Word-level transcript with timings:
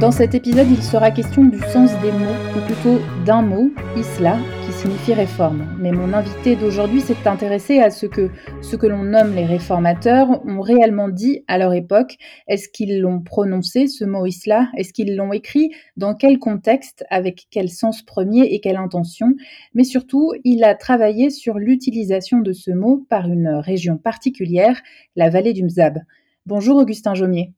Dans 0.00 0.10
cet 0.10 0.34
épisode, 0.34 0.66
il 0.70 0.82
sera 0.82 1.10
question 1.10 1.44
du 1.44 1.58
sens 1.58 1.90
des 2.02 2.12
mots, 2.12 2.26
ou 2.56 2.60
plutôt 2.66 3.00
d'un 3.24 3.42
mot, 3.42 3.70
isla, 3.96 4.36
qui 4.64 4.72
signifie 4.72 5.14
réforme. 5.14 5.64
Mais 5.78 5.90
mon 5.90 6.12
invité 6.12 6.54
d'aujourd'hui 6.54 7.00
s'est 7.00 7.16
intéressé 7.24 7.80
à 7.80 7.90
ce 7.90 8.06
que 8.06 8.30
ce 8.66 8.74
que 8.74 8.88
l'on 8.88 9.04
nomme 9.04 9.36
les 9.36 9.46
réformateurs 9.46 10.44
ont 10.44 10.60
réellement 10.60 11.08
dit 11.08 11.44
à 11.46 11.56
leur 11.56 11.72
époque. 11.72 12.16
Est-ce 12.48 12.68
qu'ils 12.68 13.00
l'ont 13.00 13.20
prononcé, 13.20 13.86
ce 13.86 14.04
mot 14.04 14.26
isla 14.26 14.70
Est-ce 14.76 14.92
qu'ils 14.92 15.14
l'ont 15.14 15.32
écrit? 15.32 15.70
Dans 15.96 16.14
quel 16.14 16.40
contexte? 16.40 17.04
Avec 17.08 17.46
quel 17.52 17.68
sens 17.68 18.02
premier 18.02 18.42
et 18.42 18.58
quelle 18.58 18.76
intention? 18.76 19.34
Mais 19.74 19.84
surtout, 19.84 20.32
il 20.42 20.64
a 20.64 20.74
travaillé 20.74 21.30
sur 21.30 21.58
l'utilisation 21.58 22.40
de 22.40 22.52
ce 22.52 22.72
mot 22.72 23.06
par 23.08 23.28
une 23.28 23.48
région 23.48 23.98
particulière, 23.98 24.82
la 25.14 25.30
vallée 25.30 25.52
du 25.52 25.62
Mzab. 25.62 26.00
Bonjour 26.44 26.76
Augustin 26.76 27.14
Jomier. 27.14 27.52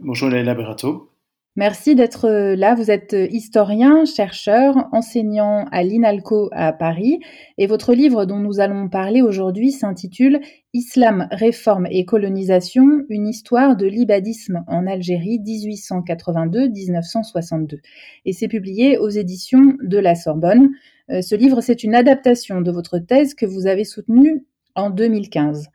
Bonjour 0.00 0.28
Leila 0.28 0.56
Berato. 0.56 1.12
Merci 1.58 1.94
d'être 1.96 2.26
euh, 2.26 2.54
là. 2.54 2.76
Vous 2.76 2.88
êtes 2.88 3.14
euh, 3.14 3.26
historien, 3.32 4.04
chercheur, 4.04 4.76
enseignant 4.92 5.64
à 5.72 5.82
l'INALCO 5.82 6.50
à 6.52 6.72
Paris 6.72 7.18
et 7.58 7.66
votre 7.66 7.94
livre 7.94 8.26
dont 8.26 8.38
nous 8.38 8.60
allons 8.60 8.88
parler 8.88 9.22
aujourd'hui 9.22 9.72
s'intitule 9.72 10.38
Islam, 10.72 11.26
réforme 11.32 11.88
et 11.90 12.04
colonisation, 12.04 13.02
une 13.08 13.26
histoire 13.26 13.74
de 13.74 13.86
l'ibadisme 13.86 14.62
en 14.68 14.86
Algérie 14.86 15.40
1882-1962 15.40 17.80
et 18.24 18.32
c'est 18.32 18.46
publié 18.46 18.96
aux 18.96 19.08
éditions 19.08 19.76
de 19.82 19.98
la 19.98 20.14
Sorbonne. 20.14 20.70
Euh, 21.10 21.22
ce 21.22 21.34
livre, 21.34 21.60
c'est 21.60 21.82
une 21.82 21.96
adaptation 21.96 22.60
de 22.60 22.70
votre 22.70 23.00
thèse 23.00 23.34
que 23.34 23.46
vous 23.46 23.66
avez 23.66 23.82
soutenue 23.82 24.44
en 24.76 24.90
2015. 24.90 25.70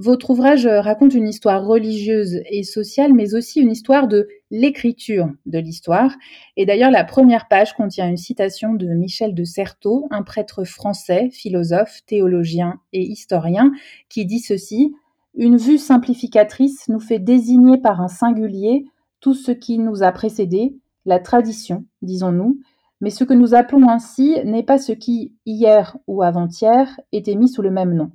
Votre 0.00 0.30
ouvrage 0.30 0.64
raconte 0.64 1.14
une 1.14 1.26
histoire 1.26 1.66
religieuse 1.66 2.40
et 2.48 2.62
sociale, 2.62 3.14
mais 3.14 3.34
aussi 3.34 3.60
une 3.60 3.72
histoire 3.72 4.06
de 4.06 4.28
l'écriture 4.52 5.28
de 5.44 5.58
l'histoire. 5.58 6.12
Et 6.56 6.66
d'ailleurs, 6.66 6.92
la 6.92 7.02
première 7.02 7.48
page 7.48 7.74
contient 7.74 8.08
une 8.08 8.16
citation 8.16 8.74
de 8.74 8.86
Michel 8.86 9.34
de 9.34 9.42
Certeau, 9.42 10.06
un 10.12 10.22
prêtre 10.22 10.62
français, 10.62 11.30
philosophe, 11.32 12.02
théologien 12.06 12.78
et 12.92 13.02
historien, 13.02 13.72
qui 14.08 14.24
dit 14.24 14.38
ceci 14.38 14.94
Une 15.34 15.56
vue 15.56 15.78
simplificatrice 15.78 16.88
nous 16.88 17.00
fait 17.00 17.18
désigner 17.18 17.76
par 17.76 18.00
un 18.00 18.06
singulier 18.06 18.84
tout 19.18 19.34
ce 19.34 19.50
qui 19.50 19.80
nous 19.80 20.04
a 20.04 20.12
précédé, 20.12 20.76
la 21.06 21.18
tradition, 21.18 21.84
disons-nous, 22.02 22.60
mais 23.00 23.10
ce 23.10 23.24
que 23.24 23.34
nous 23.34 23.52
appelons 23.52 23.88
ainsi 23.88 24.36
n'est 24.44 24.62
pas 24.62 24.78
ce 24.78 24.92
qui, 24.92 25.32
hier 25.44 25.96
ou 26.06 26.22
avant-hier, 26.22 27.00
était 27.10 27.34
mis 27.34 27.48
sous 27.48 27.62
le 27.62 27.72
même 27.72 27.94
nom. 27.94 28.12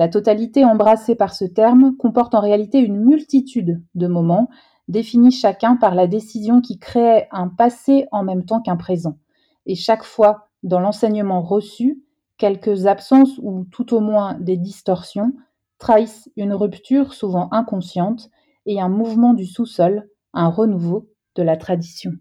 La 0.00 0.08
totalité 0.08 0.64
embrassée 0.64 1.14
par 1.14 1.34
ce 1.34 1.44
terme 1.44 1.94
comporte 1.94 2.34
en 2.34 2.40
réalité 2.40 2.78
une 2.78 3.04
multitude 3.04 3.82
de 3.94 4.06
moments, 4.06 4.48
définis 4.88 5.30
chacun 5.30 5.76
par 5.76 5.94
la 5.94 6.06
décision 6.06 6.62
qui 6.62 6.78
créait 6.78 7.28
un 7.32 7.48
passé 7.48 8.06
en 8.10 8.24
même 8.24 8.46
temps 8.46 8.62
qu'un 8.62 8.78
présent. 8.78 9.18
Et 9.66 9.74
chaque 9.74 10.04
fois, 10.04 10.48
dans 10.62 10.80
l'enseignement 10.80 11.42
reçu, 11.42 12.02
quelques 12.38 12.86
absences 12.86 13.38
ou 13.42 13.66
tout 13.70 13.92
au 13.92 14.00
moins 14.00 14.38
des 14.40 14.56
distorsions 14.56 15.34
trahissent 15.76 16.30
une 16.34 16.54
rupture 16.54 17.12
souvent 17.12 17.50
inconsciente 17.52 18.30
et 18.64 18.80
un 18.80 18.88
mouvement 18.88 19.34
du 19.34 19.44
sous-sol, 19.44 20.08
un 20.32 20.48
renouveau 20.48 21.10
de 21.34 21.42
la 21.42 21.58
tradition. 21.58 22.12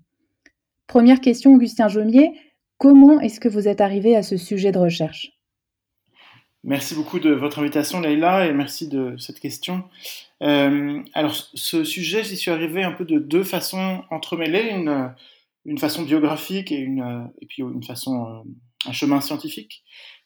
Première 0.85 1.22
question, 1.22 1.53
Augustin 1.53 1.88
Jomier, 1.88 2.34
comment 2.78 3.22
est-ce 3.22 3.40
que 3.40 3.47
vous 3.47 3.69
êtes 3.69 3.79
arrivé 3.79 4.17
à 4.17 4.22
ce 4.22 4.35
sujet 4.35 4.73
de 4.73 4.79
recherche? 4.79 5.39
Merci 6.64 6.94
beaucoup 6.94 7.20
de 7.20 7.31
votre 7.31 7.59
invitation, 7.59 8.02
Leïla, 8.02 8.47
et 8.47 8.53
merci 8.53 8.90
de 8.90 9.16
cette 9.18 9.40
question. 9.40 9.86
Euh, 10.44 11.02
alors, 11.14 11.34
ce 11.34 11.84
sujet, 11.84 12.24
j'y 12.24 12.36
suis 12.36 12.52
arrivé 12.52 12.84
un 12.84 12.92
peu 12.92 13.06
de 13.06 13.18
deux 13.18 13.44
façons 13.44 14.03
entremêlées, 14.09 14.70
une, 14.72 15.14
une 15.66 15.78
façon 15.78 16.03
biographique 16.03 16.72
et, 16.72 16.80
une, 16.80 17.30
et 17.42 17.46
puis 17.46 17.62
une 17.62 17.84
façon, 17.84 18.25
euh, 18.25 18.90
un 18.90 18.92
chemin 18.92 19.22
scientifique. 19.22 19.84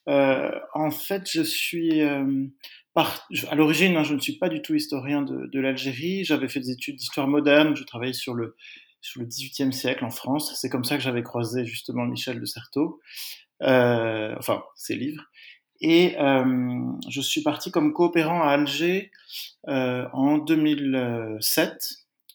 Euh, 0.09 0.51
en 0.73 0.91
fait, 0.91 1.29
je 1.31 1.41
suis, 1.41 2.01
euh, 2.01 2.45
par, 2.93 3.27
à 3.49 3.55
l'origine, 3.55 3.95
hein, 3.95 4.03
je 4.03 4.15
ne 4.15 4.19
suis 4.19 4.37
pas 4.37 4.49
du 4.49 4.61
tout 4.61 4.75
historien 4.75 5.21
de, 5.21 5.47
de 5.47 5.59
l'Algérie. 5.59 6.25
J'avais 6.25 6.49
fait 6.49 6.59
des 6.59 6.71
études 6.71 6.95
d'histoire 6.95 7.27
moderne. 7.27 7.75
Je 7.75 7.83
travaillais 7.83 8.13
sur 8.13 8.33
le 8.33 8.55
sur 9.01 9.19
le 9.19 9.27
XVIIIe 9.27 9.73
siècle 9.73 10.05
en 10.05 10.09
France. 10.09 10.57
C'est 10.59 10.69
comme 10.69 10.85
ça 10.85 10.95
que 10.95 11.03
j'avais 11.03 11.23
croisé 11.23 11.65
justement 11.65 12.05
Michel 12.05 12.39
de 12.39 12.45
Certeau, 12.45 13.01
euh, 13.61 14.33
enfin 14.39 14.63
ses 14.75 14.95
livres. 14.95 15.23
Et 15.85 16.17
euh, 16.17 16.93
je 17.09 17.19
suis 17.19 17.43
parti 17.43 17.69
comme 17.69 17.91
coopérant 17.91 18.41
à 18.41 18.51
Alger 18.51 19.11
euh, 19.67 20.07
en 20.13 20.37
2007, 20.37 21.77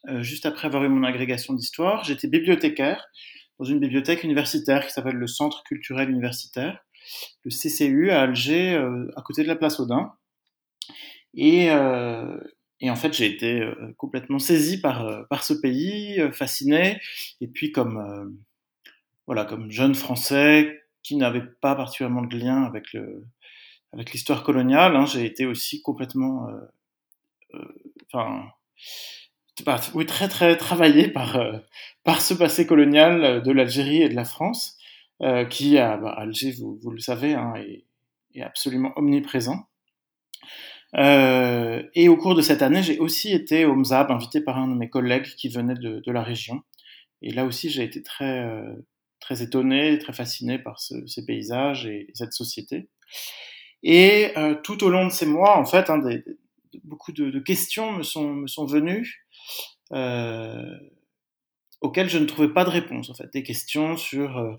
euh, 0.09 0.23
juste 0.23 0.45
après 0.45 0.67
avoir 0.67 0.85
eu 0.85 0.91
mon 0.91 1.03
agrégation 1.03 1.55
d'histoire. 1.55 2.05
J'étais 2.05 2.29
bibliothécaire 2.29 3.07
dans 3.59 3.65
une 3.65 3.81
bibliothèque 3.81 4.23
universitaire 4.23 4.87
qui 4.87 4.93
s'appelle 4.93 5.17
le 5.17 5.27
Centre 5.27 5.63
culturel 5.65 6.11
universitaire, 6.11 6.85
le 7.45 7.51
CCU 7.51 8.11
à 8.11 8.21
Alger, 8.21 8.77
à 9.17 9.23
côté 9.23 9.43
de 9.43 9.49
la 9.49 9.57
place 9.57 9.81
Audin. 9.81 10.13
Et, 11.35 11.71
en 11.73 12.97
fait, 12.97 13.15
j'ai 13.15 13.27
été 13.27 13.67
complètement 13.97 14.39
saisi 14.39 14.81
par, 14.81 15.27
par 15.29 15.43
ce 15.43 15.55
pays, 15.55 16.21
fasciné. 16.33 17.01
Et 17.41 17.49
puis, 17.49 17.73
comme, 17.73 18.39
voilà, 19.27 19.45
comme 19.45 19.71
jeune 19.73 19.97
Français 19.97 20.85
qui 21.03 21.17
n'avait 21.17 21.47
pas 21.61 21.75
particulièrement 21.75 22.23
de 22.23 22.37
lien 22.37 22.63
avec 22.63 22.93
le, 22.93 23.25
avec 23.93 24.13
l'histoire 24.13 24.43
coloniale, 24.43 24.97
hein, 24.97 25.07
j'ai 25.07 25.25
été 25.25 25.47
aussi 25.47 25.83
complètement, 25.83 26.49
euh, 26.49 26.61
euh, 27.55 27.75
enfin, 28.13 28.49
bah, 29.65 29.81
oui, 29.95 30.07
très 30.07 30.29
très 30.29 30.57
travaillé 30.57 31.09
par 31.09 31.37
euh, 31.37 31.59
par 32.05 32.23
ce 32.23 32.35
passé 32.35 32.67
colonial 32.67 33.43
de 33.43 33.53
l'Algérie 33.53 34.03
et 34.03 34.09
de 34.09 34.15
la 34.15 34.25
France, 34.25 34.79
qui 35.51 35.79
à 35.79 35.97
bah, 35.97 36.15
Alger, 36.17 36.53
vous, 36.53 36.91
le 36.91 37.01
savez, 37.01 37.35
hein, 37.35 37.55
est, 37.57 37.85
absolument 38.41 38.93
omniprésent. 38.97 39.67
Et 40.95 42.09
au 42.09 42.17
cours 42.17 42.35
de 42.35 42.41
cette 42.41 42.63
année, 42.63 42.83
j'ai 42.83 42.99
aussi 42.99 43.33
été 43.33 43.65
au 43.65 43.75
MZAB, 43.75 44.11
invité 44.11 44.41
par 44.41 44.59
un 44.59 44.69
de 44.69 44.75
mes 44.75 44.89
collègues 44.89 45.27
qui 45.37 45.49
venait 45.49 45.75
de, 45.75 46.11
la 46.13 46.23
région. 46.23 46.63
Et 47.21 47.33
là 47.33 47.45
aussi, 47.45 47.69
j'ai 47.69 47.83
été 47.83 48.03
très 48.03 48.47
euh, 48.47 48.75
très 49.21 49.43
étonné, 49.43 49.99
très 49.99 50.13
fasciné 50.13 50.59
par 50.59 50.81
ce, 50.81 50.95
ces 51.07 51.25
paysages 51.25 51.87
et 51.87 52.09
cette 52.15 52.33
société. 52.33 52.89
Et 53.83 54.33
euh, 54.37 54.55
tout 54.63 54.83
au 54.85 54.91
long 54.91 55.07
de 55.07 55.13
ces 55.13 55.27
mois, 55.27 55.57
en 55.57 55.65
fait, 55.65 55.91
hein, 55.91 55.99
des, 55.99 56.25
beaucoup 56.85 57.13
de, 57.13 57.31
de, 57.31 57.39
questions 57.39 57.93
me 57.93 58.03
sont, 58.03 58.35
me 58.35 58.47
sont 58.47 58.67
venues 58.67 59.25
euh, 59.93 60.77
auxquelles 61.81 62.09
je 62.09 62.19
ne 62.19 62.27
trouvais 62.27 62.53
pas 62.53 62.65
de 62.65 62.71
réponse. 62.71 63.11
En 63.11 63.15
fait, 63.15 63.33
des 63.33 63.43
questions 63.43 63.97
sur, 63.97 64.39
euh, 64.39 64.55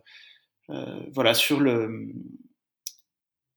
euh, 0.69 1.00
voilà, 1.13 1.33
sur 1.33 1.60
le, 1.60 2.13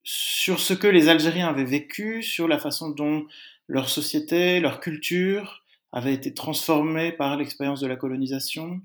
sur 0.02 0.60
ce 0.60 0.74
que 0.74 0.86
les 0.86 1.08
Algériens 1.08 1.48
avaient 1.48 1.64
vécu, 1.64 2.22
sur 2.22 2.48
la 2.48 2.58
façon 2.58 2.90
dont 2.90 3.26
leur 3.68 3.88
société, 3.88 4.60
leur 4.60 4.80
culture 4.80 5.64
avait 5.92 6.14
été 6.14 6.34
transformée 6.34 7.12
par 7.12 7.36
l'expérience 7.36 7.80
de 7.80 7.86
la 7.86 7.96
colonisation, 7.96 8.80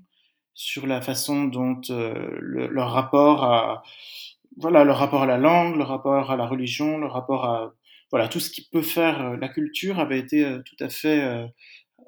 sur 0.54 0.86
la 0.86 1.00
façon 1.00 1.44
dont 1.44 1.80
euh, 1.90 2.36
le, 2.40 2.68
leur 2.68 2.90
rapport 2.92 3.44
à 3.44 3.82
voilà, 4.58 4.84
le 4.84 4.92
rapport 4.92 5.22
à 5.22 5.26
la 5.26 5.38
langue, 5.38 5.76
le 5.76 5.84
rapport 5.84 6.30
à 6.30 6.36
la 6.36 6.46
religion, 6.46 6.98
le 6.98 7.06
rapport 7.06 7.44
à 7.44 7.74
voilà 8.10 8.28
tout 8.28 8.40
ce 8.40 8.50
qui 8.50 8.66
peut 8.70 8.82
faire 8.82 9.20
euh, 9.20 9.36
la 9.36 9.48
culture 9.48 9.98
avait 10.00 10.18
été 10.18 10.44
euh, 10.44 10.62
tout 10.64 10.76
à 10.80 10.88
fait, 10.88 11.22
euh, 11.22 11.46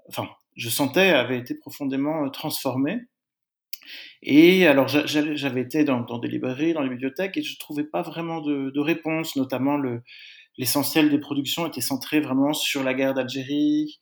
enfin, 0.08 0.28
je 0.56 0.68
sentais 0.68 1.10
avait 1.10 1.38
été 1.38 1.54
profondément 1.54 2.28
transformé. 2.30 3.00
Et 4.22 4.66
alors 4.66 4.88
j'avais 4.88 5.62
été 5.62 5.84
dans, 5.84 6.18
des 6.18 6.28
librairies, 6.28 6.74
dans 6.74 6.82
les 6.82 6.90
bibliothèques, 6.90 7.36
et 7.36 7.42
je 7.42 7.58
trouvais 7.58 7.84
pas 7.84 8.02
vraiment 8.02 8.40
de, 8.40 8.78
réponse. 8.78 9.36
Notamment 9.36 9.76
le 9.76 10.02
l'essentiel 10.58 11.10
des 11.10 11.18
productions 11.18 11.66
était 11.66 11.80
centré 11.80 12.20
vraiment 12.20 12.52
sur 12.52 12.84
la 12.84 12.92
guerre 12.92 13.14
d'Algérie, 13.14 14.00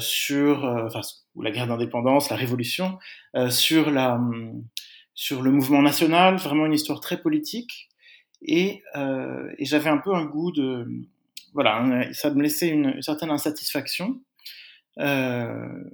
sur 0.00 0.64
enfin 0.64 1.00
ou 1.36 1.42
la 1.42 1.52
guerre 1.52 1.68
d'indépendance, 1.68 2.30
la 2.30 2.36
révolution, 2.36 2.98
sur 3.50 3.90
la 3.90 4.16
hum, 4.16 4.64
sur 5.20 5.42
le 5.42 5.50
mouvement 5.50 5.82
national, 5.82 6.36
vraiment 6.36 6.64
une 6.64 6.72
histoire 6.72 6.98
très 6.98 7.20
politique. 7.20 7.90
Et, 8.40 8.82
euh, 8.96 9.52
j'avais 9.58 9.90
un 9.90 9.98
peu 9.98 10.14
un 10.14 10.24
goût 10.24 10.50
de... 10.50 10.88
Voilà, 11.52 12.10
ça 12.14 12.30
me 12.30 12.42
laissait 12.42 12.70
une, 12.70 13.02
certaine 13.02 13.28
insatisfaction. 13.28 14.18
Euh, 14.98 15.84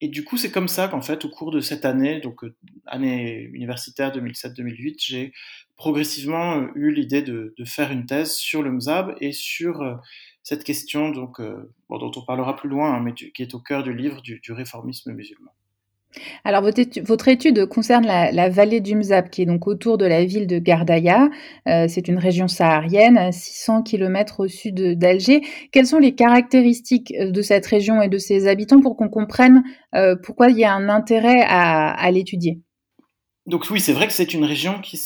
et 0.00 0.06
du 0.06 0.22
coup, 0.22 0.36
c'est 0.36 0.52
comme 0.52 0.68
ça 0.68 0.86
qu'en 0.86 1.02
fait, 1.02 1.24
au 1.24 1.28
cours 1.28 1.50
de 1.50 1.58
cette 1.58 1.84
année, 1.84 2.20
donc 2.20 2.44
euh, 2.44 2.54
année 2.86 3.50
universitaire 3.52 4.12
2007-2008, 4.16 5.04
j'ai 5.04 5.32
progressivement 5.74 6.68
eu 6.76 6.92
l'idée 6.92 7.22
de, 7.22 7.52
faire 7.64 7.90
une 7.90 8.06
thèse 8.06 8.34
sur 8.34 8.62
le 8.62 8.70
MZAB 8.70 9.16
et 9.20 9.32
sur 9.32 9.82
cette 10.44 10.62
question 10.62 11.08
dont 11.08 11.32
on 11.90 12.24
parlera 12.24 12.54
plus 12.54 12.68
loin, 12.68 12.94
hein, 12.94 13.00
mais 13.00 13.14
qui 13.14 13.42
est 13.42 13.54
au 13.54 13.60
cœur 13.60 13.82
du 13.82 13.92
livre 13.92 14.22
du 14.22 14.52
réformisme 14.52 15.12
musulman. 15.12 15.50
Alors, 16.44 16.62
votre 16.62 17.28
étude, 17.28 17.66
concerne 17.66 18.06
la, 18.06 18.48
vallée 18.48 18.80
du 18.80 18.94
Mzab, 18.94 19.30
qui 19.30 19.42
est 19.42 19.46
donc 19.46 19.66
autour 19.66 19.98
de 19.98 20.06
la 20.06 20.24
ville 20.24 20.46
de 20.46 20.58
Gardaya. 20.58 21.28
Euh, 21.68 21.86
c'est 21.88 22.08
une 22.08 22.18
région 22.18 22.48
saharienne, 22.48 23.18
à 23.18 23.32
600 23.32 23.82
km 23.82 24.40
au 24.40 24.48
sud 24.48 24.98
d'Alger. 24.98 25.42
Quelles 25.72 25.86
sont 25.86 25.98
les 25.98 26.14
caractéristiques 26.14 27.12
euh, 27.18 27.30
de 27.30 27.42
cette 27.42 27.66
région 27.66 28.02
et 28.02 28.08
de 28.08 28.18
ses 28.18 28.48
habitants 28.48 28.80
pour 28.80 28.96
qu'on 28.96 29.08
comprenne 29.08 29.62
euh, 29.94 30.16
pourquoi 30.22 30.48
il 30.50 30.58
y 30.58 30.64
a 30.64 30.72
un 30.72 30.88
intérêt 30.88 31.42
à, 31.46 32.10
l'étudier? 32.10 32.60
Donc 33.46 33.66
oui, 33.70 33.80
c'est 33.80 33.92
vrai 33.92 34.06
que 34.06 34.12
c'est 34.12 34.34
une 34.34 34.44
région 34.44 34.80
qui, 34.80 34.98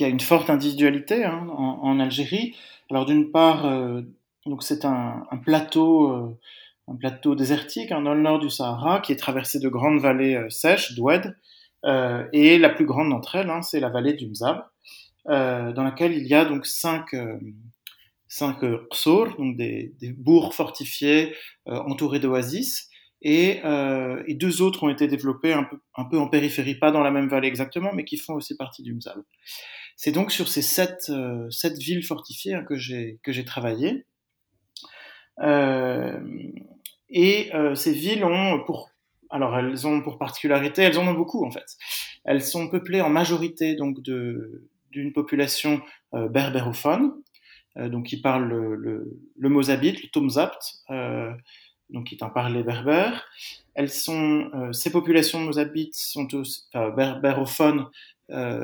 a 0.00 0.08
une 0.08 0.20
forte 0.20 0.50
individualité 0.50 1.24
hein, 1.24 1.46
en, 1.48 1.98
Algérie. 1.98 2.54
Alors 2.90 3.06
d'une 3.06 3.30
part, 3.32 3.68
donc 4.44 4.62
c'est 4.62 4.84
un, 4.84 5.26
plateau 5.44 6.36
un 6.88 6.96
plateau 6.96 7.34
désertique 7.34 7.92
hein, 7.92 8.02
dans 8.02 8.14
le 8.14 8.20
nord 8.20 8.38
du 8.38 8.50
Sahara 8.50 9.00
qui 9.00 9.12
est 9.12 9.16
traversé 9.16 9.58
de 9.58 9.68
grandes 9.68 10.00
vallées 10.00 10.36
euh, 10.36 10.48
sèches, 10.50 10.94
d'Oued, 10.94 11.36
euh, 11.84 12.26
et 12.32 12.58
la 12.58 12.68
plus 12.68 12.86
grande 12.86 13.10
d'entre 13.10 13.36
elles, 13.36 13.50
hein, 13.50 13.62
c'est 13.62 13.80
la 13.80 13.88
vallée 13.88 14.14
du 14.14 14.28
Mzab, 14.28 14.64
euh, 15.28 15.72
dans 15.72 15.84
laquelle 15.84 16.14
il 16.14 16.26
y 16.26 16.34
a 16.34 16.44
donc 16.44 16.66
cinq, 16.66 17.14
cinq 18.28 18.60
donc 18.60 19.56
des, 19.56 19.92
bourgs 20.16 20.52
fortifiés 20.52 21.34
entourés 21.66 22.18
d'oasis, 22.18 22.88
et, 23.22 23.60
deux 24.28 24.62
autres 24.62 24.84
ont 24.84 24.88
été 24.88 25.06
développés 25.06 25.52
un 25.52 25.64
peu, 25.64 25.78
un 25.96 26.04
peu, 26.04 26.18
en 26.18 26.28
périphérie, 26.28 26.76
pas 26.76 26.90
dans 26.90 27.02
la 27.02 27.10
même 27.10 27.28
vallée 27.28 27.48
exactement, 27.48 27.92
mais 27.92 28.04
qui 28.04 28.16
font 28.16 28.34
aussi 28.34 28.56
partie 28.56 28.82
du 28.82 28.94
Mzab. 28.94 29.22
C'est 29.96 30.12
donc 30.12 30.32
sur 30.32 30.48
ces 30.48 30.62
sept, 30.62 31.10
sept 31.50 31.78
villes 31.78 32.04
fortifiées 32.04 32.54
hein, 32.54 32.64
que 32.64 32.76
j'ai 32.76 33.44
travaillé. 33.44 34.06
Euh, 35.42 36.18
et 37.10 37.54
euh, 37.54 37.74
ces 37.74 37.92
villes 37.92 38.24
ont 38.24 38.62
pour 38.64 38.90
alors 39.28 39.58
elles 39.58 39.86
ont 39.86 40.02
pour 40.02 40.18
particularité, 40.18 40.82
elles 40.82 40.98
en 40.98 41.06
ont 41.08 41.14
beaucoup 41.14 41.44
en 41.44 41.50
fait. 41.50 41.76
Elles 42.24 42.42
sont 42.42 42.68
peuplées 42.68 43.00
en 43.00 43.10
majorité 43.10 43.74
donc 43.74 44.00
de 44.02 44.68
d'une 44.92 45.12
population 45.12 45.82
euh, 46.14 46.28
berbérophone, 46.28 47.12
euh, 47.76 47.88
donc 47.88 48.06
qui 48.06 48.20
parle 48.20 48.48
le, 48.48 48.76
le, 48.76 49.18
le 49.36 49.48
mozabite, 49.48 50.02
le 50.02 50.08
tomzapt, 50.08 50.84
donc 51.90 52.06
qui 52.06 52.14
est 52.14 52.22
un 52.22 52.30
parler 52.30 52.62
berbère. 52.62 53.26
Elles 53.74 53.90
sont 53.90 54.50
ces 54.72 54.90
populations 54.90 55.40
mozabites 55.40 55.94
sont 55.94 56.26
berbérophones 56.96 57.86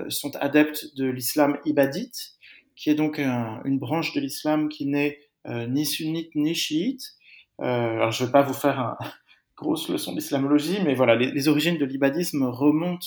sont 0.09 0.35
adeptes 0.37 0.97
de 0.97 1.07
l'islam 1.07 1.59
ibadite, 1.65 2.33
qui 2.75 2.91
est 2.91 2.95
donc 2.95 3.19
une 3.19 3.79
branche 3.79 4.15
de 4.15 4.21
l'islam 4.21 4.69
qui 4.69 4.87
n'est 4.87 5.21
ni 5.47 5.87
sunnite 5.87 6.35
ni 6.35 6.55
chiite, 6.55 7.15
alors, 7.59 8.11
je 8.11 8.23
ne 8.23 8.27
vais 8.27 8.33
pas 8.33 8.43
vous 8.43 8.55
faire 8.55 8.79
une 8.79 9.07
grosse 9.57 9.89
leçon 9.89 10.15
d'islamologie, 10.15 10.79
mais 10.85 10.95
voilà, 10.95 11.15
les, 11.15 11.49
origines 11.49 11.79
de 11.79 11.85
l'ibadisme 11.85 12.45
remontent, 12.45 13.07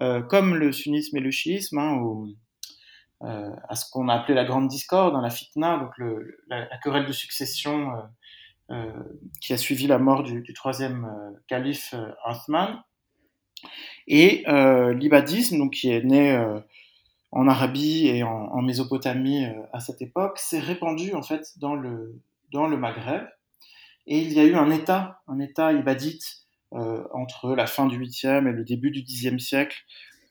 euh, 0.00 0.22
comme 0.22 0.54
le 0.54 0.72
sunnisme 0.72 1.16
et 1.16 1.20
le 1.20 1.30
chiisme, 1.30 1.78
hein, 1.78 2.00
euh, 3.22 3.50
à 3.68 3.74
ce 3.74 3.90
qu'on 3.90 4.08
a 4.08 4.14
appelé 4.14 4.34
la 4.34 4.44
grande 4.44 4.68
discorde, 4.68 5.20
la 5.20 5.30
fitna, 5.30 5.78
donc 5.78 5.96
le, 5.98 6.38
la, 6.48 6.66
querelle 6.82 7.06
de 7.06 7.12
succession 7.12 7.92
qui 9.40 9.52
a 9.52 9.56
suivi 9.56 9.86
la 9.86 9.98
mort 9.98 10.24
du, 10.24 10.52
troisième 10.52 11.08
calife 11.46 11.94
Uthman. 12.28 12.82
Et 14.08 14.44
l'ibadisme, 14.94 15.58
donc 15.58 15.74
qui 15.74 15.90
est 15.90 16.02
né 16.02 16.36
en 17.30 17.48
Arabie 17.48 18.08
et 18.08 18.24
en, 18.24 18.28
en 18.28 18.62
Mésopotamie 18.62 19.46
à 19.72 19.78
cette 19.78 20.02
époque, 20.02 20.38
s'est 20.38 20.58
répandu 20.58 21.14
en 21.14 21.22
fait 21.22 21.58
dans 21.58 21.76
le, 21.76 22.20
dans 22.52 22.66
le 22.66 22.76
Maghreb. 22.76 23.26
Et 24.06 24.20
il 24.20 24.32
y 24.32 24.40
a 24.40 24.44
eu 24.44 24.54
un 24.54 24.70
État, 24.70 25.22
un 25.26 25.40
État 25.40 25.72
ibadite 25.72 26.46
euh, 26.74 27.04
entre 27.12 27.54
la 27.54 27.66
fin 27.66 27.86
du 27.86 27.98
8e 27.98 28.48
et 28.48 28.52
le 28.52 28.64
début 28.64 28.90
du 28.90 29.02
10e 29.02 29.38
siècle, 29.38 29.76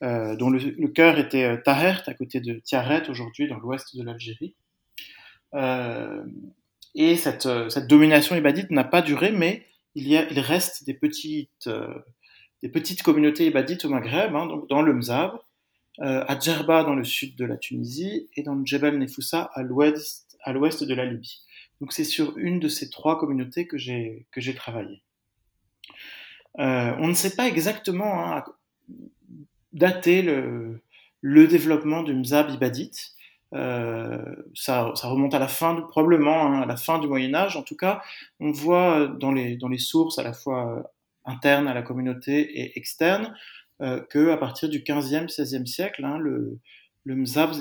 euh, 0.02 0.36
dont 0.36 0.50
le, 0.50 0.88
cœur 0.88 1.18
était 1.18 1.44
euh, 1.44 1.56
Tahert, 1.56 2.02
à 2.06 2.14
côté 2.14 2.40
de 2.40 2.60
Tiaret, 2.60 3.08
aujourd'hui 3.08 3.48
dans 3.48 3.58
l'ouest 3.58 3.96
de 3.96 4.02
l'Algérie. 4.02 4.54
Et 6.94 7.16
cette, 7.16 7.48
domination 7.88 8.36
ibadite 8.36 8.70
n'a 8.70 8.84
pas 8.84 9.02
duré, 9.02 9.30
mais 9.32 9.66
il, 9.94 10.16
reste 10.40 10.84
des 10.84 10.94
petites, 10.94 11.68
communautés 13.02 13.46
ibadites 13.46 13.84
au 13.84 13.90
Maghreb, 13.90 14.34
hein, 14.34 14.46
donc 14.46 14.68
dans 14.68 14.82
le 14.82 14.94
Mzab, 14.94 15.38
à 15.98 16.38
Djerba 16.38 16.84
dans 16.84 16.94
le 16.94 17.04
sud 17.04 17.36
de 17.36 17.44
la 17.46 17.56
Tunisie 17.56 18.28
et 18.36 18.42
dans 18.42 18.62
Djebel 18.64 18.98
Nefoussa 18.98 19.50
à 19.54 19.62
l'ouest 19.62 20.36
de 20.44 20.94
la 20.94 21.06
Libye. 21.06 21.45
Donc 21.80 21.92
c'est 21.92 22.04
sur 22.04 22.36
une 22.38 22.60
de 22.60 22.68
ces 22.68 22.90
trois 22.90 23.18
communautés 23.18 23.66
que 23.66 23.78
j'ai 23.78 24.26
que 24.30 24.40
j'ai 24.40 24.54
travaillé. 24.54 25.02
Euh, 26.58 26.94
on 26.98 27.08
ne 27.08 27.14
sait 27.14 27.36
pas 27.36 27.46
exactement 27.46 28.24
hein, 28.24 28.44
dater 29.72 30.22
le, 30.22 30.80
développement 31.22 32.02
du 32.02 32.14
mzab 32.14 32.50
ibadite. 32.50 33.12
Euh, 33.54 34.24
ça, 34.54 34.92
ça, 34.96 35.08
remonte 35.08 35.34
à 35.34 35.38
la 35.38 35.48
fin, 35.48 35.74
probablement 35.90 36.46
hein, 36.46 36.62
à 36.62 36.66
la 36.66 36.76
fin 36.76 36.98
du 36.98 37.06
Moyen 37.06 37.34
Âge. 37.34 37.56
En 37.56 37.62
tout 37.62 37.76
cas, 37.76 38.02
on 38.40 38.50
voit 38.50 39.06
dans 39.06 39.32
les, 39.32 39.56
dans 39.56 39.68
les 39.68 39.78
sources 39.78 40.18
à 40.18 40.22
la 40.22 40.32
fois 40.32 40.90
internes 41.26 41.68
à 41.68 41.74
la 41.74 41.82
communauté 41.82 42.60
et 42.60 42.78
externes 42.78 43.34
euh, 43.82 44.00
que 44.00 44.30
à 44.30 44.36
partir 44.36 44.68
du 44.68 44.80
15e, 44.80 45.28
16e 45.28 45.66
siècle, 45.66 46.04
hein, 46.04 46.18
le, 46.18 46.58
le 47.04 47.14
mzab 47.14 47.52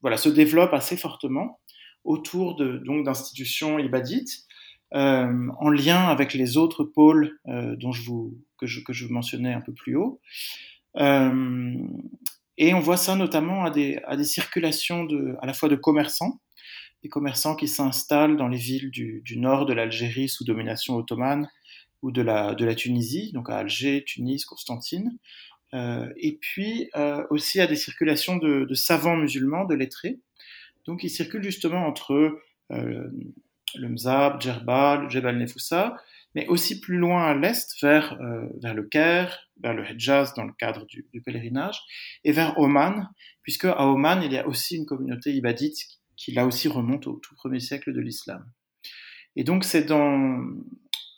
voilà, 0.00 0.16
se 0.16 0.28
développe 0.28 0.72
assez 0.72 0.96
fortement 0.96 1.60
autour 2.08 2.56
de, 2.56 2.78
donc 2.78 3.04
d'institutions 3.04 3.78
ibadites, 3.78 4.46
euh, 4.94 5.48
en 5.58 5.68
lien 5.68 6.08
avec 6.08 6.32
les 6.32 6.56
autres 6.56 6.82
pôles 6.82 7.38
euh, 7.46 7.76
dont 7.76 7.92
je 7.92 8.02
vous, 8.02 8.38
que, 8.56 8.66
je, 8.66 8.80
que 8.82 8.94
je 8.94 9.06
mentionnais 9.06 9.52
un 9.52 9.60
peu 9.60 9.74
plus 9.74 9.94
haut. 9.94 10.18
Euh, 10.96 11.74
et 12.56 12.72
on 12.72 12.80
voit 12.80 12.96
ça 12.96 13.14
notamment 13.14 13.62
à 13.62 13.70
des, 13.70 14.00
à 14.06 14.16
des 14.16 14.24
circulations 14.24 15.04
de, 15.04 15.36
à 15.42 15.46
la 15.46 15.52
fois 15.52 15.68
de 15.68 15.76
commerçants, 15.76 16.40
des 17.02 17.10
commerçants 17.10 17.54
qui 17.54 17.68
s'installent 17.68 18.38
dans 18.38 18.48
les 18.48 18.56
villes 18.56 18.90
du, 18.90 19.20
du 19.22 19.38
nord 19.38 19.66
de 19.66 19.74
l'Algérie 19.74 20.30
sous 20.30 20.44
domination 20.44 20.96
ottomane 20.96 21.46
ou 22.00 22.10
de 22.10 22.22
la, 22.22 22.54
de 22.54 22.64
la 22.64 22.74
Tunisie, 22.74 23.32
donc 23.32 23.50
à 23.50 23.58
Alger, 23.58 24.02
Tunis, 24.06 24.46
Constantine, 24.46 25.18
et 25.74 26.38
puis 26.40 26.88
aussi 27.28 27.60
à 27.60 27.66
des 27.66 27.76
circulations 27.76 28.36
de, 28.36 28.72
savants 28.74 29.16
musulmans, 29.16 29.64
de 29.64 29.74
lettrés, 29.74 30.20
donc 30.88 31.04
il 31.04 31.10
circule 31.10 31.42
justement 31.42 31.86
entre 31.86 32.40
euh, 32.72 33.10
le 33.74 33.88
Mzab, 33.90 34.40
Djerba, 34.40 34.96
le 34.96 35.10
Jebel 35.10 35.36
Nefoussa, 35.36 35.98
mais 36.34 36.46
aussi 36.46 36.80
plus 36.80 36.96
loin 36.96 37.26
à 37.26 37.34
l'est, 37.34 37.78
vers, 37.82 38.18
euh, 38.22 38.48
vers 38.62 38.72
le 38.72 38.84
Caire, 38.84 39.50
vers 39.62 39.74
le 39.74 39.84
Hedjaz 39.84 40.32
dans 40.34 40.44
le 40.44 40.52
cadre 40.54 40.86
du, 40.86 41.06
pèlerinage, 41.22 41.78
et 42.24 42.32
vers 42.32 42.58
Oman, 42.58 43.06
puisque 43.42 43.66
à 43.66 43.86
Oman, 43.86 44.22
il 44.22 44.32
y 44.32 44.38
a 44.38 44.48
aussi 44.48 44.76
une 44.76 44.86
communauté 44.86 45.34
ibadite 45.34 45.76
qui 46.16 46.32
là 46.32 46.46
aussi 46.46 46.68
remonte 46.68 47.06
au 47.06 47.16
tout 47.16 47.34
premier 47.34 47.60
siècle 47.60 47.92
de 47.92 48.00
l'islam. 48.00 48.50
Et 49.36 49.44
donc 49.44 49.64
c'est 49.64 49.84
dans... 49.84 50.42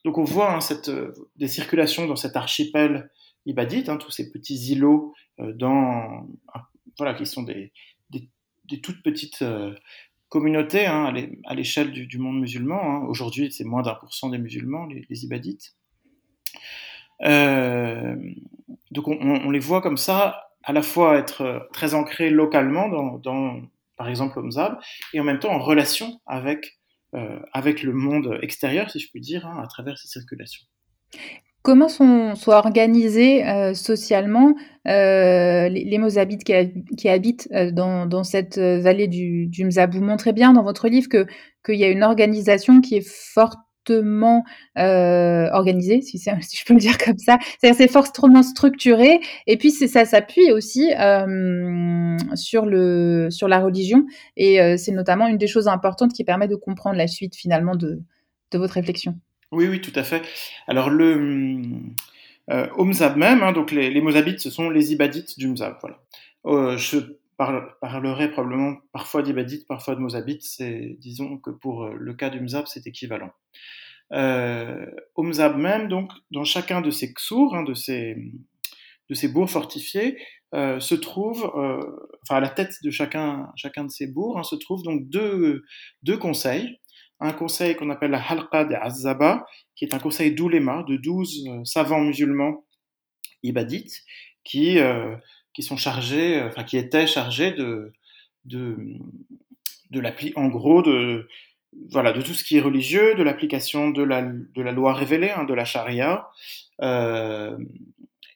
Donc 0.04 0.18
on 0.18 0.24
voit 0.24 0.52
hein, 0.52 0.60
cette, 0.60 0.90
des 1.36 1.48
circulations 1.48 2.06
dans 2.08 2.16
cet 2.16 2.34
archipel 2.34 3.08
ibadite, 3.46 3.88
hein, 3.88 3.98
tous 3.98 4.10
ces 4.10 4.32
petits 4.32 4.72
îlots 4.72 5.14
euh, 5.38 5.52
dans, 5.52 6.26
voilà, 6.98 7.14
qui 7.14 7.24
sont 7.24 7.44
des, 7.44 7.72
des 8.70 8.80
toutes 8.80 9.02
petites 9.02 9.42
euh, 9.42 9.74
communautés 10.28 10.86
hein, 10.86 11.12
à 11.46 11.54
l'échelle 11.54 11.90
du, 11.90 12.18
monde 12.18 12.40
musulman. 12.40 12.80
Hein. 12.80 13.06
Aujourd'hui, 13.06 13.52
c'est 13.52 13.64
moins 13.64 13.82
d'un 13.82 13.94
pour 13.94 14.14
cent 14.14 14.28
des 14.28 14.38
musulmans, 14.38 14.86
les, 14.86 15.24
ibadites. 15.24 15.74
Euh, 17.22 18.16
donc 18.90 19.08
on, 19.08 19.50
les 19.50 19.58
voit 19.58 19.82
comme 19.82 19.96
ça, 19.96 20.48
à 20.62 20.72
la 20.72 20.82
fois 20.82 21.18
être 21.18 21.42
euh, 21.42 21.58
très 21.72 21.94
ancrés 21.94 22.30
localement 22.30 22.88
dans, 23.18 23.60
par 23.96 24.08
exemple, 24.08 24.38
Omzab, 24.38 24.78
et 25.12 25.20
en 25.20 25.24
même 25.24 25.40
temps 25.40 25.52
en 25.52 25.58
relation 25.58 26.20
avec, 26.26 26.78
avec 27.52 27.82
le 27.82 27.92
monde 27.92 28.38
extérieur, 28.40 28.88
si 28.90 29.00
je 29.00 29.10
puis 29.10 29.20
dire, 29.20 29.46
hein, 29.46 29.60
à 29.62 29.66
travers 29.66 29.98
ces 29.98 30.08
circulations. 30.08 30.64
Comment 31.62 31.88
sont, 31.88 32.34
sont 32.36 32.52
organisés 32.52 33.46
euh, 33.46 33.74
socialement 33.74 34.54
euh, 34.88 35.68
les, 35.68 35.84
les, 35.84 35.98
Mozabites 35.98 36.42
qui, 36.42 36.54
qui 36.96 37.08
habitent 37.10 37.48
euh, 37.52 37.70
dans, 37.70 38.06
dans, 38.06 38.24
cette 38.24 38.58
vallée 38.58 39.08
du, 39.08 39.46
du 39.46 39.66
Mzab 39.66 39.94
montrez 39.96 40.32
bien 40.32 40.54
dans 40.54 40.62
votre 40.62 40.88
livre 40.88 41.08
que 41.10 41.26
qu'il 41.64 41.74
y 41.74 41.84
a 41.84 41.88
une 41.88 42.02
organisation 42.02 42.80
qui 42.80 42.96
est 42.96 43.06
fortement 43.06 44.42
organisée, 44.76 46.00
si, 46.00 46.18
si, 46.40 46.56
je 46.56 46.64
peux 46.64 46.72
le 46.72 46.80
dire 46.80 46.96
comme 46.96 47.18
ça. 47.18 47.38
C'est-à-dire 47.58 47.76
c'est 47.76 47.92
fortement 47.92 48.42
structuré, 48.42 49.20
et 49.46 49.58
puis 49.58 49.70
ça 49.70 50.06
s'appuie 50.06 50.52
aussi 50.52 50.90
sur 52.34 52.64
le 52.64 53.28
sur 53.30 53.48
la 53.48 53.58
religion, 53.58 54.06
et 54.36 54.78
c'est 54.78 54.92
notamment 54.92 55.26
une 55.26 55.38
des 55.38 55.48
choses 55.48 55.68
importantes 55.68 56.12
qui 56.14 56.24
permet 56.24 56.48
de 56.48 56.56
comprendre 56.56 56.96
la 56.96 57.06
suite 57.06 57.36
finalement 57.36 57.74
de, 57.74 58.00
de 58.52 58.58
votre 58.58 58.74
réflexion. 58.74 59.16
Oui, 59.52 59.66
oui, 59.66 59.80
tout 59.80 59.92
à 59.94 60.04
fait. 60.04 60.22
Alors, 60.68 60.90
le 60.90 61.62
euh, 62.50 62.84
Mzab 62.84 63.16
même, 63.16 63.42
hein, 63.42 63.52
donc 63.52 63.72
les, 63.72 64.00
Mozabites, 64.00 64.40
ce 64.40 64.50
sont 64.50 64.70
les 64.70 64.92
Ibadites 64.92 65.38
du 65.38 65.48
Mzab. 65.48 65.76
Voilà. 65.80 66.00
Euh, 66.46 66.76
je, 66.76 66.98
parlerait 67.80 68.30
probablement 68.30 68.76
parfois 68.92 69.22
d'ibadites, 69.22 69.66
parfois 69.66 69.94
de 69.94 70.00
mozabites. 70.00 70.62
Disons 70.98 71.38
que 71.38 71.50
pour 71.50 71.88
le 71.88 72.14
cas 72.14 72.28
du 72.30 72.40
mzab, 72.40 72.66
c'est 72.66 72.86
équivalent. 72.86 73.32
Euh, 74.12 74.86
même, 75.56 75.88
donc, 75.88 76.12
dans 76.30 76.44
chacun 76.44 76.80
de 76.80 76.90
ces 76.90 77.12
ksours, 77.14 77.54
hein, 77.54 77.62
de 77.62 77.74
ces 77.74 78.16
de 79.08 79.14
ces 79.14 79.26
bourgs 79.26 79.50
fortifiés, 79.50 80.18
euh, 80.54 80.78
se 80.78 80.94
trouve, 80.94 81.50
euh, 81.56 81.80
enfin 82.22 82.36
à 82.36 82.40
la 82.40 82.48
tête 82.48 82.74
de 82.84 82.90
chacun, 82.90 83.50
chacun 83.56 83.84
de 83.84 83.90
ces 83.90 84.06
bourgs, 84.06 84.38
hein, 84.38 84.44
se 84.44 84.54
trouvent 84.54 84.84
donc 84.84 85.08
deux, 85.08 85.64
deux 86.04 86.16
conseils. 86.16 86.78
Un 87.20 87.32
conseil 87.32 87.76
qu'on 87.76 87.90
appelle 87.90 88.10
la 88.10 88.22
Halqa 88.22 88.64
de 88.64 88.74
Azaba, 88.74 89.46
qui 89.76 89.84
est 89.84 89.94
un 89.94 89.98
conseil 89.98 90.34
d'ouléma, 90.34 90.84
de 90.88 90.96
douze 90.96 91.44
savants 91.64 92.00
musulmans 92.00 92.64
ibadites, 93.42 94.02
qui, 94.42 94.78
qui 95.52 95.62
sont 95.62 95.76
chargés, 95.76 96.42
enfin 96.42 96.64
qui 96.64 96.78
étaient 96.78 97.06
chargés 97.06 97.52
de, 97.52 97.92
de, 98.46 98.76
de 99.90 100.00
l'appli, 100.00 100.32
en 100.36 100.48
gros, 100.48 100.82
de, 100.82 101.28
voilà, 101.90 102.12
de 102.12 102.22
tout 102.22 102.34
ce 102.34 102.44
qui 102.44 102.56
est 102.56 102.60
religieux, 102.60 103.14
de 103.14 103.22
l'application 103.22 103.90
de 103.90 104.02
la, 104.02 104.22
de 104.22 104.62
la 104.62 104.72
loi 104.72 104.94
révélée, 104.94 105.30
hein, 105.30 105.44
de 105.44 105.54
la 105.54 105.64
charia, 105.64 106.28
euh, 106.82 107.56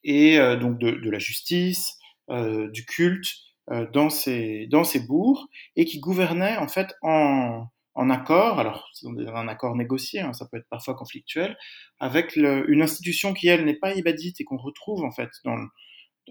et 0.03 0.39
euh, 0.39 0.57
donc 0.57 0.79
de, 0.79 1.11
la 1.11 1.19
justice, 1.19 1.99
euh, 2.31 2.71
du 2.71 2.85
culte 2.85 3.29
euh, 3.71 3.87
dans, 3.93 4.11
ces, 4.11 4.67
dans 4.67 4.85
ces 4.85 5.01
bourgs, 5.01 5.47
et 5.77 5.85
qui 5.85 5.99
gouvernaient 6.01 6.57
en 6.57 6.69
fait 6.69 6.95
en, 7.03 7.67
en 7.95 8.11
accord, 8.11 8.59
alors 8.59 8.89
c'est 8.93 9.07
un 9.07 9.49
accord 9.49 9.77
négocié, 9.77 10.21
hein, 10.21 10.33
ça 10.33 10.47
peut 10.51 10.57
être 10.57 10.69
parfois 10.69 10.95
conflictuel, 10.95 11.57
avec 12.01 12.37
une 12.37 12.83
institution 12.83 13.35
qui, 13.35 13.47
elle, 13.49 13.65
n'est 13.65 13.79
pas 13.79 13.95
ibadite 13.95 14.41
et 14.41 14.45
qu'on 14.45 14.57
retrouve 14.57 15.05
en 15.05 15.13
fait 15.13 15.31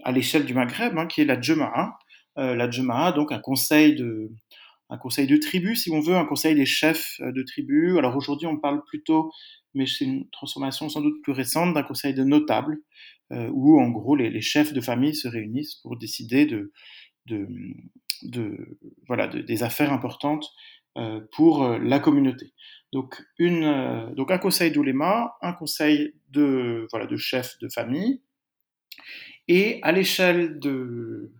à 0.02 0.12
l'échelle 0.12 0.44
du 0.44 0.54
Maghreb, 0.54 0.96
hein, 0.98 1.06
qui 1.06 1.20
est 1.20 1.24
la 1.24 1.40
Jema'a. 1.40 1.98
Euh, 2.38 2.54
la 2.54 2.70
Jema'a, 2.70 3.12
donc 3.12 3.32
un 3.32 3.38
conseil 3.38 3.94
de, 3.94 4.30
un 4.90 4.98
conseil 4.98 5.26
de 5.26 5.36
tribu, 5.36 5.76
si 5.76 5.90
on 5.90 6.00
veut, 6.00 6.16
un 6.16 6.24
conseil 6.24 6.54
des 6.54 6.66
chefs 6.66 7.20
euh, 7.20 7.32
de 7.32 7.42
tribu. 7.42 7.98
Alors 7.98 8.16
aujourd'hui, 8.16 8.46
on 8.46 8.58
parle 8.58 8.82
plutôt, 8.84 9.30
mais 9.72 9.86
c'est 9.86 10.04
une 10.04 10.28
transformation 10.30 10.88
sans 10.88 11.00
doute 11.00 11.22
plus 11.22 11.32
récente, 11.32 11.74
d'un 11.74 11.82
conseil 11.82 12.12
de 12.12 12.24
notables, 12.24 12.78
euh, 13.32 13.48
où 13.52 13.80
en 13.80 13.88
gros 13.88 14.16
les, 14.16 14.40
chefs 14.40 14.72
de 14.72 14.80
famille 14.80 15.14
se 15.14 15.28
réunissent 15.28 15.76
pour 15.76 15.96
décider 15.96 16.46
de, 16.46 16.72
voilà, 19.06 19.28
de, 19.28 19.40
des 19.40 19.62
affaires 19.62 19.92
importantes 19.92 20.46
pour 21.32 21.64
euh, 21.64 21.78
la 21.78 21.98
communauté. 21.98 22.52
Donc, 22.92 23.20
euh, 23.40 24.24
un 24.28 24.38
conseil 24.38 24.70
d'ouléma, 24.70 25.34
un 25.42 25.52
conseil 25.52 26.14
de, 26.30 26.86
voilà, 26.90 27.06
de 27.06 27.16
chefs 27.16 27.58
de 27.58 27.68
famille, 27.68 28.22
et 29.48 29.80
à 29.82 29.90
l'échelle 29.90 30.60
de, 30.60 31.32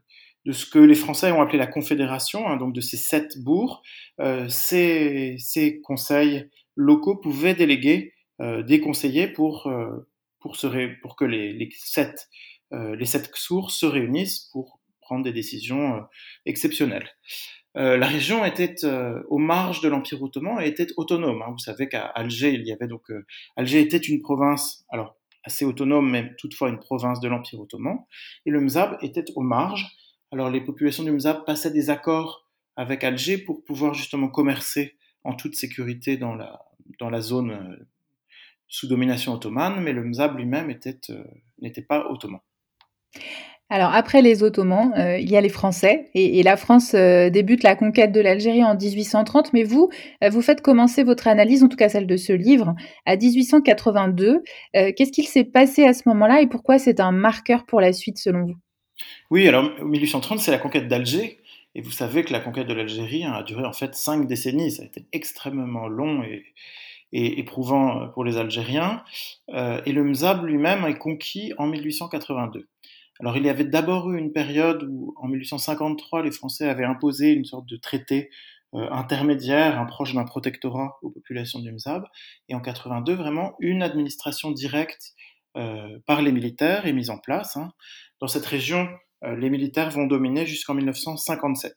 de 0.44 0.52
ce 0.52 0.66
que 0.66 0.80
les 0.80 0.96
Français 0.96 1.30
ont 1.30 1.40
appelé 1.40 1.58
la 1.58 1.68
Confédération, 1.68 2.48
hein, 2.48 2.56
donc 2.56 2.74
de 2.74 2.80
ces 2.80 2.96
sept 2.96 3.38
bourgs, 3.38 3.82
euh, 4.20 4.48
ces, 4.48 5.36
ces, 5.38 5.80
conseils 5.80 6.50
locaux 6.74 7.16
pouvaient 7.16 7.54
déléguer 7.54 8.14
euh, 8.40 8.64
des 8.64 8.80
conseillers 8.80 9.28
pour, 9.28 9.68
euh, 9.68 10.08
pour, 10.40 10.56
que 11.16 11.24
les, 11.24 11.52
les 11.52 11.70
sept, 11.78 12.28
euh, 12.72 12.96
les 12.96 13.06
sept 13.06 13.30
sources 13.34 13.76
se 13.78 13.86
réunissent 13.86 14.50
pour 14.52 14.80
prendre 15.00 15.22
des 15.22 15.32
décisions 15.32 15.98
euh, 15.98 16.00
exceptionnelles. 16.46 17.08
Euh, 17.76 17.96
la 17.96 18.06
région 18.06 18.44
était 18.44 18.84
aux 19.28 19.38
marges 19.38 19.80
de 19.80 19.88
l'Empire 19.88 20.22
ottoman 20.22 20.60
et 20.60 20.68
était 20.68 20.88
autonome. 20.96 21.42
Hein. 21.42 21.50
Vous 21.50 21.58
savez 21.58 21.88
qu'à 21.88 22.06
Alger, 22.06 22.52
il 22.52 22.66
y 22.66 22.72
avait 22.72 22.86
donc 22.86 23.10
Alger 23.56 23.80
était 23.80 23.98
une 23.98 24.20
province, 24.20 24.84
alors 24.90 25.16
assez 25.42 25.64
autonome, 25.64 26.10
mais 26.10 26.34
toutefois 26.36 26.70
une 26.70 26.78
province 26.78 27.20
de 27.20 27.28
l'Empire 27.28 27.60
ottoman, 27.60 27.98
et 28.46 28.50
le 28.50 28.60
Mzab 28.60 28.96
était 29.02 29.24
aux 29.34 29.42
marges 29.42 29.94
alors 30.34 30.50
les 30.50 30.60
populations 30.60 31.04
du 31.04 31.12
Mzab 31.12 31.44
passaient 31.44 31.70
des 31.70 31.90
accords 31.90 32.48
avec 32.74 33.04
Alger 33.04 33.38
pour 33.38 33.62
pouvoir 33.62 33.94
justement 33.94 34.26
commercer 34.26 34.96
en 35.22 35.34
toute 35.34 35.54
sécurité 35.54 36.16
dans 36.16 36.34
la, 36.34 36.60
dans 36.98 37.08
la 37.08 37.20
zone 37.20 37.52
euh, 37.52 37.88
sous 38.66 38.88
domination 38.88 39.32
ottomane, 39.32 39.80
mais 39.80 39.92
le 39.92 40.02
Mzab 40.02 40.36
lui-même 40.36 40.70
euh, 40.70 41.24
n'était 41.58 41.82
pas 41.82 42.10
ottoman. 42.10 42.40
Alors 43.74 43.92
après 43.92 44.22
les 44.22 44.44
Ottomans, 44.44 44.92
euh, 44.96 45.18
il 45.18 45.28
y 45.28 45.36
a 45.36 45.40
les 45.40 45.48
Français 45.48 46.08
et, 46.14 46.44
la 46.44 46.56
France 46.56 46.94
euh, 46.94 47.28
débute 47.28 47.64
la 47.64 47.74
conquête 47.74 48.12
de 48.12 48.20
l'Algérie 48.20 48.62
en 48.62 48.76
1830. 48.76 49.52
Mais 49.52 49.64
vous, 49.64 49.90
euh, 50.22 50.28
vous 50.30 50.42
faites 50.42 50.60
commencer 50.60 51.02
votre 51.02 51.26
analyse, 51.26 51.64
en 51.64 51.68
tout 51.68 51.76
cas 51.76 51.88
celle 51.88 52.06
de 52.06 52.16
ce 52.16 52.32
livre, 52.32 52.76
à 53.04 53.16
1882. 53.16 54.44
Euh, 54.76 54.92
Qu'est-ce 54.96 55.10
qu'il 55.10 55.26
s'est 55.26 55.42
passé 55.42 55.82
à 55.82 55.92
ce 55.92 56.02
moment-là 56.06 56.40
et 56.40 56.46
pourquoi 56.46 56.78
c'est 56.78 57.00
un 57.00 57.10
marqueur 57.10 57.66
pour 57.66 57.80
la 57.80 57.92
suite 57.92 58.16
selon 58.16 58.44
vous? 58.44 58.54
Oui, 59.32 59.48
alors 59.48 59.68
1830, 59.84 60.38
c'est 60.38 60.52
la 60.52 60.58
conquête 60.58 60.86
d'Alger. 60.86 61.40
Et 61.74 61.80
vous 61.80 61.90
savez 61.90 62.22
que 62.22 62.32
la 62.32 62.38
conquête 62.38 62.68
de 62.68 62.74
l'Algérie 62.74 63.24
a 63.24 63.42
duré 63.42 63.64
en 63.64 63.72
fait 63.72 63.96
cinq 63.96 64.28
décennies. 64.28 64.70
Ça 64.70 64.84
a 64.84 64.86
été 64.86 65.04
extrêmement 65.10 65.88
long 65.88 66.22
et, 66.22 66.44
et 67.12 67.40
éprouvant 67.40 68.06
pour 68.14 68.22
les 68.22 68.36
Algériens. 68.36 69.02
Et 69.52 69.90
le 69.90 70.04
Mzab 70.04 70.44
lui-même 70.44 70.84
est 70.84 70.96
conquis 70.96 71.52
en 71.58 71.66
1882. 71.66 72.68
Alors 73.20 73.36
il 73.36 73.44
y 73.44 73.48
avait 73.48 73.64
d'abord 73.64 74.10
eu 74.10 74.18
une 74.18 74.32
période 74.32 74.82
où, 74.90 75.14
en 75.16 75.28
1853, 75.28 76.22
les 76.22 76.32
Français 76.32 76.68
avaient 76.68 76.84
imposé 76.84 77.32
une 77.32 77.44
sorte 77.44 77.68
de 77.68 77.76
traité 77.76 78.30
euh, 78.74 78.90
intermédiaire, 78.90 79.78
un 79.78 79.86
proche 79.86 80.14
d'un 80.14 80.24
protectorat 80.24 80.98
aux 81.02 81.10
populations 81.10 81.60
du 81.60 81.72
Mzab. 81.72 82.04
Et 82.48 82.54
en 82.54 82.60
82, 82.60 83.14
vraiment 83.14 83.54
une 83.60 83.82
administration 83.82 84.50
directe 84.50 85.14
euh, 85.56 86.00
par 86.06 86.22
les 86.22 86.32
militaires 86.32 86.86
est 86.86 86.92
mise 86.92 87.10
en 87.10 87.18
place. 87.18 87.56
Hein. 87.56 87.72
Dans 88.20 88.26
cette 88.26 88.46
région, 88.46 88.88
euh, 89.22 89.36
les 89.36 89.50
militaires 89.50 89.90
vont 89.90 90.06
dominer 90.06 90.46
jusqu'en 90.46 90.74
1957. 90.74 91.72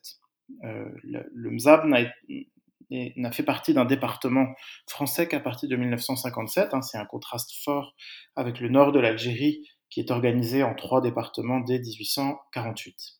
Euh, 0.64 0.84
le, 1.04 1.30
le 1.32 1.50
Mzab 1.50 1.84
n'a 1.86 3.32
fait 3.32 3.42
partie 3.42 3.74
d'un 3.74 3.84
département 3.84 4.46
français 4.88 5.28
qu'à 5.28 5.40
partir 5.40 5.68
de 5.68 5.76
1957. 5.76 6.74
Hein, 6.74 6.82
c'est 6.82 6.98
un 6.98 7.04
contraste 7.04 7.52
fort 7.62 7.94
avec 8.34 8.58
le 8.60 8.68
nord 8.68 8.92
de 8.92 8.98
l'Algérie 8.98 9.62
qui 9.90 10.00
est 10.00 10.10
organisé 10.10 10.62
en 10.62 10.74
trois 10.74 11.00
départements 11.00 11.60
dès 11.60 11.78
1848. 11.78 13.18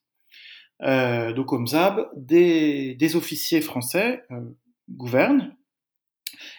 Euh, 0.82 1.32
donc 1.32 1.52
au 1.52 1.58
Mzab, 1.58 2.08
des, 2.16 3.16
officiers 3.16 3.60
français 3.60 4.22
euh, 4.30 4.40
gouvernent 4.90 5.56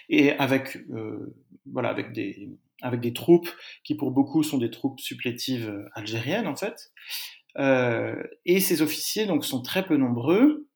et 0.10 0.32
avec, 0.34 0.78
euh, 0.92 1.36
voilà, 1.72 1.90
avec 1.90 2.12
des, 2.12 2.50
avec 2.82 3.00
des 3.00 3.14
troupes 3.14 3.50
qui 3.84 3.96
pour 3.96 4.12
beaucoup 4.12 4.44
sont 4.44 4.58
des 4.58 4.72
troupes 4.72 5.00
supplétives 5.00 5.88
algériennes 5.94 6.48
en 6.48 6.56
fait. 6.56 6.92
Et 8.46 8.60
ces 8.60 8.82
officiers 8.82 9.26
donc 9.26 9.44
sont 9.44 9.62
très 9.62 9.86
peu 9.86 9.98
nombreux 9.98 10.68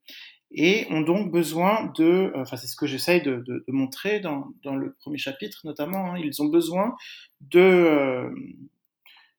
et 0.51 0.85
ont 0.91 1.01
donc 1.01 1.31
besoin 1.31 1.91
de, 1.97 2.31
enfin 2.35 2.57
c'est 2.57 2.67
ce 2.67 2.75
que 2.75 2.85
j'essaye 2.87 3.21
de, 3.21 3.63
montrer 3.67 4.19
dans, 4.19 4.47
dans, 4.63 4.75
le 4.75 4.93
premier 4.93 5.17
chapitre 5.17 5.61
notamment, 5.63 6.11
hein, 6.11 6.21
ils 6.21 6.41
ont 6.41 6.47
besoin 6.47 6.95
de 7.41 8.29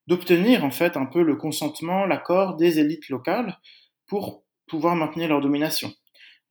d'obtenir 0.07 0.65
en 0.65 0.71
fait 0.71 0.97
un 0.97 1.07
peu 1.07 1.23
le 1.23 1.37
consentement, 1.37 2.07
l'accord 2.07 2.57
des 2.57 2.79
élites 2.79 3.09
locales 3.09 3.59
pour 4.07 4.45
pouvoir 4.67 4.97
maintenir 4.97 5.29
leur 5.29 5.41
domination. 5.41 5.93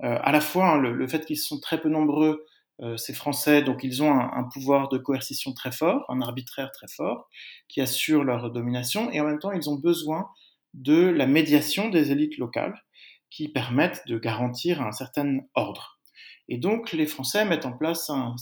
Euh, 0.04 0.18
à 0.22 0.32
la 0.32 0.42
fois 0.42 0.72
hein, 0.72 0.78
le, 0.78 1.08
fait 1.08 1.26
qu'ils 1.26 1.38
sont 1.38 1.60
très 1.60 1.80
peu 1.80 1.90
nombreux 1.90 2.46
euh, 2.82 2.98
ces 2.98 3.14
Français, 3.14 3.62
donc 3.62 3.84
ils 3.84 4.02
ont 4.02 4.12
un, 4.12 4.44
pouvoir 4.52 4.90
de 4.90 4.98
coercition 4.98 5.54
très 5.54 5.72
fort, 5.72 6.06
un 6.10 6.22
arbitraire 6.22 6.72
très 6.72 6.88
fort, 6.88 7.30
qui 7.68 7.82
assure 7.82 8.24
leur 8.24 8.52
domination, 8.52 9.12
et 9.12 9.22
en 9.22 9.26
même 9.26 9.40
temps 9.40 9.52
ils 9.52 9.70
ont 9.70 9.76
besoin 9.76 10.28
de 10.74 11.10
la 11.10 11.28
médiation 11.28 11.90
des 11.90 12.12
élites 12.12 12.38
locales, 12.38 12.84
qui 13.30 13.48
permettent 13.48 14.04
de 14.08 14.18
garantir 14.18 14.82
un 14.82 14.92
certain 14.92 15.40
ordre. 15.54 16.00
Et 16.50 16.58
donc 16.58 16.92
les 16.92 17.06
Français 17.06 17.46
mettent 17.46 17.66
en 17.66 17.78
place 17.78 18.10
un, 18.10 18.36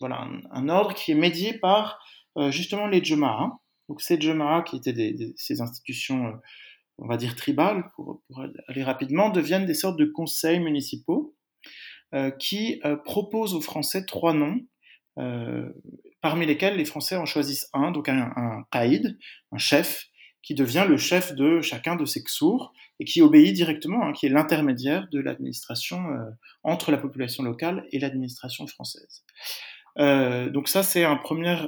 voilà, 0.00 0.28
un, 0.50 0.68
ordre 0.68 0.94
qui 0.94 1.12
est 1.12 1.16
médié 1.16 1.54
par 1.58 2.00
euh, 2.36 2.50
justement 2.50 2.86
les 2.86 3.02
Jema'a. 3.02 3.58
Donc 3.90 4.02
ces 4.02 4.20
Jema'a, 4.20 4.62
qui 4.62 4.76
étaient 4.76 5.32
ces 5.34 5.60
institutions, 5.60 6.28
euh, 6.28 6.32
on 6.98 7.08
va 7.08 7.16
dire 7.16 7.34
tribales, 7.34 7.90
pour, 7.96 8.22
aller 8.68 8.84
rapidement, 8.84 9.30
deviennent 9.30 9.66
des 9.66 9.74
sortes 9.74 9.98
de 9.98 10.04
conseils 10.04 10.60
municipaux 10.60 11.34
euh, 12.14 12.30
qui 12.30 12.80
euh, 12.84 12.96
propose 12.96 13.52
aux 13.52 13.60
Français 13.60 14.06
trois 14.06 14.32
noms, 14.32 14.60
parmi 16.22 16.46
lesquels 16.46 16.76
les 16.76 16.84
Français 16.86 17.16
en 17.16 17.26
choisissent 17.26 17.68
un, 17.74 17.90
donc 17.90 18.08
un, 18.08 18.32
un 18.36 18.64
un 18.72 19.58
chef, 19.58 20.06
qui 20.40 20.54
devient 20.54 20.86
le 20.88 20.96
chef 20.96 21.34
de 21.34 21.60
chacun 21.60 21.96
de 21.96 22.06
ces 22.06 22.22
ksours 22.22 22.72
et 23.00 23.04
qui 23.04 23.20
obéit 23.20 23.52
directement, 23.54 24.02
hein, 24.06 24.12
qui 24.12 24.24
est 24.24 24.30
l'intermédiaire 24.30 25.08
de 25.12 25.20
l'administration 25.20 26.06
entre 26.62 26.90
la 26.90 26.96
population 26.96 27.42
locale 27.42 27.84
et 27.92 27.98
l'administration 27.98 28.66
française. 28.66 29.26
Donc 29.96 30.68
ça, 30.68 30.82
c'est 30.82 31.04
un 31.04 31.16
premier 31.16 31.58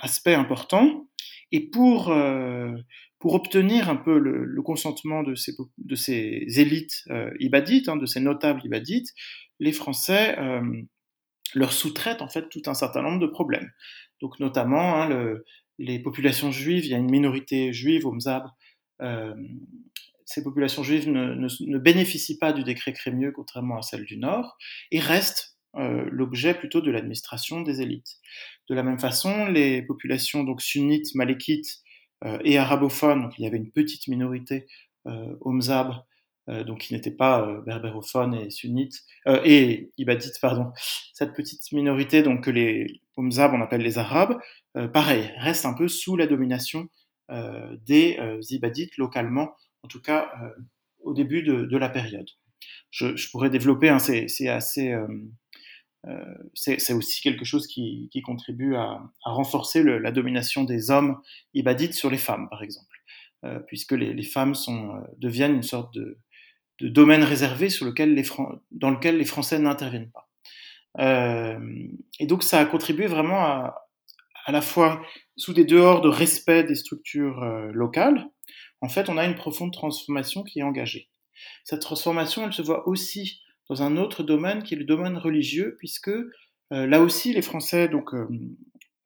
aspect 0.00 0.34
important. 0.34 1.08
Et 1.50 1.68
pour, 1.68 2.10
pour 3.22 3.34
obtenir 3.34 3.88
un 3.88 3.94
peu 3.94 4.18
le, 4.18 4.62
consentement 4.62 5.22
de 5.22 5.36
ces, 5.36 5.52
de 5.78 5.94
ces 5.94 6.44
élites 6.56 7.04
euh, 7.10 7.30
ibadites, 7.38 7.88
hein, 7.88 7.94
de 7.94 8.04
ces 8.04 8.18
notables 8.18 8.60
ibadites, 8.64 9.10
les 9.60 9.70
Français 9.70 10.36
euh, 10.40 10.60
leur 11.54 11.72
sous-traitent 11.72 12.20
en 12.20 12.28
fait 12.28 12.48
tout 12.48 12.62
un 12.66 12.74
certain 12.74 13.00
nombre 13.00 13.20
de 13.20 13.28
problèmes. 13.28 13.70
Donc 14.20 14.40
notamment 14.40 14.96
hein, 14.96 15.08
le, 15.08 15.44
les 15.78 16.00
populations 16.00 16.50
juives, 16.50 16.84
il 16.84 16.90
y 16.90 16.94
a 16.94 16.98
une 16.98 17.12
minorité 17.12 17.72
juive 17.72 18.06
au 18.06 18.12
Mzab, 18.12 18.42
euh, 19.02 19.32
ces 20.24 20.42
populations 20.42 20.82
juives 20.82 21.08
ne, 21.08 21.34
ne, 21.36 21.78
bénéficient 21.78 22.38
pas 22.38 22.52
du 22.52 22.64
décret 22.64 22.92
Crémieux, 22.92 23.30
contrairement 23.30 23.78
à 23.78 23.82
celles 23.82 24.04
du 24.04 24.16
Nord, 24.16 24.56
et 24.90 24.98
restent 24.98 25.51
euh, 25.76 26.04
l'objet 26.10 26.54
plutôt 26.54 26.80
de 26.80 26.90
l'administration 26.90 27.62
des 27.62 27.80
élites. 27.80 28.16
De 28.68 28.74
la 28.74 28.82
même 28.82 28.98
façon, 28.98 29.46
les 29.46 29.82
populations 29.82 30.44
donc 30.44 30.60
sunnites, 30.60 31.14
malékites 31.14 31.80
euh, 32.24 32.38
et 32.44 32.58
arabophones, 32.58 33.22
donc 33.22 33.38
il 33.38 33.44
y 33.44 33.46
avait 33.46 33.56
une 33.56 33.70
petite 33.70 34.08
minorité 34.08 34.66
euh, 35.06 35.34
Omzab, 35.40 36.04
euh, 36.48 36.64
donc 36.64 36.80
qui 36.80 36.94
n'étaient 36.94 37.10
pas 37.10 37.46
euh, 37.46 37.60
berbérophones 37.62 38.34
et 38.34 38.50
sunnites, 38.50 39.02
et 39.44 39.92
ibadites, 39.98 40.38
pardon. 40.40 40.72
Cette 41.12 41.34
petite 41.34 41.70
minorité 41.72 42.22
donc 42.22 42.44
que 42.44 42.50
les 42.50 43.00
Omzab, 43.16 43.52
on 43.54 43.60
appelle 43.60 43.82
les 43.82 43.98
Arabes, 43.98 44.38
pareil, 44.92 45.30
reste 45.38 45.66
un 45.66 45.74
peu 45.74 45.86
sous 45.86 46.16
la 46.16 46.26
domination 46.26 46.88
des 47.86 48.18
ibadites 48.50 48.96
localement, 48.96 49.54
en 49.82 49.88
tout 49.88 50.00
cas 50.00 50.32
au 51.04 51.14
début 51.14 51.42
de, 51.42 51.64
de 51.64 51.76
la 51.76 51.88
période. 51.88 52.28
Je, 52.90 53.16
je, 53.16 53.30
pourrais 53.30 53.50
développer, 53.50 53.88
hein, 53.88 53.98
c'est 53.98 54.48
assez 54.48 54.92
euh, 54.92 55.06
c'est 56.54 56.92
aussi 56.92 57.22
quelque 57.22 57.44
chose 57.44 57.66
qui, 57.66 58.10
contribue 58.24 58.74
à, 58.74 59.00
renforcer 59.24 59.82
la 59.82 60.10
domination 60.10 60.64
des 60.64 60.90
hommes 60.90 61.20
ibadites 61.54 61.94
sur 61.94 62.10
les 62.10 62.18
femmes, 62.18 62.48
par 62.48 62.62
exemple, 62.62 62.96
euh, 63.44 63.60
puisque 63.60 63.92
les, 63.92 64.22
femmes 64.22 64.54
euh, 64.68 65.00
deviennent 65.18 65.54
une 65.54 65.62
sorte 65.62 65.94
de, 65.94 66.18
domaine 66.80 67.22
réservé 67.22 67.70
sur 67.70 67.86
lequel 67.86 68.20
dans 68.72 68.90
lequel 68.90 69.16
les 69.16 69.24
Français 69.24 69.58
n'interviennent 69.60 70.10
pas. 70.10 70.28
Euh, 70.98 71.86
et 72.18 72.26
donc 72.26 72.42
ça 72.42 72.58
a 72.58 72.64
contribué 72.64 73.06
vraiment 73.06 73.40
à, 73.40 73.88
à 74.44 74.52
la 74.52 74.60
fois 74.60 75.02
sous 75.36 75.52
des 75.52 75.64
dehors 75.64 76.00
de 76.00 76.08
respect 76.08 76.64
des 76.64 76.74
structures 76.74 77.42
euh, 77.42 77.70
locales, 77.72 78.28
en 78.80 78.88
fait 78.88 79.08
on 79.08 79.16
a 79.16 79.24
une 79.24 79.34
profonde 79.34 79.72
transformation 79.72 80.42
qui 80.42 80.60
est 80.60 80.62
engagée. 80.62 81.08
Cette 81.64 81.80
transformation, 81.80 82.44
elle 82.44 82.52
se 82.52 82.62
voit 82.62 82.86
aussi 82.86 83.40
dans 83.68 83.82
un 83.82 83.96
autre 83.96 84.22
domaine 84.22 84.62
qui 84.62 84.74
est 84.74 84.78
le 84.78 84.84
domaine 84.84 85.16
religieux, 85.16 85.76
puisque 85.78 86.08
euh, 86.08 86.86
là 86.86 87.00
aussi 87.00 87.32
les 87.32 87.42
Français, 87.42 87.88
donc 87.88 88.14
euh, 88.14 88.26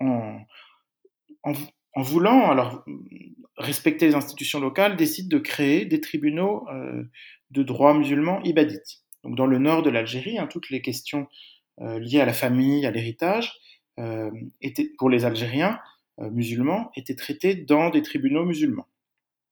en, 0.00 0.42
voulant 1.96 2.50
alors 2.50 2.84
respecter 3.56 4.06
les 4.06 4.14
institutions 4.14 4.60
locales, 4.60 4.96
décident 4.96 5.28
de 5.28 5.42
créer 5.42 5.84
des 5.84 6.00
tribunaux 6.00 6.66
euh, 6.68 7.04
de 7.50 7.62
droit 7.62 7.94
musulman 7.94 8.42
ibadites. 8.42 9.02
Donc 9.24 9.36
dans 9.36 9.46
le 9.46 9.58
nord 9.58 9.82
de 9.82 9.90
l'Algérie, 9.90 10.38
hein, 10.38 10.46
toutes 10.46 10.70
les 10.70 10.82
questions 10.82 11.26
liées 11.78 12.22
à 12.22 12.24
la 12.24 12.32
famille, 12.32 12.86
à 12.86 12.90
l'héritage, 12.90 13.52
pour 14.96 15.10
les 15.10 15.26
Algériens 15.26 15.78
musulmans 16.18 16.90
étaient 16.96 17.14
traitées 17.14 17.54
dans 17.54 17.90
des 17.90 18.00
tribunaux 18.00 18.46
musulmans 18.46 18.86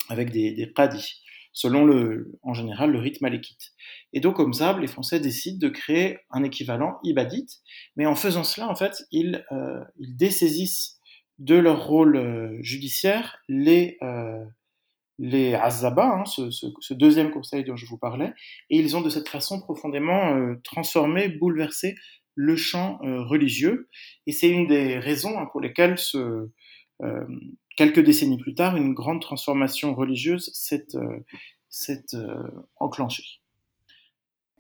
avec 0.09 0.31
des, 0.31 0.53
des 0.53 0.73
qadis 0.73 1.23
selon 1.55 1.87
le, 1.87 2.33
en 2.43 2.53
général 2.53 2.91
le 2.91 2.99
rite 2.99 3.23
malékite. 3.23 3.73
Et 4.13 4.21
donc, 4.21 4.37
comme 4.37 4.53
ça, 4.53 4.79
les 4.79 4.89
Français 4.89 5.21
décident 5.21 5.59
de 5.59 5.73
créer 5.73 6.19
un 6.31 6.43
équivalent 6.43 6.99
ibadite, 7.05 7.63
mais 7.97 8.05
en 8.05 8.17
faisant 8.17 8.45
cela, 8.45 8.69
en 8.69 8.75
fait, 8.75 9.05
ils, 9.11 9.47
euh, 9.53 9.83
ils 9.99 10.17
dessaisissent 10.17 10.99
de 11.39 11.55
leur 11.55 11.87
rôle 11.87 12.17
euh, 12.17 12.59
judiciaire 12.61 13.39
les, 13.49 13.97
euh, 14.03 14.45
les 15.19 15.55
Azaba, 15.55 16.07
hein, 16.07 16.25
ce, 16.25 16.51
ce, 16.51 16.67
ce, 16.81 16.93
deuxième 16.95 17.31
conseil 17.31 17.65
dont 17.65 17.77
je 17.77 17.87
vous 17.87 17.99
parlais, 17.99 18.33
et 18.71 18.79
ils 18.79 18.97
ont 18.97 19.01
de 19.01 19.11
cette 19.11 19.29
façon 19.29 19.61
profondément 19.61 20.37
euh, 20.37 20.61
transformé, 20.65 21.29
bouleversé 21.29 21.95
le 22.35 22.57
champ 22.57 22.99
euh, 23.05 23.23
religieux, 23.23 23.89
et 24.27 24.33
c'est 24.33 24.51
une 24.51 24.67
des 24.67 24.99
raisons 24.99 25.39
hein, 25.39 25.47
pour 25.53 25.61
lesquelles 25.61 25.99
ce, 25.99 26.51
euh, 27.03 27.27
quelques 27.77 28.01
décennies 28.01 28.39
plus 28.39 28.55
tard, 28.55 28.77
une 28.77 28.95
grande 28.95 29.21
transformation 29.21 29.95
religieuse 29.95 30.51
s'est 30.55 30.87
euh, 30.95 31.25
euh, 32.15 32.51
enclenchée. 32.77 33.41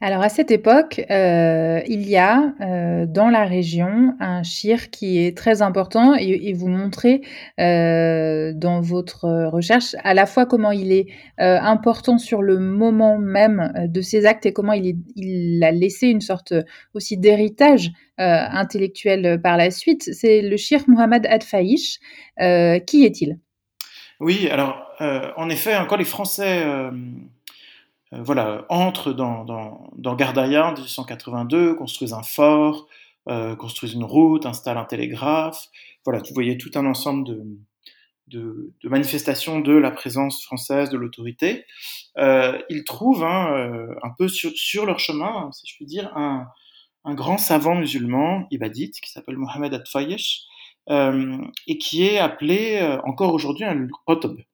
Alors 0.04 0.20
à 0.20 0.28
cette 0.28 0.50
époque, 0.50 1.00
euh, 1.10 1.80
il 1.86 2.06
y 2.06 2.18
a 2.18 2.52
euh, 2.60 3.06
dans 3.06 3.30
la 3.30 3.46
région 3.46 4.14
un 4.20 4.42
shir 4.42 4.90
qui 4.90 5.18
est 5.18 5.34
très 5.34 5.62
important 5.62 6.14
et, 6.14 6.52
vous 6.52 6.68
montrez 6.68 7.22
euh, 7.58 8.52
dans 8.54 8.82
votre 8.82 9.48
recherche 9.50 9.96
à 10.04 10.12
la 10.12 10.26
fois 10.26 10.44
comment 10.44 10.72
il 10.72 10.92
est 10.92 11.06
important 11.38 12.18
sur 12.18 12.42
le 12.42 12.58
moment 12.58 13.16
même 13.16 13.72
de 13.88 14.02
ses 14.02 14.26
actes 14.26 14.44
et 14.44 14.52
comment 14.52 14.74
il, 14.74 15.64
a 15.64 15.70
laissé 15.70 16.08
une 16.08 16.20
sorte 16.20 16.52
aussi 16.92 17.16
d'héritage 17.16 17.90
intellectuel 18.18 19.40
par 19.42 19.56
la 19.56 19.70
suite. 19.70 20.02
C'est 20.12 20.42
le 20.42 20.58
shir 20.58 20.82
Muhammad 20.86 21.26
Ad-Faïch. 21.26 21.98
qui 22.86 23.06
est-il? 23.06 23.38
Oui, 24.20 24.50
alors 24.50 24.86
en 25.38 25.48
effet, 25.48 25.74
encore 25.76 25.96
les 25.96 26.04
Français 26.04 26.62
voilà, 28.22 28.66
entrent 28.68 29.12
dans, 29.12 29.44
dans, 29.44 29.90
dans 29.96 30.14
Gardaïa 30.14 30.66
en 30.66 30.72
1882, 30.72 31.74
construisent 31.74 32.12
un 32.12 32.22
fort, 32.22 32.86
euh, 33.28 33.56
construisent 33.56 33.94
une 33.94 34.04
route, 34.04 34.44
installent 34.44 34.76
un 34.76 34.84
télégraphe. 34.84 35.68
Voilà, 36.04 36.20
vous 36.20 36.34
voyez 36.34 36.58
tout 36.58 36.70
un 36.74 36.84
ensemble 36.84 37.26
de, 38.26 38.72
manifestations 38.84 39.60
de 39.60 39.72
la 39.72 39.90
présence 39.90 40.44
française, 40.44 40.90
de 40.90 40.98
l'autorité. 40.98 41.64
Euh, 42.18 42.60
ils 42.68 42.84
trouvent 42.84 43.24
hein, 43.24 43.52
euh, 43.56 43.94
un 44.02 44.10
peu 44.10 44.28
sur, 44.28 44.84
leur 44.84 44.98
chemin, 44.98 45.50
si 45.52 45.66
je 45.66 45.74
puis 45.76 45.86
dire, 45.86 46.14
un, 46.16 46.46
grand 47.14 47.38
savant 47.38 47.74
musulman, 47.74 48.46
ibadite, 48.50 49.00
qui 49.00 49.10
s'appelle 49.10 49.36
Mohamed 49.36 49.72
At-Fayesh, 49.72 50.42
euh, 50.90 51.38
et 51.66 51.78
qui 51.78 52.04
est 52.04 52.18
appelé 52.18 52.78
euh, 52.82 53.00
encore 53.04 53.32
aujourd'hui 53.32 53.64
un 53.64 53.88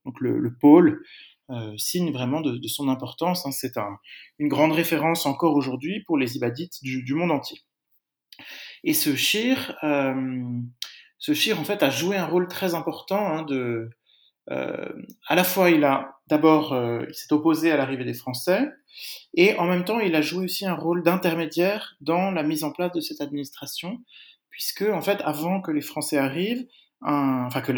donc 0.05 0.21
le 0.21 0.57
pôle 0.61 1.03
euh, 1.51 1.77
signe 1.77 2.13
vraiment 2.13 2.41
de, 2.41 2.67
son 2.69 2.89
importance. 2.89 3.47
Hein. 3.47 3.51
C'est 3.53 3.77
un, 3.77 3.99
une 4.39 4.49
grande 4.49 4.73
référence 4.73 5.27
encore 5.27 5.55
aujourd'hui 5.55 6.01
pour 6.05 6.17
les 6.17 6.37
ibadites 6.37 6.83
du, 6.83 7.15
monde 7.15 7.33
entier. 7.33 7.61
Et 8.85 8.95
ce 8.95 9.15
shir, 9.17 9.77
euh, 9.83 10.43
ce 11.19 11.35
shir 11.35 11.59
en 11.59 11.65
fait 11.65 11.83
a 11.83 11.91
joué 11.91 12.17
un 12.17 12.27
rôle 12.27 12.49
très 12.49 12.75
important. 12.75 13.27
Hein, 13.27 13.47
euh, 13.51 14.89
à 15.27 15.35
la 15.35 15.45
fois, 15.45 15.71
il 15.71 15.85
a 15.85 16.21
d'abord, 16.29 16.75
il 17.09 17.15
s'est 17.15 17.33
opposé 17.33 17.73
à 17.73 17.77
l'arrivée 17.77 18.05
des 18.05 18.15
Français, 18.15 18.69
et 19.35 19.57
en 19.59 19.67
même 19.67 19.85
temps, 19.85 19.99
il 19.99 20.15
a 20.15 20.23
joué 20.23 20.45
aussi 20.45 20.65
un 20.67 20.75
rôle 20.75 21.03
d'intermédiaire 21.03 21.97
dans 22.01 22.31
la 22.31 22.45
mise 22.45 22.63
en 22.63 22.71
place 22.71 22.93
de 22.93 23.01
cette 23.01 23.21
administration, 23.21 23.99
puisque 24.49 24.83
en 24.83 25.01
fait, 25.01 25.21
avant 25.23 25.61
que 25.61 25.73
les 25.73 25.81
Français 25.81 26.19
arrivent, 26.19 26.67
un, 27.03 27.45
enfin 27.47 27.61
que 27.63 27.73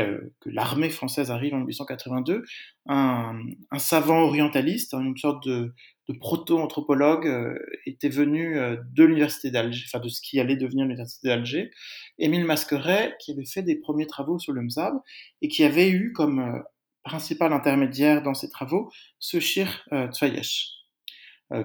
l'armée 0.46 0.90
française 0.90 1.30
arrive 1.30 1.54
en 1.54 1.58
1882, 1.58 2.44
un, 2.86 3.40
un 3.70 3.78
savant 3.78 4.22
orientaliste, 4.22 4.94
une 4.94 5.16
sorte 5.16 5.46
de, 5.46 5.72
de 6.08 6.18
proto-anthropologue, 6.18 7.26
euh, 7.26 7.54
était 7.86 8.08
venu 8.08 8.58
euh, 8.58 8.76
de 8.92 9.04
l'université 9.04 9.50
d'Alger, 9.50 9.84
enfin 9.86 10.02
de 10.02 10.08
ce 10.08 10.20
qui 10.20 10.40
allait 10.40 10.56
devenir 10.56 10.84
l'université 10.84 11.28
d'Alger, 11.28 11.70
Émile 12.18 12.44
Masqueret, 12.44 13.14
qui 13.20 13.32
avait 13.32 13.44
fait 13.44 13.62
des 13.62 13.76
premiers 13.76 14.06
travaux 14.06 14.38
sur 14.38 14.52
le 14.52 14.62
Mzab 14.62 14.94
et 15.40 15.48
qui 15.48 15.62
avait 15.62 15.90
eu 15.90 16.12
comme 16.12 16.40
euh, 16.40 16.58
principal 17.04 17.52
intermédiaire 17.52 18.22
dans 18.22 18.34
ses 18.34 18.50
travaux 18.50 18.90
ce 19.18 19.38
Shir 19.40 19.84
euh, 19.92 20.08
Tfayesh, 20.08 20.68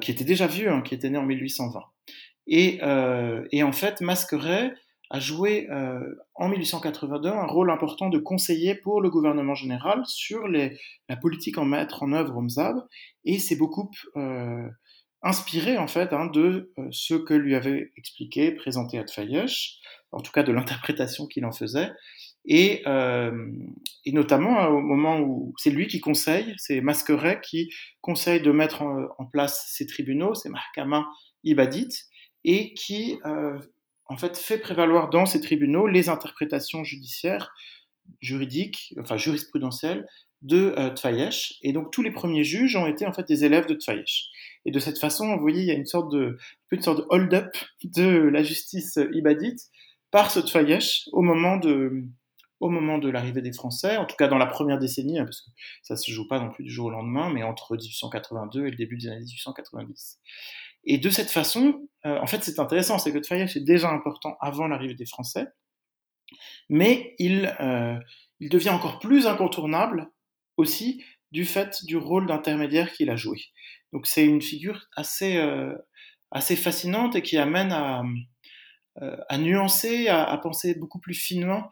qui 0.02 0.12
était 0.12 0.26
déjà 0.26 0.48
vieux, 0.48 0.70
hein, 0.70 0.82
qui 0.82 0.94
était 0.94 1.10
né 1.10 1.18
en 1.18 1.24
1820. 1.26 1.80
Et, 2.48 2.80
et 3.52 3.64
en 3.64 3.72
fait, 3.72 4.02
Masqueret 4.02 4.74
a 5.10 5.20
joué 5.20 5.70
euh, 5.70 6.16
en 6.36 6.50
1882 6.50 7.30
un 7.30 7.46
rôle 7.46 7.72
important 7.72 8.10
de 8.10 8.18
conseiller 8.18 8.76
pour 8.76 9.02
le 9.02 9.10
gouvernement 9.10 9.56
général 9.56 10.02
sur 10.06 10.48
les, 10.48 10.78
la 11.10 11.16
politique 11.16 11.58
en 11.58 11.66
mettre 11.66 12.04
en 12.04 12.14
œuvre 12.14 12.36
au 12.36 12.42
MZAB 12.42 12.78
et 13.26 13.40
s'est 13.40 13.56
beaucoup 13.56 13.90
euh, 14.16 14.68
inspiré 15.22 15.78
en 15.78 15.88
fait 15.88 16.14
hein, 16.14 16.28
de 16.28 16.72
euh, 16.78 16.88
ce 16.92 17.14
que 17.14 17.34
lui 17.34 17.56
avait 17.56 17.92
expliqué, 17.98 18.52
présenté 18.52 19.00
Adfayesh, 19.00 19.80
en 20.12 20.22
tout 20.22 20.32
cas 20.32 20.44
de 20.44 20.52
l'interprétation 20.52 21.28
qu'il 21.28 21.46
en 21.46 21.52
faisait, 21.52 21.92
et, 22.46 22.82
euh, 22.88 23.52
et 24.06 24.14
notamment 24.14 24.60
hein, 24.60 24.68
au 24.68 24.80
moment 24.80 25.20
où 25.20 25.54
c'est 25.58 25.70
lui 25.70 25.88
qui 25.88 26.00
conseille, 26.00 26.54
c'est 26.58 26.80
Masqueret 26.80 27.42
qui 27.42 27.70
conseille 28.02 28.42
de 28.42 28.52
mettre 28.52 28.84
en, 28.84 29.26
place 29.26 29.70
ces 29.74 29.86
tribunaux, 29.86 30.34
ces 30.34 30.50
mahkama 30.50 31.08
ibadit, 31.44 31.90
et 32.46 32.74
qui 32.74 33.20
euh, 33.26 33.60
en 34.10 34.18
fait, 34.18 34.38
fait 34.38 34.58
prévaloir 34.58 35.10
dans 35.10 35.26
ces 35.26 35.42
tribunaux 35.42 35.88
les 35.88 36.10
interprétations 36.10 36.84
judiciaires, 36.84 37.54
juridiques, 38.22 38.94
enfin 39.00 39.18
jurisprudentielles 39.18 40.08
de 40.42 40.76
euh. 40.78 41.30
Et 41.64 41.74
donc, 41.74 41.92
tous 41.92 42.04
les 42.04 42.12
premiers 42.12 42.44
juges 42.44 42.76
ont 42.76 42.86
été 42.86 43.06
en 43.06 43.14
fait 43.14 43.28
des 43.28 43.44
élèves 43.44 43.66
de 43.66 43.74
Tfayesh. 43.74 44.30
Et 44.66 44.72
de 44.72 44.80
cette 44.80 45.00
façon, 45.00 45.36
vous 45.36 45.42
voyez, 45.42 45.62
il 45.62 45.68
y 45.68 45.72
a 45.72 45.76
une 45.76 45.86
sorte 45.86 46.12
de, 46.12 46.38
une 46.72 46.82
sorte 46.82 47.00
de 47.00 47.06
hold-up 47.10 47.56
de 47.84 48.08
la 48.08 48.44
justice 48.44 49.00
ibadite 49.14 49.60
par 50.12 50.32
ce 50.32 50.40
Tfayesh 50.40 51.10
au 51.12 51.22
moment 51.22 51.58
de, 51.58 52.04
au 52.60 52.70
moment 52.70 52.98
de 52.98 53.10
l'arrivée 53.10 53.42
des 53.42 53.54
Français, 53.54 53.98
en 53.98 54.06
tout 54.06 54.16
cas 54.16 54.28
dans 54.28 54.38
la 54.38 54.46
première 54.46 54.80
décennie, 54.80 55.20
hein, 55.20 55.26
parce 55.26 55.42
que 55.42 55.50
ça 55.84 55.96
se 55.96 56.12
joue 56.12 56.28
pas 56.28 56.40
non 56.40 56.50
plus 56.50 56.64
du 56.64 56.72
jour 56.72 56.88
au 56.88 56.90
lendemain, 56.90 57.30
mais 57.32 57.44
entre 57.44 57.76
1882 57.76 58.68
et 58.68 58.72
le 58.72 58.76
début 58.76 58.98
des 58.98 59.08
années 59.08 59.20
1890. 59.20 60.20
Et 60.88 60.98
de 60.98 61.10
cette 61.10 61.30
façon, 61.30 61.88
euh, 62.06 62.18
en 62.20 62.28
fait, 62.28 62.44
c'est 62.44 62.60
intéressant, 62.60 62.98
c'est 62.98 63.12
que 63.12 63.20
Tfayesh 63.20 63.58
est 63.58 63.64
déjà 63.64 63.90
important 63.92 64.38
avant 64.40 64.68
l'arrivée 64.68 64.96
des 64.96 65.06
Français, 65.06 65.46
mais 66.70 67.14
il, 67.20 67.56
euh, 67.60 68.00
il 68.40 68.50
devient 68.50 68.70
encore 68.70 69.00
plus 69.00 69.28
incontournable 69.28 70.10
aussi 70.56 71.04
du 71.32 71.46
fait 71.46 71.84
du 71.86 71.98
rôle 71.98 72.26
d'intermédiaire 72.26 72.92
qu'il 72.94 73.10
a 73.10 73.18
joué. 73.18 73.38
Donc 73.92 74.08
c'est 74.08 74.26
une 74.26 74.42
figure 74.42 74.88
assez, 74.96 75.38
assez 76.32 76.56
fascinante 76.56 77.16
et 77.16 77.22
qui 77.22 77.38
amène 77.38 77.72
à, 77.74 78.02
à 78.96 79.38
nuancer, 79.38 80.08
à, 80.08 80.38
penser 80.38 80.74
beaucoup 80.76 81.00
plus 81.00 81.14
finement 81.14 81.70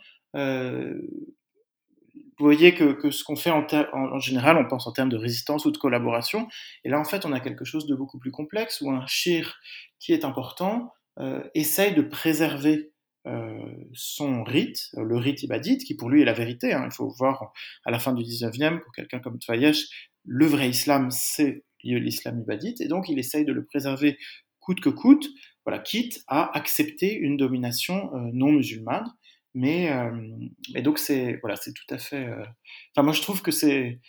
vous 2.38 2.46
voyez 2.46 2.74
que, 2.74 3.12
ce 3.12 3.24
qu'on 3.24 3.36
fait 3.36 3.52
en, 3.52 4.20
général, 4.20 4.58
on 4.58 4.68
pense 4.68 4.88
en 4.88 4.92
termes 4.92 5.10
de 5.10 5.18
résistance 5.18 5.66
ou 5.66 5.72
de 5.72 5.78
collaboration. 5.78 6.48
Et 6.84 6.90
là, 6.90 7.00
en 7.00 7.06
fait, 7.06 7.26
on 7.26 7.32
a 7.32 7.40
quelque 7.40 7.66
chose 7.66 7.88
de 7.88 7.96
beaucoup 7.96 8.20
plus 8.20 8.32
complexe 8.32 8.82
où 8.82 8.92
un 8.92 9.06
shir 9.08 9.58
qui 10.00 10.12
est 10.12 10.26
important 10.26 10.94
euh, 11.20 11.42
essaye 11.54 11.94
de 11.94 12.02
préserver 12.02 12.92
euh, 13.26 13.58
son 13.94 14.44
rite, 14.44 14.90
le 14.94 15.18
rite 15.18 15.44
ibadite, 15.44 15.84
qui 15.84 15.96
pour 15.96 16.10
lui 16.10 16.22
est 16.22 16.26
la 16.26 16.34
vérité. 16.34 16.74
Hein. 16.74 16.84
Il 16.86 16.94
faut 16.94 17.08
voir 17.18 17.54
à 17.86 17.92
la 17.92 18.00
fin 18.00 18.14
du 18.14 18.24
19e, 18.24 18.82
pour 18.82 18.92
quelqu'un 18.92 19.20
comme 19.20 19.40
Tfayesh, 19.40 19.88
le 20.26 20.46
vrai 20.46 20.70
islam, 20.70 21.10
c'est 21.12 21.64
l'islam 21.84 22.42
ibadite. 22.42 22.82
Et 22.82 22.88
donc, 22.88 23.10
il 23.10 23.18
essaye 23.18 23.46
de 23.46 23.54
le 23.54 23.64
préserver 23.64 24.18
coûte 24.60 24.82
que 24.82 24.90
coûte, 24.90 25.28
voilà, 25.66 25.80
quitte 25.80 26.24
à 26.28 26.56
accepter 26.58 27.16
une 27.16 27.38
domination 27.38 28.14
euh, 28.14 28.30
non 28.34 28.52
musulmane. 28.52 29.06
Mais, 29.56 29.90
donc 30.82 31.00
c'est 31.00 31.40
voilà, 31.42 31.56
c'est 31.56 31.74
tout 31.74 31.94
à 31.94 31.98
fait. 31.98 32.30
Enfin, 32.92 33.04
moi 33.04 33.14
je 33.14 33.22
trouve 33.22 33.42
que 33.42 33.52
c'est 33.52 34.02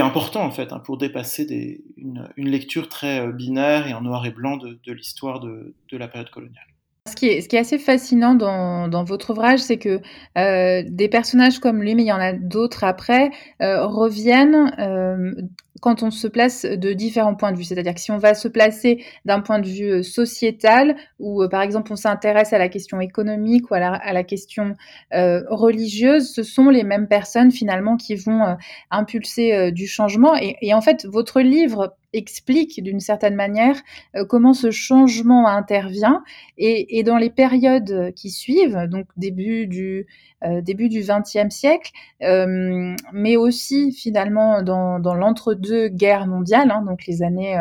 important 0.00 0.42
en 0.44 0.50
fait 0.50 0.72
hein, 0.72 0.80
pour 0.80 0.96
dépasser 0.98 1.84
une, 1.96 2.32
une, 2.36 2.48
lecture 2.48 2.88
très 2.88 3.30
binaire 3.32 3.86
et 3.86 3.92
en 3.94 4.00
noir 4.00 4.24
et 4.26 4.30
blanc 4.30 4.56
de, 4.56 4.92
l'histoire 4.92 5.40
de 5.40 5.74
la 5.92 6.08
période 6.08 6.30
coloniale. 6.30 6.73
Ce 7.14 7.48
qui 7.48 7.56
est, 7.56 7.60
assez 7.60 7.78
fascinant 7.78 8.34
dans, 8.34 9.04
votre 9.04 9.30
ouvrage, 9.30 9.60
c'est 9.60 9.76
que 9.76 10.00
euh, 10.36 10.82
des 10.84 11.08
personnages 11.08 11.60
comme 11.60 11.80
lui, 11.80 11.94
mais 11.94 12.02
il 12.02 12.08
y 12.08 12.12
en 12.12 12.18
a 12.18 12.32
d'autres 12.32 12.82
après, 12.82 13.30
euh, 13.62 13.86
reviennent 13.86 14.74
euh, 14.80 15.32
quand 15.80 16.02
on 16.02 16.10
se 16.10 16.26
place 16.26 16.64
de 16.64 16.92
différents 16.92 17.36
points 17.36 17.52
de 17.52 17.56
vue. 17.56 17.62
C'est-à-dire 17.62 17.94
que 17.94 18.00
si 18.00 18.10
on 18.10 18.18
va 18.18 18.34
se 18.34 18.48
placer 18.48 19.04
d'un 19.24 19.40
point 19.40 19.60
de 19.60 19.68
vue 19.68 20.02
sociétal, 20.02 20.96
ou 21.20 21.46
par 21.48 21.62
exemple 21.62 21.92
on 21.92 21.96
s'intéresse 21.96 22.52
à 22.52 22.58
la 22.58 22.68
question 22.68 23.00
économique 23.00 23.70
ou 23.70 23.74
à 23.74 23.78
la, 24.12 24.24
question 24.24 24.74
religieuse, 25.12 26.32
ce 26.32 26.42
sont 26.42 26.68
les 26.68 26.82
mêmes 26.82 27.06
personnes 27.06 27.52
finalement 27.52 27.96
qui 27.96 28.16
vont 28.16 28.56
impulser 28.90 29.70
du 29.70 29.86
changement. 29.86 30.34
Et 30.40 30.74
en 30.74 30.80
fait, 30.80 31.06
votre 31.06 31.40
livre 31.42 31.94
explique 32.14 32.82
d'une 32.82 33.00
certaine 33.00 33.34
manière 33.34 33.76
euh, 34.16 34.24
comment 34.24 34.54
ce 34.54 34.70
changement 34.70 35.46
intervient 35.46 36.22
et, 36.56 37.02
dans 37.02 37.18
les 37.18 37.30
périodes 37.30 38.12
qui 38.14 38.30
suivent, 38.30 38.86
donc 38.88 39.06
début 39.16 39.66
du 39.66 40.06
euh, 40.44 40.60
début 40.60 40.90
du 40.90 41.00
XXe 41.00 41.54
siècle, 41.54 41.90
euh, 42.22 42.94
mais 43.12 43.36
aussi 43.36 43.92
finalement 43.92 44.62
dans, 44.62 44.98
dans 44.98 45.14
l'entre-deux 45.14 45.88
guerres 45.88 46.26
mondiales, 46.26 46.70
hein, 46.70 46.82
donc 46.82 47.06
les 47.06 47.22
années 47.22 47.56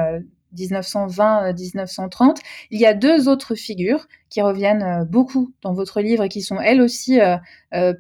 1920-1930, 0.58 2.30
euh, 2.30 2.34
il 2.72 2.82
y 2.82 2.86
a 2.86 2.94
deux 2.94 3.30
autres 3.30 3.56
figures 3.56 4.06
qui 4.30 4.42
reviennent 4.42 5.06
beaucoup 5.10 5.54
dans 5.62 5.74
votre 5.74 6.02
livre 6.02 6.24
et 6.26 6.30
qui 6.30 6.42
sont 6.42 6.60
elles 6.60 6.82
aussi 6.82 7.20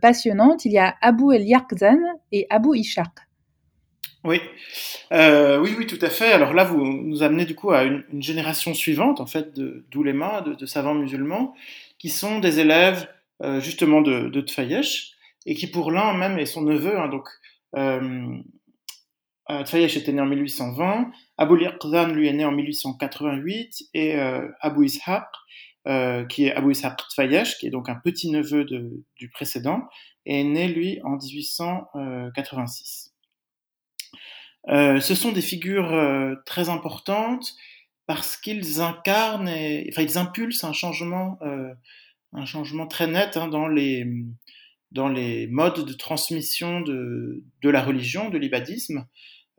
passionnantes. 0.01 0.65
Il 0.65 0.73
y 0.73 0.79
a 0.79 0.95
Abu 1.01 1.33
El 1.33 1.43
Yarkzan 1.43 1.99
et 2.31 2.45
Abu 2.49 2.75
Ishaq. 2.77 3.11
Oui, 4.25 4.39
euh, 5.11 5.59
oui, 5.59 5.75
oui, 5.77 5.85
tout 5.85 5.99
à 6.01 6.09
fait. 6.09 6.31
Alors 6.31 6.53
là, 6.53 6.63
vous 6.63 6.81
nous 6.81 7.23
amenez 7.23 7.43
du 7.45 7.55
coup 7.55 7.71
à 7.71 7.83
une, 7.83 8.05
génération 8.21 8.73
suivante, 8.73 9.19
en 9.19 9.25
fait, 9.25 9.53
d'oulémas, 9.91 10.39
de, 10.41 10.51
de, 10.51 10.55
de, 10.55 10.65
savants 10.65 10.93
musulmans, 10.93 11.53
qui 11.99 12.07
sont 12.09 12.39
des 12.39 12.61
élèves 12.61 13.09
euh, 13.41 13.59
justement 13.59 14.01
de, 14.01 14.29
de 14.29 14.41
Tfayesh, 14.41 15.11
et 15.45 15.55
qui 15.55 15.67
pour 15.67 15.91
l'un 15.91 16.13
même 16.13 16.39
est 16.39 16.45
son 16.45 16.61
neveu. 16.61 16.97
Hein, 16.97 17.09
donc, 17.09 17.27
euh, 17.75 18.37
euh 19.49 19.63
Tfayesh 19.63 19.97
était 19.97 20.13
né 20.13 20.21
en 20.21 20.25
1820, 20.25 21.11
Abu 21.37 21.57
Liqzan 21.57 22.13
lui 22.13 22.29
est 22.29 22.33
né 22.33 22.45
en 22.45 22.53
1888, 22.53 23.89
et 23.93 24.15
Abu 24.61 24.85
Ishaq, 24.85 25.27
qui 26.29 26.45
est 26.45 26.53
Abu 26.53 26.71
Ishaq 26.71 26.97
Tfayesh, 27.09 27.57
qui 27.57 27.67
est 27.67 27.71
donc 27.71 27.89
un 27.89 27.95
petit 27.95 28.31
neveu 28.31 28.63
du 28.63 29.29
précédent, 29.31 29.81
est 30.25 30.45
né 30.45 30.69
lui 30.69 31.01
en 31.03 31.17
1886. 31.17 33.12
Euh, 34.69 34.99
ce 35.01 35.15
sont 35.15 35.31
des 35.31 35.41
figures 35.41 35.93
euh, 35.93 36.35
très 36.45 36.69
importantes 36.69 37.53
parce 38.05 38.37
qu'ils 38.37 38.81
incarnent, 38.81 39.49
enfin 39.49 40.01
ils 40.01 40.17
impulsent 40.17 40.63
un 40.63 40.73
changement, 40.73 41.37
euh, 41.41 41.73
un 42.33 42.45
changement 42.45 42.87
très 42.87 43.07
net 43.07 43.37
hein, 43.37 43.47
dans 43.47 43.67
les 43.67 44.07
dans 44.91 45.09
les 45.09 45.47
modes 45.47 45.85
de 45.85 45.93
transmission 45.93 46.81
de, 46.81 47.43
de 47.63 47.69
la 47.69 47.81
religion, 47.81 48.29
de 48.29 48.37
l'ibadisme, 48.37 49.07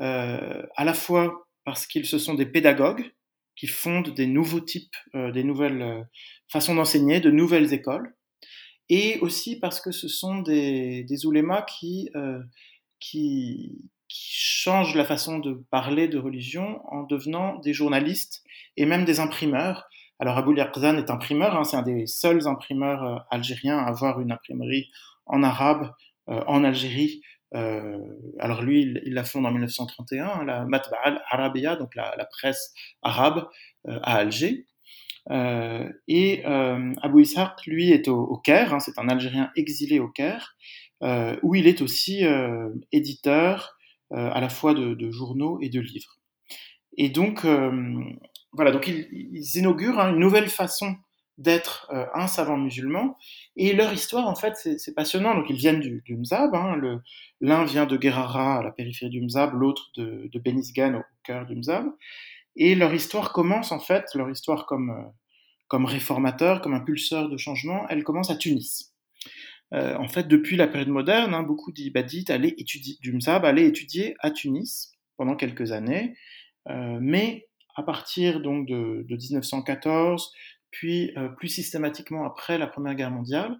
euh, 0.00 0.62
à 0.76 0.84
la 0.84 0.94
fois 0.94 1.48
parce 1.64 1.86
qu'ils 1.88 2.06
se 2.06 2.18
sont 2.18 2.34
des 2.34 2.46
pédagogues 2.46 3.12
qui 3.56 3.66
fondent 3.66 4.14
des 4.14 4.26
nouveaux 4.28 4.60
types, 4.60 4.94
euh, 5.16 5.32
des 5.32 5.42
nouvelles 5.42 6.06
façons 6.48 6.76
d'enseigner, 6.76 7.20
de 7.20 7.32
nouvelles 7.32 7.72
écoles, 7.72 8.14
et 8.88 9.18
aussi 9.20 9.58
parce 9.58 9.80
que 9.80 9.90
ce 9.90 10.06
sont 10.06 10.40
des, 10.42 11.02
des 11.02 11.26
oulémas 11.26 11.62
qui, 11.62 12.10
qui, 13.00 13.90
qui 14.08 14.34
changent 14.34 14.94
la 14.94 15.04
façon 15.04 15.38
de 15.38 15.62
parler 15.70 16.08
de 16.08 16.18
religion 16.18 16.80
en 16.88 17.02
devenant 17.02 17.58
des 17.58 17.72
journalistes 17.72 18.42
et 18.76 18.86
même 18.86 19.04
des 19.04 19.20
imprimeurs. 19.20 19.88
Alors 20.18 20.38
Abou 20.38 20.54
Yarzan 20.54 20.96
est 20.96 21.10
imprimeur, 21.10 21.56
hein, 21.56 21.64
c'est 21.64 21.76
un 21.76 21.82
des 21.82 22.06
seuls 22.06 22.46
imprimeurs 22.46 23.02
euh, 23.02 23.18
algériens 23.30 23.78
à 23.78 23.88
avoir 23.88 24.20
une 24.20 24.32
imprimerie 24.32 24.90
en 25.26 25.42
arabe 25.42 25.92
euh, 26.28 26.42
en 26.46 26.64
Algérie. 26.64 27.22
Euh, 27.54 27.98
alors 28.38 28.62
lui, 28.62 28.82
il, 28.82 29.14
la 29.14 29.24
fonde 29.24 29.46
en 29.46 29.50
1931, 29.50 30.44
la 30.44 30.64
Matba'al 30.64 31.22
Arabiya, 31.28 31.76
donc 31.76 31.94
la, 31.94 32.28
presse 32.30 32.72
arabe 33.02 33.48
à 33.86 34.16
Alger. 34.16 34.66
Et 36.08 36.44
Abou 36.44 37.20
Ishaq, 37.20 37.66
lui, 37.66 37.92
est 37.92 38.08
au, 38.08 38.36
Caire, 38.38 38.74
hein, 38.74 38.80
c'est 38.80 38.98
un 38.98 39.08
Algérien 39.08 39.52
exilé 39.56 40.00
au 40.00 40.08
Caire, 40.08 40.56
où 41.42 41.54
il 41.54 41.68
est 41.68 41.80
aussi 41.80 42.24
éditeur, 42.90 43.73
à 44.14 44.40
la 44.40 44.48
fois 44.48 44.74
de, 44.74 45.11
journaux 45.11 45.59
et 45.61 45.68
de 45.68 45.81
livres. 45.81 46.18
Et 46.96 47.09
donc, 47.09 47.44
euh, 47.44 48.00
voilà, 48.53 48.70
donc 48.70 48.87
ils, 48.88 49.57
inaugurent 49.57 49.98
hein, 49.98 50.12
une 50.12 50.20
nouvelle 50.20 50.48
façon 50.48 50.94
d'être 51.38 51.90
euh, 51.92 52.07
un 52.14 52.29
savant 52.29 52.57
musulman. 52.57 53.16
Et 53.57 53.72
leur 53.72 53.92
histoire, 53.92 54.29
en 54.29 54.37
fait, 54.37 54.55
c'est 54.57 54.94
passionnant. 54.94 55.35
Donc, 55.35 55.46
ils 55.50 55.57
viennent 55.57 55.81
du, 55.81 56.03
du 56.05 56.16
Mzab. 56.16 56.55
Hein, 56.55 56.81
L'un 57.40 57.64
vient 57.64 57.87
de 57.87 57.96
Guerrara, 57.96 58.59
à 58.59 58.62
la 58.62 58.70
périphérie 58.70 59.11
du 59.11 59.20
Mzab, 59.20 59.55
l'autre 59.55 59.90
de, 59.96 60.31
de 60.33 60.38
Benizgan, 60.38 60.94
au 60.94 61.03
cœur 61.24 61.46
du 61.46 61.57
Mzab. 61.57 61.87
Et 62.57 62.77
leur 62.77 62.94
histoire 62.94 63.33
commence, 63.33 63.72
en 63.72 63.81
fait, 63.81 64.05
leur 64.14 64.31
histoire 64.31 64.66
comme, 64.66 64.90
euh, 64.90 65.11
comme 65.66 65.87
réformateur, 65.87 66.61
comme 66.61 66.74
impulseur 66.74 67.29
de 67.29 67.37
changement, 67.37 67.87
elle 67.88 68.05
commence 68.05 68.31
à 68.31 68.37
Tunis. 68.37 68.93
Euh, 69.74 69.96
en 69.96 70.08
fait, 70.08 70.28
depuis 70.28 70.56
la 70.56 70.68
période 70.68 70.88
moderne, 70.88 71.34
hein, 71.34 71.42
beaucoup 71.42 71.72
d'ibadites 71.72 72.30
allaient 72.30 72.54
étudier, 72.58 72.96
du 73.00 73.12
Mzab 73.12 73.44
allaient 73.44 73.66
étudier 73.66 74.14
à 74.20 74.30
Tunis 74.30 74.92
pendant 75.16 75.34
quelques 75.34 75.72
années, 75.72 76.14
euh, 76.68 76.98
mais 77.00 77.48
à 77.74 77.82
partir 77.82 78.40
donc 78.40 78.68
de, 78.68 79.04
de 79.08 79.16
1914, 79.16 80.32
puis 80.70 81.12
euh, 81.16 81.28
plus 81.28 81.48
systématiquement 81.48 82.24
après 82.24 82.56
la 82.56 82.68
Première 82.68 82.94
Guerre 82.94 83.10
mondiale, 83.10 83.58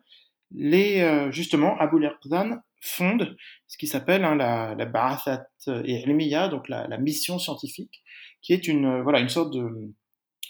les, 0.57 1.33
justement, 1.33 1.77
Abu 1.81 1.99
Lerdan 1.99 2.61
fonde 2.81 3.37
ce 3.67 3.77
qui 3.77 3.89
s'appelle 3.89 4.25
hein, 4.25 4.37
la, 4.37 4.77
la 4.77 4.85
Ba'athat 4.85 5.49
et 5.67 6.05
donc 6.49 6.69
la, 6.69 6.99
mission 6.99 7.41
scientifique, 7.41 8.05
qui 8.41 8.53
est 8.53 8.69
une, 8.69 9.01
voilà, 9.03 9.19
une 9.19 9.31
sorte 9.31 9.53
de 9.53 9.93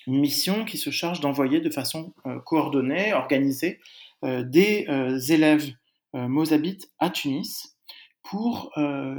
mission 0.07 0.67
qui 0.67 0.77
se 0.77 0.91
charge 0.91 1.21
d'envoyer 1.21 1.61
de 1.61 1.71
façon 1.71 2.13
coordonnée, 2.45 3.15
organisée, 3.15 3.81
des 4.25 4.87
euh, 4.89 5.19
élèves 5.19 5.71
euh, 6.15 6.29
mozabites 6.29 6.91
à 6.99 7.11
Tunis 7.11 7.77
pour 8.23 8.73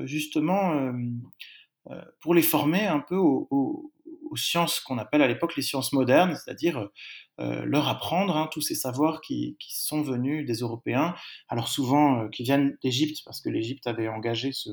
justement 0.05 0.91
pour 2.19 2.33
les 2.33 2.41
former 2.41 2.87
un 2.87 2.99
peu 2.99 3.17
aux, 3.17 3.91
sciences 4.35 4.81
qu'on 4.81 4.97
appelle 4.97 5.21
à 5.21 5.27
l'époque 5.27 5.55
les 5.55 5.61
sciences 5.61 5.93
modernes, 5.93 6.35
c'est-à-dire 6.35 6.89
euh, 7.41 7.65
leur 7.65 7.89
apprendre 7.89 8.37
hein, 8.37 8.47
tous 8.49 8.61
ces 8.61 8.75
savoirs 8.75 9.19
qui, 9.19 9.57
sont 9.59 10.01
venus 10.01 10.45
des 10.45 10.59
Européens, 10.59 11.15
alors 11.49 11.67
souvent 11.67 12.21
euh, 12.21 12.29
qui 12.29 12.43
viennent 12.43 12.77
d'Égypte, 12.81 13.21
parce 13.25 13.41
que 13.41 13.49
l'Égypte 13.49 13.87
avait 13.87 14.07
engagé 14.07 14.51
ce, 14.53 14.69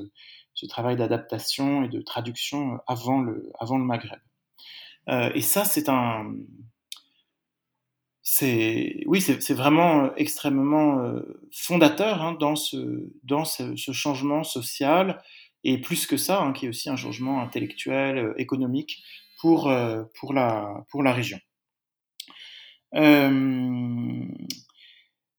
travail 0.69 0.95
d'adaptation 0.95 1.83
et 1.83 1.89
de 1.89 2.01
traduction 2.01 2.79
avant 2.87 3.21
le, 3.21 3.51
avant 3.59 3.77
le 3.77 3.83
Maghreb. 3.83 4.19
Euh, 5.09 5.29
et 5.35 5.41
ça, 5.41 5.65
c'est 5.65 5.89
un, 5.89 6.33
c'est 8.23 9.03
oui, 9.05 9.21
c'est 9.21 9.53
vraiment 9.53 10.05
euh, 10.05 10.09
extrêmement 10.15 10.99
euh, 10.99 11.21
fondateur 11.51 12.21
hein, 12.21 12.37
dans 12.39 12.55
ce 12.55 13.11
dans 13.23 13.43
ce, 13.43 13.75
ce, 13.75 13.91
changement 13.91 14.43
social 14.43 15.21
et 15.65 15.79
plus 15.81 16.07
que 16.07 16.17
ça, 16.17 16.41
hein, 16.41 16.53
qui 16.53 16.65
est 16.65 16.69
aussi 16.69 16.89
un 16.89 16.95
changement 16.95 17.41
intellectuel, 17.41 18.17
euh, 18.17 18.33
économique 18.37 19.03
pour 19.39 19.71
pour 20.15 20.33
la 20.33 20.85
pour 20.89 21.03
la 21.03 21.11
région. 21.13 21.37
Euh, 22.95 24.25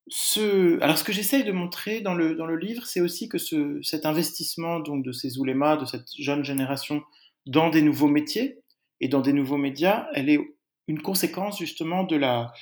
ce, 0.08 0.80
alors 0.82 0.98
ce 0.98 1.04
que 1.04 1.12
j'essaye 1.12 1.44
de 1.44 1.52
montrer 1.52 2.00
dans 2.00 2.14
le, 2.14 2.34
dans 2.34 2.46
le 2.46 2.56
livre, 2.56 2.84
c'est 2.86 3.00
aussi 3.00 3.28
que 3.28 3.38
ce, 3.38 3.80
cet 3.82 4.04
investissement 4.06 4.80
donc 4.80 5.04
de 5.04 5.12
ces 5.12 5.38
oulémas, 5.38 5.76
de 5.76 5.86
cette 5.86 6.08
jeune 6.18 6.44
génération 6.44 7.02
dans 7.46 7.70
des 7.70 7.82
nouveaux 7.82 8.08
métiers 8.08 8.58
et 9.00 9.08
dans 9.08 9.20
des 9.20 9.32
nouveaux 9.32 9.56
médias, 9.56 10.06
elle 10.14 10.28
est 10.28 10.40
une 10.86 11.00
conséquence 11.00 11.58
justement 11.58 12.04
de 12.04 12.16
la, 12.16 12.52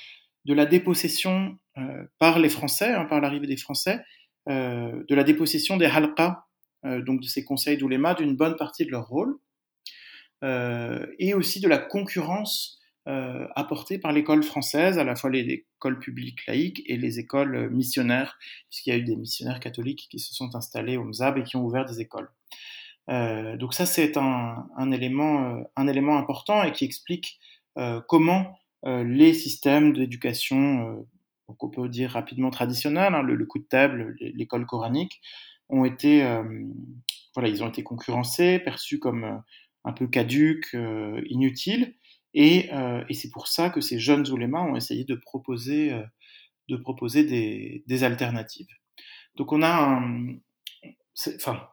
de 0.45 0.53
la 0.53 0.65
dépossession 0.65 1.57
euh, 1.77 2.03
par 2.19 2.39
les 2.39 2.49
Français, 2.49 2.91
hein, 2.91 3.05
par 3.05 3.21
l'arrivée 3.21 3.47
des 3.47 3.57
Français, 3.57 4.03
euh, 4.49 5.03
de 5.07 5.15
la 5.15 5.23
dépossession 5.23 5.77
des 5.77 5.85
halqa, 5.85 6.45
euh, 6.85 7.01
donc 7.01 7.21
de 7.21 7.27
ces 7.27 7.43
conseils 7.43 7.77
d'ouléma, 7.77 8.13
d'une 8.13 8.35
bonne 8.35 8.55
partie 8.55 8.85
de 8.85 8.91
leur 8.91 9.07
rôle, 9.07 9.37
euh, 10.43 11.05
et 11.19 11.33
aussi 11.33 11.59
de 11.59 11.67
la 11.67 11.77
concurrence 11.77 12.79
euh, 13.07 13.47
apportée 13.55 13.97
par 13.97 14.11
l'école 14.11 14.43
française, 14.43 14.97
à 14.97 15.03
la 15.03 15.15
fois 15.15 15.29
les 15.29 15.65
écoles 15.77 15.99
publiques 15.99 16.45
laïques 16.47 16.83
et 16.85 16.97
les 16.97 17.19
écoles 17.19 17.69
missionnaires, 17.71 18.37
puisqu'il 18.69 18.89
y 18.89 18.93
a 18.93 18.97
eu 18.97 19.03
des 19.03 19.15
missionnaires 19.15 19.59
catholiques 19.59 20.07
qui 20.09 20.19
se 20.19 20.33
sont 20.33 20.55
installés 20.55 20.97
au 20.97 21.03
Mzab 21.03 21.37
et 21.37 21.43
qui 21.43 21.55
ont 21.55 21.65
ouvert 21.65 21.85
des 21.85 21.99
écoles. 22.01 22.29
Euh, 23.09 23.57
donc 23.57 23.73
ça, 23.73 23.85
c'est 23.85 24.17
un, 24.17 24.67
un, 24.77 24.91
élément, 24.91 25.57
euh, 25.57 25.63
un 25.75 25.87
élément 25.87 26.17
important 26.17 26.63
et 26.63 26.71
qui 26.71 26.85
explique 26.85 27.39
euh, 27.39 27.52
comment 28.07 28.57
euh, 28.85 29.03
les 29.03 29.33
systèmes 29.33 29.93
d'éducation, 29.93 31.05
donc 31.47 31.63
on 31.63 31.69
peut 31.69 31.87
dire 31.87 32.11
rapidement 32.11 32.49
traditionnels, 32.49 33.13
hein, 33.15 33.21
le, 33.21 33.45
coup 33.45 33.59
de 33.59 33.65
table, 33.65 34.15
l'école 34.19 34.65
coranique, 34.65 35.21
ont 35.69 35.85
été, 35.85 36.21
voilà, 37.33 37.49
ils 37.49 37.63
ont 37.63 37.69
été 37.69 37.83
concurrencés, 37.83 38.59
perçus 38.59 38.99
comme 38.99 39.41
un 39.85 39.93
peu 39.93 40.07
caduques, 40.07 40.75
inutiles, 41.27 41.95
et, 42.33 42.69
c'est 43.11 43.31
pour 43.31 43.47
ça 43.47 43.69
que 43.69 43.81
ces 43.81 43.99
jeunes 43.99 44.29
oulémas 44.29 44.61
ont 44.61 44.75
essayé 44.75 45.05
de 45.05 45.15
proposer, 45.15 45.93
de 46.69 46.75
proposer 46.75 47.23
des, 47.23 48.03
alternatives. 48.03 48.67
Donc 49.35 49.51
on 49.51 49.61
a 49.61 49.73
un, 49.73 50.35
enfin, 51.35 51.69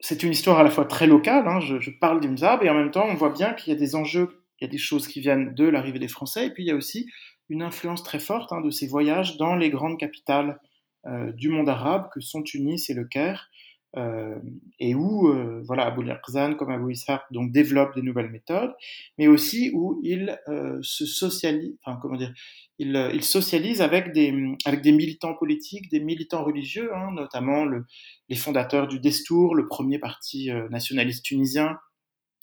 c'est 0.00 0.22
une 0.22 0.32
histoire 0.32 0.58
à 0.58 0.62
la 0.62 0.70
fois 0.70 0.84
très 0.84 1.06
locale, 1.06 1.46
hein, 1.46 1.60
je, 1.60 1.80
je, 1.80 1.90
parle 1.90 2.20
d'Imzab, 2.20 2.62
et 2.62 2.70
en 2.70 2.74
même 2.74 2.90
temps, 2.90 3.06
on 3.06 3.14
voit 3.14 3.32
bien 3.32 3.52
qu'il 3.52 3.72
y 3.72 3.76
a 3.76 3.78
des 3.78 3.94
enjeux, 3.94 4.44
il 4.60 4.64
y 4.64 4.68
a 4.68 4.70
des 4.70 4.78
choses 4.78 5.08
qui 5.08 5.20
viennent 5.20 5.54
de 5.54 5.64
l'arrivée 5.64 5.98
des 5.98 6.08
Français, 6.08 6.46
et 6.46 6.50
puis 6.50 6.64
il 6.64 6.66
y 6.66 6.72
a 6.72 6.76
aussi 6.76 7.06
une 7.48 7.62
influence 7.62 8.02
très 8.02 8.18
forte 8.18 8.52
hein, 8.52 8.60
de 8.60 8.70
ces 8.70 8.86
voyages 8.86 9.36
dans 9.36 9.56
les 9.56 9.70
grandes 9.70 9.98
capitales 9.98 10.60
euh, 11.06 11.32
du 11.32 11.48
monde 11.48 11.68
arabe, 11.68 12.08
que 12.12 12.20
sont 12.20 12.42
Tunis 12.42 12.90
et 12.90 12.94
le 12.94 13.04
Caire, 13.04 13.48
euh, 13.96 14.38
et 14.78 14.94
où 14.94 15.28
euh, 15.28 15.62
voilà 15.66 15.86
Abou 15.86 16.02
Yarzan 16.02 16.54
comme 16.56 16.70
Abou 16.70 16.90
Ishaq 16.90 17.22
donc 17.30 17.52
développe 17.52 17.94
des 17.94 18.02
nouvelles 18.02 18.30
méthodes, 18.30 18.74
mais 19.16 19.28
aussi 19.28 19.70
où 19.72 19.98
il 20.02 20.38
euh, 20.48 20.78
se 20.82 21.06
socialise, 21.06 21.74
enfin 21.82 21.98
comment 22.00 22.16
dire, 22.16 22.34
il, 22.78 22.94
euh, 22.96 23.10
il, 23.14 23.24
socialise 23.24 23.80
avec 23.80 24.12
des 24.12 24.34
avec 24.66 24.82
des 24.82 24.92
militants 24.92 25.34
politiques, 25.34 25.90
des 25.90 26.00
militants 26.00 26.44
religieux, 26.44 26.94
hein, 26.94 27.12
notamment 27.12 27.64
le, 27.64 27.86
les 28.28 28.36
fondateurs 28.36 28.88
du 28.88 29.00
Destour, 29.00 29.54
le 29.54 29.66
premier 29.66 29.98
parti 29.98 30.50
euh, 30.50 30.68
nationaliste 30.68 31.24
tunisien 31.24 31.78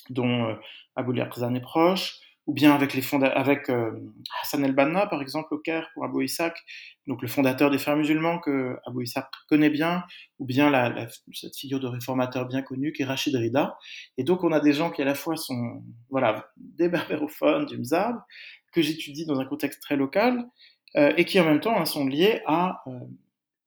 dont 0.09 0.49
euh, 0.49 0.55
Abou 0.95 1.13
Yarzan 1.13 1.55
est 1.55 1.61
proche, 1.61 2.19
ou 2.47 2.53
bien 2.53 2.75
avec, 2.75 2.93
les 2.93 3.01
fonda 3.01 3.27
avec 3.27 3.69
euh, 3.69 3.91
Hassan 4.41 4.63
el-Banna, 4.63 5.07
par 5.07 5.21
exemple, 5.21 5.53
au 5.53 5.57
Caire, 5.57 5.89
pour 5.93 6.05
Abou 6.05 6.21
Ishaq, 6.21 6.55
donc 7.07 7.21
le 7.21 7.27
fondateur 7.27 7.71
des 7.71 7.79
Frères 7.79 7.97
musulmans 7.97 8.39
que 8.39 8.77
Abou 8.85 9.01
Ishaq 9.01 9.25
connaît 9.49 9.71
bien, 9.71 10.03
ou 10.37 10.45
bien 10.45 10.69
la, 10.69 10.89
la, 10.89 11.07
cette 11.33 11.57
figure 11.57 11.79
de 11.79 11.87
réformateur 11.87 12.47
bien 12.47 12.61
connue 12.61 12.93
qui 12.93 13.01
est 13.01 13.05
Rachid 13.05 13.35
Rida. 13.35 13.77
Et 14.17 14.23
donc 14.23 14.43
on 14.43 14.51
a 14.51 14.59
des 14.59 14.73
gens 14.73 14.91
qui 14.91 15.01
à 15.01 15.05
la 15.05 15.15
fois 15.15 15.37
sont 15.37 15.83
voilà, 16.09 16.47
des 16.57 16.87
berbérophones, 16.87 17.65
du 17.65 17.79
Mzab, 17.79 18.15
que 18.71 18.81
j'étudie 18.81 19.25
dans 19.25 19.39
un 19.39 19.45
contexte 19.45 19.81
très 19.81 19.95
local, 19.95 20.45
euh, 20.97 21.13
et 21.17 21.25
qui 21.25 21.39
en 21.39 21.45
même 21.45 21.59
temps 21.59 21.77
hein, 21.77 21.85
sont 21.85 22.05
liés 22.05 22.41
à 22.45 22.81
euh, 22.87 22.99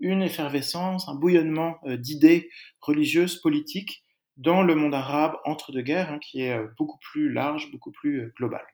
une 0.00 0.22
effervescence, 0.22 1.08
un 1.08 1.14
bouillonnement 1.14 1.78
euh, 1.86 1.96
d'idées 1.96 2.48
religieuses, 2.80 3.40
politiques, 3.40 4.04
dans 4.38 4.62
le 4.62 4.74
monde 4.74 4.94
arabe 4.94 5.36
entre 5.44 5.72
deux 5.72 5.82
guerres, 5.82 6.12
hein, 6.12 6.18
qui 6.20 6.42
est 6.42 6.56
euh, 6.56 6.68
beaucoup 6.78 6.98
plus 6.98 7.30
large, 7.30 7.70
beaucoup 7.70 7.90
plus 7.90 8.22
euh, 8.22 8.32
global. 8.36 8.64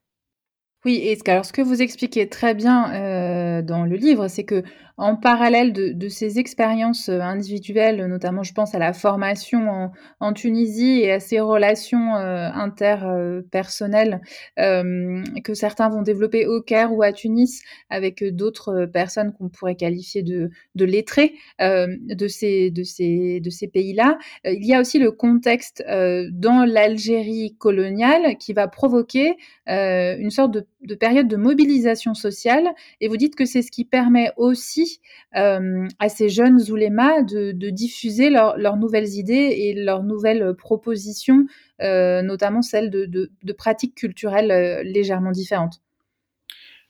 Oui, 0.85 1.01
et 1.03 1.19
alors 1.31 1.47
ce 1.47 1.53
que 1.55 1.63
vous 1.63 1.81
expliquez 1.81 2.29
très 2.29 2.55
bien 2.55 2.93
euh, 2.93 3.63
dans 3.63 3.87
le 3.87 3.97
livre, 3.97 4.29
c'est 4.29 4.45
que 4.45 4.63
en 4.97 5.17
parallèle 5.17 5.73
de, 5.73 5.89
de 5.89 6.09
ces 6.09 6.39
expériences 6.39 7.09
euh, 7.09 7.21
individuelles, 7.21 8.05
notamment 8.07 8.43
je 8.45 8.53
pense 8.53 8.75
à 8.77 8.79
la 8.79 8.93
formation 8.93 9.69
en, 9.69 9.93
en 10.21 10.33
Tunisie 10.35 11.01
et 11.01 11.11
à 11.11 11.21
ces 11.21 11.41
relations 11.41 12.15
euh, 12.17 12.49
interpersonnelles 12.53 14.21
que 14.57 15.55
certains 15.55 15.89
vont 15.89 16.03
développer 16.03 16.47
au 16.47 16.61
Caire 16.61 16.93
ou 16.93 17.03
à 17.03 17.13
Tunis 17.13 17.63
avec 17.91 18.23
d'autres 18.23 18.87
personnes 18.87 19.33
qu'on 19.33 19.49
pourrait 19.49 19.75
qualifier 19.77 20.23
de, 20.23 20.51
de 20.75 20.85
lettrés 20.85 21.35
de 21.61 22.29
ces, 22.29 22.71
de 22.71 22.83
ces, 22.83 23.41
de 23.41 23.51
ces 23.51 23.69
pays-là, 23.69 24.19
il 24.45 24.65
y 24.65 24.75
a 24.75 24.81
aussi 24.81 24.99
le 24.99 25.11
contexte 25.11 25.83
dans 25.87 26.65
l'Algérie 26.67 27.57
coloniale 27.59 28.37
qui 28.39 28.53
va 28.53 28.69
provoquer 28.69 29.37
une 29.67 30.31
sorte 30.31 30.53
de 30.53 30.67
de 30.85 30.95
période 30.95 31.29
de 31.29 31.37
mobilisation 31.37 32.15
sociale 32.15 32.69
et 33.01 33.09
vous 33.09 33.17
dites 33.17 33.35
que 33.35 33.45
c'est 33.45 33.63
ce 33.63 33.71
qui 33.71 33.85
permet 33.85 34.31
aussi 34.37 35.01
euh, 35.37 35.89
à 35.99 36.09
ces 36.09 36.29
jeunes 36.29 36.61
oulémas 36.71 37.23
de, 37.23 37.53
diffuser 37.71 38.31
leur, 38.31 38.57
leurs 38.57 38.77
nouvelles 38.77 39.15
idées 39.15 39.55
et 39.57 39.75
leurs 39.75 40.03
nouvelles 40.03 40.55
propositions, 40.57 41.47
euh, 41.81 42.23
notamment 42.23 42.63
celles 42.63 42.91
de, 42.91 43.31
pratiques 43.57 43.95
culturelles 43.95 44.51
euh, 44.51 44.83
légèrement 44.83 45.33
différentes. 45.33 45.81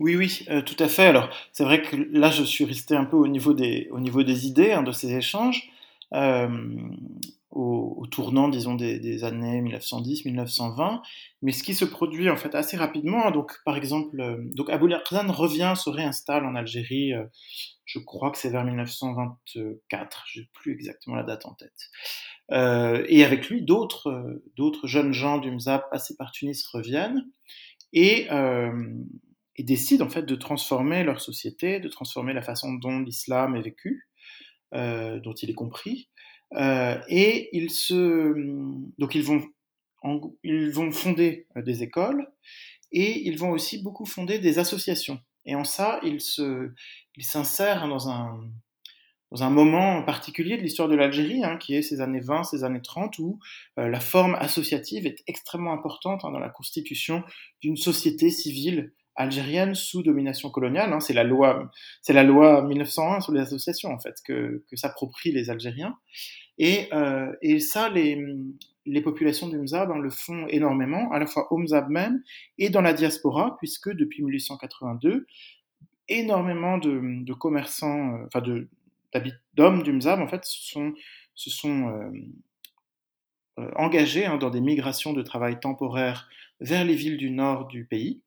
Oui, 0.00 0.16
oui, 0.16 0.44
tout 0.66 0.76
à 0.80 0.88
fait. 0.88 1.07
Alors, 1.07 1.30
c'est 1.52 1.62
vrai 1.62 1.80
que 1.80 1.94
là, 2.11 2.28
je 2.28 2.42
suis 2.42 2.64
resté 2.64 2.96
un 2.96 3.04
peu 3.04 3.16
au 3.16 3.28
niveau 3.28 3.54
des, 3.54 3.88
au 3.92 4.00
niveau 4.00 4.24
des 4.24 4.48
idées, 4.48 4.72
hein, 4.72 4.83
de 4.83 4.90
ces 4.90 5.14
échanges. 5.14 5.70
Au, 7.55 8.05
tournant, 8.11 8.49
disons, 8.49 8.75
des, 8.75 9.23
années 9.23 9.62
1910-1920. 9.62 11.01
Mais 11.43 11.53
ce 11.53 11.62
qui 11.62 11.75
se 11.75 11.85
produit 11.85 12.29
en 12.29 12.37
fait 12.37 12.55
assez 12.57 12.77
rapidement, 12.77 13.31
donc 13.31 13.53
par 13.64 13.77
exemple, 13.77 14.21
euh, 14.21 14.38
donc 14.55 14.71
Abou 14.71 14.88
Yarzan 14.88 15.31
revient, 15.31 15.75
se 15.77 15.88
réinstalle 15.88 16.45
en 16.47 16.57
Algérie, 16.57 17.12
euh, 17.12 17.25
je 17.85 18.01
crois 18.01 18.33
que 18.33 18.38
c'est 18.38 18.51
vers 18.51 18.64
1924, 18.64 20.25
je 20.27 20.40
n'ai 20.40 20.49
plus 20.53 20.73
exactement 20.73 21.14
la 21.14 21.23
date 21.23 21.47
en 21.47 21.55
tête. 21.55 21.90
Euh, 22.51 23.05
et 23.09 23.25
avec 23.25 23.49
lui, 23.49 23.62
d'autres 23.62 24.43
d'autres 24.57 24.88
jeunes 24.88 25.12
gens 25.12 25.38
du 25.38 25.51
Mzab 25.51 25.83
passés 25.90 26.17
par 26.17 26.33
Tunis 26.33 26.67
reviennent 26.67 27.25
et, 27.93 28.27
euh, 28.33 28.73
décident 29.59 30.07
en 30.07 30.11
fait 30.11 30.25
de 30.25 30.35
transformer 30.35 31.05
leur 31.05 31.21
société, 31.21 31.79
de 31.79 31.88
transformer 31.88 32.33
la 32.33 32.43
façon 32.43 32.73
dont 32.75 32.99
l'islam 32.99 33.55
est 33.55 33.62
vécu, 33.62 34.09
dont 34.73 35.35
il 35.40 35.51
est 35.51 35.55
compris. 35.55 36.09
Euh, 36.55 36.99
et 37.09 37.57
ils 37.57 37.71
se, 37.71 38.33
donc 38.99 39.14
ils 39.14 39.23
vont, 39.23 39.43
ils 40.43 40.71
vont 40.71 40.93
fonder 40.93 41.47
euh, 41.57 41.62
des 41.62 41.83
écoles 41.83 42.31
et 42.93 43.27
ils 43.27 43.38
vont 43.38 43.51
aussi 43.51 43.83
beaucoup 43.83 44.07
fonder 44.07 44.38
des 44.38 44.59
associations. 44.59 45.21
Et 45.47 45.55
en 45.55 45.64
ça, 45.64 46.01
ils 46.03 46.21
se, 46.21 46.71
ils 47.17 47.25
s'insèrent 47.25 47.88
dans 47.88 48.09
un, 48.09 48.40
dans 49.31 49.43
un 49.43 49.51
moment 49.51 50.03
particulier 50.05 50.57
de 50.57 50.62
l'histoire 50.62 50.88
de 50.88 50.95
l'Algérie, 50.95 51.45
hein, 51.45 51.57
qui 51.57 51.75
est 51.75 51.83
ces 51.83 52.01
années 52.01 52.21
20, 52.21 52.45
ces 52.45 52.62
années 52.62 52.83
30, 52.83 53.19
où 53.19 53.40
euh, 53.79 53.88
la 53.88 54.01
forme 54.01 54.37
associative 54.37 55.07
est 55.07 55.25
extrêmement 55.27 55.73
importante 55.73 56.25
hein, 56.25 56.31
dans 56.31 56.38
la 56.38 56.51
constitution 56.51 57.25
d'une 57.61 57.77
société 57.77 58.31
civile 58.31 58.93
algérienne 59.16 59.74
sous 59.74 60.03
domination 60.03 60.50
coloniale. 60.50 60.92
Hein, 60.92 61.00
c'est 61.00 61.12
la 61.12 61.24
loi, 61.24 61.70
c'est 62.03 62.12
la 62.12 62.24
loi 62.24 62.62
1901 62.62 63.20
sur 63.20 63.33
les 63.33 63.40
associations 63.40 63.90
en 63.90 63.98
fait 63.98 64.16
que, 64.24 64.64
que 64.68 64.77
s'approprient 64.77 65.33
les 65.33 65.50
Algériens. 65.50 65.96
Et, 66.59 66.88
euh, 66.92 67.33
et 67.42 67.59
ça, 67.61 67.88
les, 67.88 68.24
les 68.87 69.00
populations 69.00 69.48
du 69.48 69.59
Mzab 69.59 69.90
hein, 69.90 69.98
le 69.98 70.11
font 70.11 70.46
énormément, 70.48 71.11
à 71.12 71.18
la 71.18 71.27
fois 71.27 71.53
au 71.53 71.59
Mzab 71.59 71.88
même 71.88 72.22
et 72.59 72.70
dans 72.70 72.83
la 72.83 72.92
diaspora, 72.92 73.57
puisque 73.59 73.90
depuis 73.90 74.22
1882, 74.22 75.27
énormément 76.09 76.79
de, 76.79 77.24
de 77.24 77.33
commerçants, 77.33 78.14
euh, 78.14 78.27
enfin 78.27 78.40
de 78.40 78.68
d'hommes 79.55 79.85
du 79.85 79.92
Mzab 79.92 80.20
en 80.20 80.27
fait 80.27 80.44
se 80.44 80.72
sont, 80.72 80.92
se 81.37 81.48
sont 81.48 81.88
euh, 81.88 82.11
euh, 83.61 83.70
engagés 83.77 84.27
hein, 84.27 84.38
dans 84.38 84.50
des 84.50 84.61
migrations 84.61 85.12
de 85.12 85.22
travail 85.22 85.61
temporaire 85.61 86.29
vers 86.59 86.85
les 86.85 86.96
villes 86.96 87.16
du 87.16 87.31
nord 87.31 87.68
du 87.68 87.85
pays. 87.85 88.24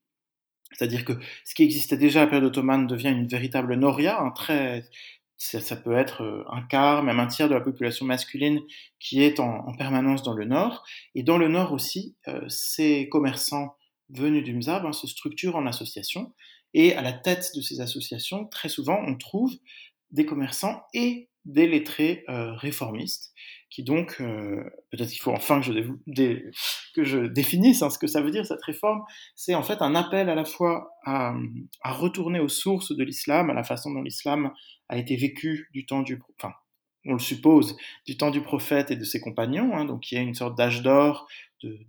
C'est-à-dire 0.73 1.06
que 1.06 1.13
ce 1.45 1.56
qui 1.56 1.63
existait 1.63 1.97
déjà 1.97 2.21
à 2.21 2.23
la 2.25 2.30
période 2.30 2.47
ottomane 2.47 2.88
devient 2.88 3.10
une 3.10 3.27
véritable 3.27 3.75
noria, 3.75 4.19
un 4.21 4.32
très 4.32 4.84
ça, 5.38 5.75
peut 5.75 5.95
être 5.95 6.23
euh, 6.23 6.43
un 6.49 6.63
quart, 6.63 7.03
même 7.03 7.19
un 7.19 7.27
tiers 7.27 7.47
de 7.47 7.53
la 7.53 7.62
population 7.62 8.06
masculine 8.06 8.62
qui 8.99 9.21
est 9.21 9.39
en, 9.39 9.67
en 9.67 9.75
permanence 9.75 10.23
dans 10.23 10.34
le 10.34 10.45
nord. 10.45 10.84
Et 11.15 11.23
dans 11.23 11.38
le 11.38 11.47
nord 11.47 11.73
aussi, 11.73 12.15
euh, 12.27 12.41
ces 12.49 13.08
commerçants 13.10 13.75
venus 14.10 14.43
du 14.43 14.53
Mzab 14.53 14.86
hein, 14.86 14.93
se 14.93 15.08
structurent 15.08 15.56
en 15.56 15.67
associations. 15.67 16.34
Et 16.73 16.95
à 16.95 17.01
la 17.01 17.13
tête 17.13 17.51
de 17.56 17.62
ces 17.62 17.82
associations, 17.82 18.45
très 18.45 18.69
souvent, 18.69 18.99
on 19.06 19.15
trouve 19.15 19.53
des 20.12 20.25
commerçants 20.25 20.84
et 20.93 21.30
des 21.48 21.68
lettrés 21.68 22.24
réformistes, 22.28 23.34
qui 23.70 23.84
donc, 23.84 24.18
peut-être 24.18 25.10
qu'il 25.10 25.20
faut 25.20 25.32
enfin 25.32 25.60
que 25.60 25.66
je, 25.66 25.72
que 26.94 27.04
je 27.04 27.20
définisse 27.26 27.82
hein, 27.82 27.90
ce 27.90 28.00
que 28.00 28.08
ça 28.08 28.22
veut 28.22 28.32
dire 28.32 28.46
cette 28.46 28.64
réforme, 28.64 29.02
c'est 29.36 29.56
en 29.56 29.64
fait 29.64 29.82
un 29.82 29.96
appel 29.96 30.30
à 30.30 30.36
la 30.36 30.46
fois 30.46 30.92
à, 31.04 31.34
retourner 31.86 32.40
aux 32.40 32.50
sources 32.50 32.96
de 32.96 33.04
l'islam, 33.04 33.50
à 33.50 33.54
la 33.54 33.64
façon 33.64 33.92
dont 33.92 34.02
l'islam 34.02 34.52
a 34.90 34.98
été 34.98 35.16
vécu 35.16 35.70
du 35.74 35.86
temps 35.86 36.02
du, 36.02 36.22
enfin, 36.38 36.54
on 37.06 37.14
le 37.14 37.20
suppose, 37.20 37.78
du 38.06 38.18
temps 38.18 38.32
du 38.32 38.42
prophète 38.42 38.92
et 38.92 38.96
de 38.96 39.04
ses 39.04 39.20
compagnons, 39.20 39.76
hein, 39.76 39.86
donc 39.86 40.12
il 40.12 40.16
y 40.16 40.18
a 40.18 40.22
une 40.22 40.36
sorte 40.36 40.58
d'âge 40.58 40.82
d'or, 40.82 41.28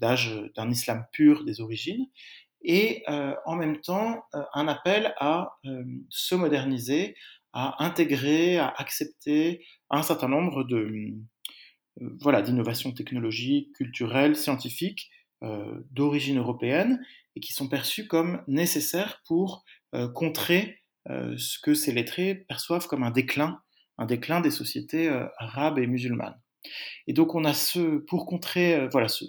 d'âge 0.01 0.40
d'un 0.57 0.71
islam 0.71 1.05
pur 1.12 1.44
des 1.44 1.61
origines, 1.61 2.07
et 2.62 3.03
euh, 3.09 3.35
en 3.47 3.57
même 3.57 3.81
temps 3.81 4.25
euh, 4.35 4.42
un 4.55 4.68
appel 4.68 5.14
à 5.18 5.59
euh, 5.64 5.85
se 6.09 6.35
moderniser, 6.35 7.14
à 7.59 7.85
intégrer, 7.85 8.59
à 8.59 8.68
accepter 8.77 9.64
un 9.90 10.03
certain 10.03 10.29
nombre 10.29 10.64
de 10.64 11.14
voilà 12.21 12.42
d'innovations 12.42 12.92
technologiques, 12.92 13.73
culturelles, 13.75 14.37
scientifiques 14.37 15.11
d'origine 15.90 16.38
européenne 16.38 17.05
et 17.35 17.40
qui 17.40 17.53
sont 17.53 17.68
perçues 17.68 18.07
comme 18.07 18.42
nécessaires 18.47 19.23
pour 19.27 19.64
contrer 20.14 20.83
ce 21.09 21.59
que 21.61 21.75
ces 21.75 21.92
lettrés 21.92 22.35
perçoivent 22.35 22.87
comme 22.87 23.03
un 23.03 23.11
déclin 23.11 23.61
un 23.99 24.07
déclin 24.07 24.40
des 24.40 24.51
sociétés 24.51 25.09
euh, 25.09 25.27
arabes 25.37 25.79
et 25.79 25.87
musulmanes. 25.87 26.40
Et 27.07 27.12
donc 27.12 27.35
on 27.35 27.44
a 27.44 27.53
ce, 27.53 27.99
pour 27.99 28.27
contrer, 28.27 28.75
euh, 28.75 28.88
voilà, 28.90 29.09
ce, 29.09 29.25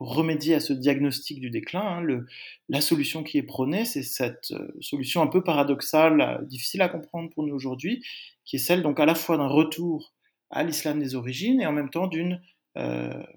remédier 0.00 0.54
à 0.54 0.60
ce 0.60 0.72
diagnostic 0.72 1.40
du 1.40 1.50
déclin, 1.50 2.02
hein, 2.02 2.24
la 2.68 2.80
solution 2.80 3.22
qui 3.22 3.38
est 3.38 3.42
prônée, 3.42 3.84
c'est 3.84 4.02
cette 4.02 4.50
euh, 4.52 4.72
solution 4.80 5.22
un 5.22 5.26
peu 5.26 5.44
paradoxale, 5.44 6.44
difficile 6.48 6.82
à 6.82 6.88
comprendre 6.88 7.30
pour 7.30 7.44
nous 7.44 7.54
aujourd'hui, 7.54 8.04
qui 8.44 8.56
est 8.56 8.60
celle 8.60 8.82
donc 8.82 8.98
à 8.98 9.06
la 9.06 9.14
fois 9.14 9.36
d'un 9.36 9.46
retour 9.46 10.14
à 10.50 10.64
l'islam 10.64 10.98
des 10.98 11.14
origines 11.14 11.60
et 11.60 11.66
en 11.66 11.72
même 11.72 11.90
temps 11.90 12.06
d'une 12.06 12.42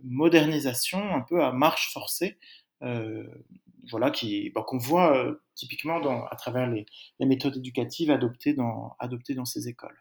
modernisation 0.03 0.99
un 0.99 1.21
peu 1.21 1.43
à 1.43 1.51
marche 1.51 1.91
forcée, 1.91 2.37
voilà, 2.79 4.09
qui, 4.11 4.51
bah, 4.51 4.63
qu'on 4.65 4.77
voit 4.77 5.35
typiquement 5.55 5.99
à 6.27 6.35
travers 6.35 6.69
les, 6.69 6.85
les, 7.19 7.25
méthodes 7.25 7.57
éducatives 7.57 8.09
adoptées 8.09 8.53
dans, 8.53 8.95
adoptées 8.99 9.33
dans 9.33 9.45
ces 9.45 9.67
écoles. 9.67 9.97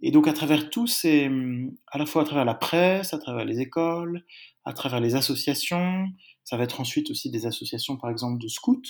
Et 0.00 0.10
donc 0.10 0.28
à 0.28 0.32
travers 0.32 0.68
tout, 0.70 0.86
c'est 0.86 1.26
hum, 1.26 1.74
à 1.88 1.98
la 1.98 2.06
fois 2.06 2.22
à 2.22 2.24
travers 2.24 2.44
la 2.44 2.54
presse, 2.54 3.14
à 3.14 3.18
travers 3.18 3.44
les 3.44 3.60
écoles, 3.60 4.24
à 4.66 4.72
travers 4.72 5.00
les 5.00 5.14
associations, 5.14 6.08
ça 6.44 6.56
va 6.56 6.64
être 6.64 6.80
ensuite 6.80 7.10
aussi 7.10 7.30
des 7.30 7.46
associations 7.46 7.96
par 7.96 8.10
exemple 8.10 8.42
de 8.42 8.48
scouts, 8.48 8.82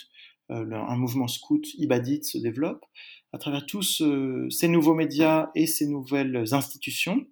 euh, 0.51 0.73
un 0.73 0.97
mouvement 0.97 1.29
scout 1.29 1.75
ibadite 1.75 2.25
se 2.25 2.39
développe, 2.39 2.85
à 3.33 3.39
travers 3.39 3.67
tous 3.67 4.03
ces 4.51 4.69
nouveaux 4.69 4.95
médias 4.95 5.51
et 5.55 5.67
ces 5.67 5.87
nouvelles 5.87 6.55
institutions, 6.55 7.27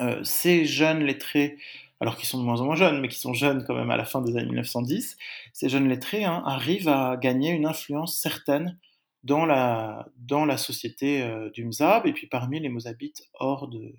euh, 0.00 0.22
ces 0.24 0.64
jeunes 0.64 1.04
lettrés, 1.04 1.58
alors 2.00 2.16
qu'ils 2.16 2.26
sont 2.26 2.38
de 2.38 2.44
moins 2.44 2.60
en 2.60 2.64
moins 2.64 2.76
jeunes, 2.76 3.00
mais 3.00 3.08
qui 3.08 3.18
sont 3.18 3.32
jeunes 3.32 3.64
quand 3.64 3.74
même 3.74 3.90
à 3.90 3.96
la 3.96 4.04
fin 4.04 4.20
des 4.20 4.36
années 4.36 4.46
1910, 4.46 5.16
ces 5.52 5.68
jeunes 5.68 5.88
lettrés 5.88 6.24
hein, 6.24 6.42
arrivent 6.44 6.88
à 6.88 7.16
gagner 7.16 7.50
une 7.50 7.66
influence 7.66 8.18
certaine 8.18 8.78
dans 9.22 9.46
la, 9.46 10.08
dans 10.16 10.44
la 10.44 10.56
société 10.56 11.22
euh, 11.22 11.48
du 11.50 11.64
Mzab 11.64 12.06
et 12.06 12.12
puis 12.12 12.26
parmi 12.26 12.58
les 12.58 12.68
Mozabites 12.68 13.22
hors 13.34 13.68
de, 13.68 13.94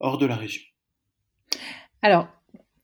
hors 0.00 0.18
de 0.18 0.26
la 0.26 0.36
région. 0.36 0.62
Alors, 2.00 2.28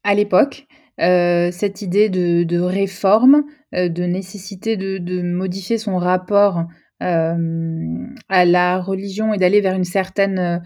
à 0.05 0.15
l'époque, 0.15 0.67
euh, 1.01 1.51
cette 1.51 1.83
idée 1.83 2.09
de, 2.09 2.61
réforme, 2.61 3.45
euh, 3.75 3.89
de 3.89 4.05
nécessité 4.05 4.77
de, 4.77 5.23
modifier 5.23 5.79
son 5.79 5.97
rapport 5.97 6.65
à 7.03 8.45
la 8.45 8.79
religion 8.79 9.33
et 9.33 9.39
d'aller 9.39 9.63
vers 9.63 9.75
une 9.75 9.85
certaine 9.85 10.63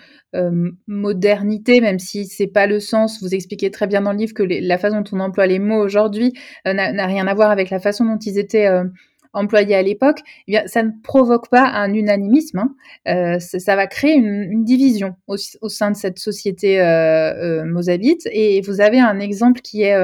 modernité, 0.89 1.81
même 1.81 2.01
si 2.01 2.27
c'est 2.27 2.49
pas 2.49 2.67
le 2.67 2.81
sens. 2.81 3.23
Vous 3.23 3.37
expliquez 3.37 3.71
très 3.71 3.87
bien 3.87 4.01
dans 4.01 4.11
le 4.11 4.19
livre 4.19 4.35
que 4.35 4.43
la 4.43 4.77
façon 4.77 5.03
dont 5.03 5.17
on 5.17 5.21
emploie 5.21 5.47
les 5.47 5.61
mots 5.61 5.81
aujourd'hui 5.81 6.33
n'a 6.67 7.07
rien 7.07 7.29
à 7.29 7.35
voir 7.35 7.53
avec 7.53 7.71
la 7.71 7.79
façon 7.79 8.05
dont 8.05 8.19
ils 8.19 8.37
étaient 8.37 8.69
employé 9.35 9.75
à 9.75 9.83
l'époque, 9.83 10.21
eh 10.49 10.59
ça 10.67 10.83
ne 10.83 10.91
provoque 11.03 11.49
pas 11.51 11.65
un 11.65 11.93
unanimisme. 11.93 12.59
Hein. 12.59 12.75
Euh, 13.09 13.39
ça, 13.39 13.77
va 13.77 13.87
créer 13.87 14.15
une, 14.15 14.65
division 14.65 15.17
au, 15.27 15.37
sein 15.37 15.91
de 15.91 15.97
cette 15.97 16.19
société 16.19 16.81
euh, 16.81 17.35
euh, 17.35 17.65
mozabite. 17.65 18.29
Et 18.33 18.61
vous 18.63 18.81
avez 18.81 19.01
un 19.01 19.21
exemple 19.21 19.61
qui 19.61 19.83
est, 19.83 19.95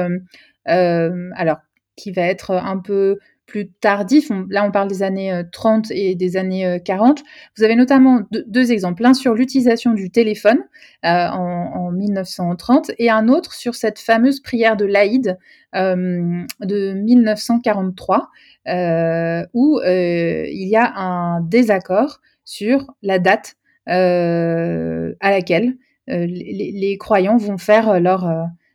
alors, 0.65 1.57
qui 1.95 2.11
va 2.11 2.23
être 2.23 2.51
un 2.51 2.77
peu 2.77 3.17
plus 3.51 3.69
tardif. 3.81 4.31
là, 4.49 4.63
on 4.65 4.71
parle 4.71 4.87
des 4.87 5.03
années 5.03 5.41
30 5.51 5.91
et 5.91 6.15
des 6.15 6.37
années 6.37 6.79
40. 6.85 7.21
Vous 7.57 7.63
avez 7.63 7.75
notamment 7.75 8.21
deux, 8.31 8.71
exemples. 8.71 9.03
L'un 9.03 9.13
sur 9.13 9.33
l'utilisation 9.33 9.93
du 9.93 10.09
téléphone 10.09 10.59
en, 11.03 11.09
en, 11.09 11.91
1930 11.91 12.91
et 12.97 13.09
un 13.09 13.27
autre 13.27 13.53
sur 13.53 13.75
cette 13.75 13.99
fameuse 13.99 14.39
prière 14.39 14.77
de 14.77 14.85
l'Aïd 14.85 15.37
de 15.73 16.93
1943 16.93 18.29
euh, 18.67 19.43
où 19.53 19.79
euh, 19.79 20.45
il 20.47 20.67
y 20.67 20.75
a 20.75 20.93
un 20.95 21.41
désaccord 21.41 22.21
sur 22.45 22.85
la 23.01 23.17
date 23.17 23.55
euh, 23.89 25.15
à 25.19 25.31
laquelle 25.31 25.77
les, 26.07 26.97
croyants 26.99 27.37
vont 27.37 27.57
faire 27.57 27.99
leur, 27.99 28.29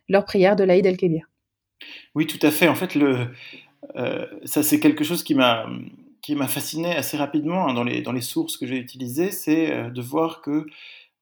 leur 0.08 0.24
prière 0.24 0.56
de 0.56 0.64
l'Aïd 0.64 0.86
el-Kébir. 0.86 1.26
Oui, 2.14 2.26
tout 2.26 2.44
à 2.44 2.50
fait. 2.50 2.66
En 2.66 2.74
fait, 2.74 2.94
le, 2.94 3.28
ça 4.44 4.62
c'est 4.62 4.80
quelque 4.80 5.04
chose 5.04 5.22
qui 5.22 5.34
m'a 5.34 5.66
qui 6.22 6.34
m'a 6.34 6.48
fasciné 6.48 6.96
assez 6.96 7.16
rapidement 7.16 7.68
hein, 7.68 7.74
dans, 7.74 7.84
les, 7.84 8.02
dans 8.02 8.10
les 8.10 8.20
sources 8.20 8.56
que 8.56 8.66
j'ai 8.66 8.78
utilisées, 8.78 9.30
c'est 9.30 9.90
de 9.90 10.02
voir 10.02 10.42
que 10.42 10.66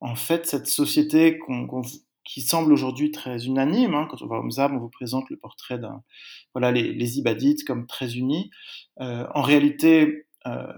en 0.01 0.15
fait 0.15 0.47
cette 0.47 0.67
société 0.67 1.39
qui 2.25 2.41
semble 2.41 2.73
aujourd'hui 2.73 3.11
très 3.11 3.47
unanime. 3.47 3.95
Hein. 3.95 4.09
Quand 4.11 4.23
on 4.23 4.27
va 4.27 4.39
au 4.39 4.43
Mzab, 4.43 4.73
on 4.73 4.79
vous 4.79 4.89
présente 4.89 5.29
le 5.31 5.37
portrait 5.37 5.79
d'un, 5.79 6.03
voilà, 6.55 6.73
les, 6.73 6.93
les, 6.93 7.19
Ibadites 7.19 7.65
comme 7.65 7.87
très 7.87 8.17
unis. 8.17 8.51
Euh, 9.01 9.27
en 9.35 9.43
réalité, 9.43 10.27
euh, 10.47 10.73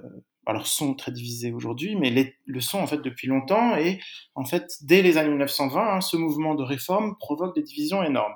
alors 0.44 0.66
sont 0.66 0.94
très 0.94 1.12
divisés 1.12 1.52
aujourd'hui, 1.52 1.96
mais 1.96 2.34
le 2.44 2.60
sont 2.60 2.78
en 2.78 2.86
fait 2.86 3.02
depuis 3.02 3.28
longtemps. 3.28 3.76
Et 3.76 4.00
en 4.34 4.44
fait, 4.44 4.76
dès 4.82 5.02
les 5.02 5.18
années 5.18 5.30
1920, 5.30 5.80
hein, 5.80 6.00
ce 6.00 6.16
mouvement 6.16 6.54
de 6.54 6.62
réforme 6.62 7.16
provoque 7.18 7.54
des 7.54 7.62
divisions 7.62 8.02
énormes. 8.02 8.34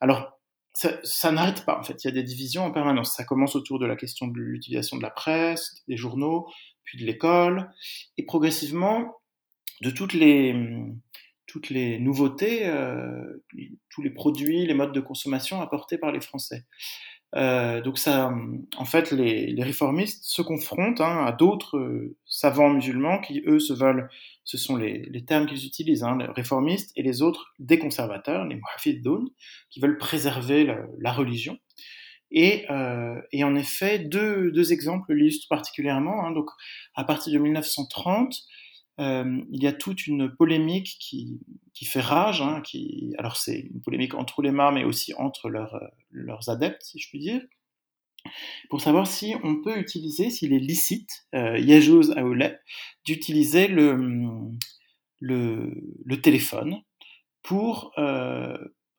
Alors, 0.00 0.39
ça, 1.02 1.32
n'arrête 1.32 1.64
pas. 1.64 1.78
En 1.78 1.82
fait, 1.82 2.02
il 2.02 2.06
y 2.06 2.10
a 2.10 2.12
des 2.12 2.22
divisions 2.22 2.64
en 2.64 2.72
permanence. 2.72 3.14
Ça 3.14 3.24
commence 3.24 3.56
autour 3.56 3.78
de 3.78 3.86
la 3.86 3.96
question 3.96 4.26
de 4.26 4.38
l'utilisation 4.38 4.96
de 4.96 5.02
la 5.02 5.10
presse, 5.10 5.82
des 5.88 5.96
journaux, 5.96 6.48
puis 6.84 6.98
de 6.98 7.04
l'école, 7.04 7.70
et 8.16 8.24
progressivement 8.24 9.16
de 9.82 9.90
toutes 9.90 10.14
les 10.14 10.54
toutes 11.46 11.70
les 11.70 11.98
nouveautés, 11.98 12.68
euh, 12.68 13.44
tous 13.88 14.02
les 14.02 14.10
produits, 14.10 14.66
les 14.66 14.74
modes 14.74 14.92
de 14.92 15.00
consommation 15.00 15.60
apportés 15.60 15.98
par 15.98 16.12
les 16.12 16.20
Français. 16.20 16.64
Euh, 17.36 17.80
donc 17.80 17.98
ça, 17.98 18.34
en 18.76 18.84
fait, 18.84 19.12
les, 19.12 19.54
réformistes 19.62 20.24
se 20.24 20.42
confrontent 20.42 21.00
hein, 21.00 21.24
à 21.24 21.32
d'autres 21.32 21.78
euh, 21.78 22.16
savants 22.26 22.70
musulmans 22.70 23.20
qui, 23.20 23.42
eux, 23.46 23.60
se 23.60 23.72
veulent, 23.72 24.08
ce 24.44 24.58
sont 24.58 24.76
les, 24.76 25.24
termes 25.24 25.46
qu'ils 25.46 25.64
utilisent, 25.64 26.02
hein, 26.02 26.18
les 26.18 26.26
réformistes 26.26 26.90
et 26.96 27.02
les 27.02 27.22
autres, 27.22 27.54
des 27.58 27.78
conservateurs, 27.78 28.46
les 28.46 28.56
muhafidoun, 28.56 29.28
qui 29.70 29.80
veulent 29.80 29.98
préserver 29.98 30.74
la, 30.98 31.12
religion. 31.12 31.58
Et, 32.32 32.66
et, 33.32 33.44
en 33.44 33.54
effet, 33.56 33.98
deux, 33.98 34.52
deux 34.52 34.72
exemples 34.72 35.12
l'illustrent 35.12 35.48
particulièrement. 35.48 36.24
Hein, 36.24 36.30
donc, 36.30 36.48
à 36.94 37.04
partir 37.04 37.32
de 37.32 37.38
1930, 37.38 38.34
euh, 39.00 39.40
il 39.50 39.62
y 39.62 39.66
a 39.66 39.72
toute 39.72 40.06
une 40.06 40.30
polémique 40.34 40.96
qui, 41.00 41.40
fait 41.84 42.00
rage. 42.00 42.42
Hein, 42.42 42.60
qui, 42.60 43.14
alors 43.18 43.36
c'est 43.36 43.58
une 43.58 43.80
polémique 43.80 44.14
entre 44.14 44.42
les 44.42 44.50
mains, 44.50 44.70
mais 44.70 44.84
aussi 44.84 45.14
entre 45.14 45.48
leurs, 45.48 45.80
leurs 46.10 46.50
adeptes, 46.50 46.82
si 46.82 46.98
je 46.98 47.08
puis 47.08 47.18
dire, 47.18 47.40
pour 48.68 48.82
savoir 48.82 49.06
si 49.06 49.34
on 49.42 49.62
peut 49.62 49.78
utiliser, 49.78 50.28
s'il 50.30 50.52
est 50.52 50.58
licite, 50.58 51.26
euh, 51.34 51.58
Yajuz 51.58 52.14
d'utiliser 53.06 53.66
le, 53.66 54.50
téléphone 56.22 56.82
pour 57.42 57.92
euh, 57.96 58.58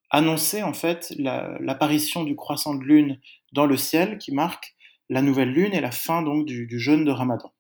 annoncer 0.10 0.64
en 0.64 0.74
fait 0.74 1.14
l'apparition 1.20 2.24
du 2.24 2.36
croissant 2.36 2.74
de 2.74 2.84
lune 2.84 3.20
dans 3.54 3.68
le 3.68 3.78
ciel 3.78 4.18
qui 4.18 4.34
marque 4.34 4.76
la 5.10 5.22
nouvelle 5.22 5.52
lune 5.52 5.74
et 5.74 5.82
la 5.82 5.91
fin 5.91 6.24
donc 6.24 6.45
du 6.47 6.80
jeûne 6.80 7.06
de 7.06 7.12
Ramadan 7.12 7.54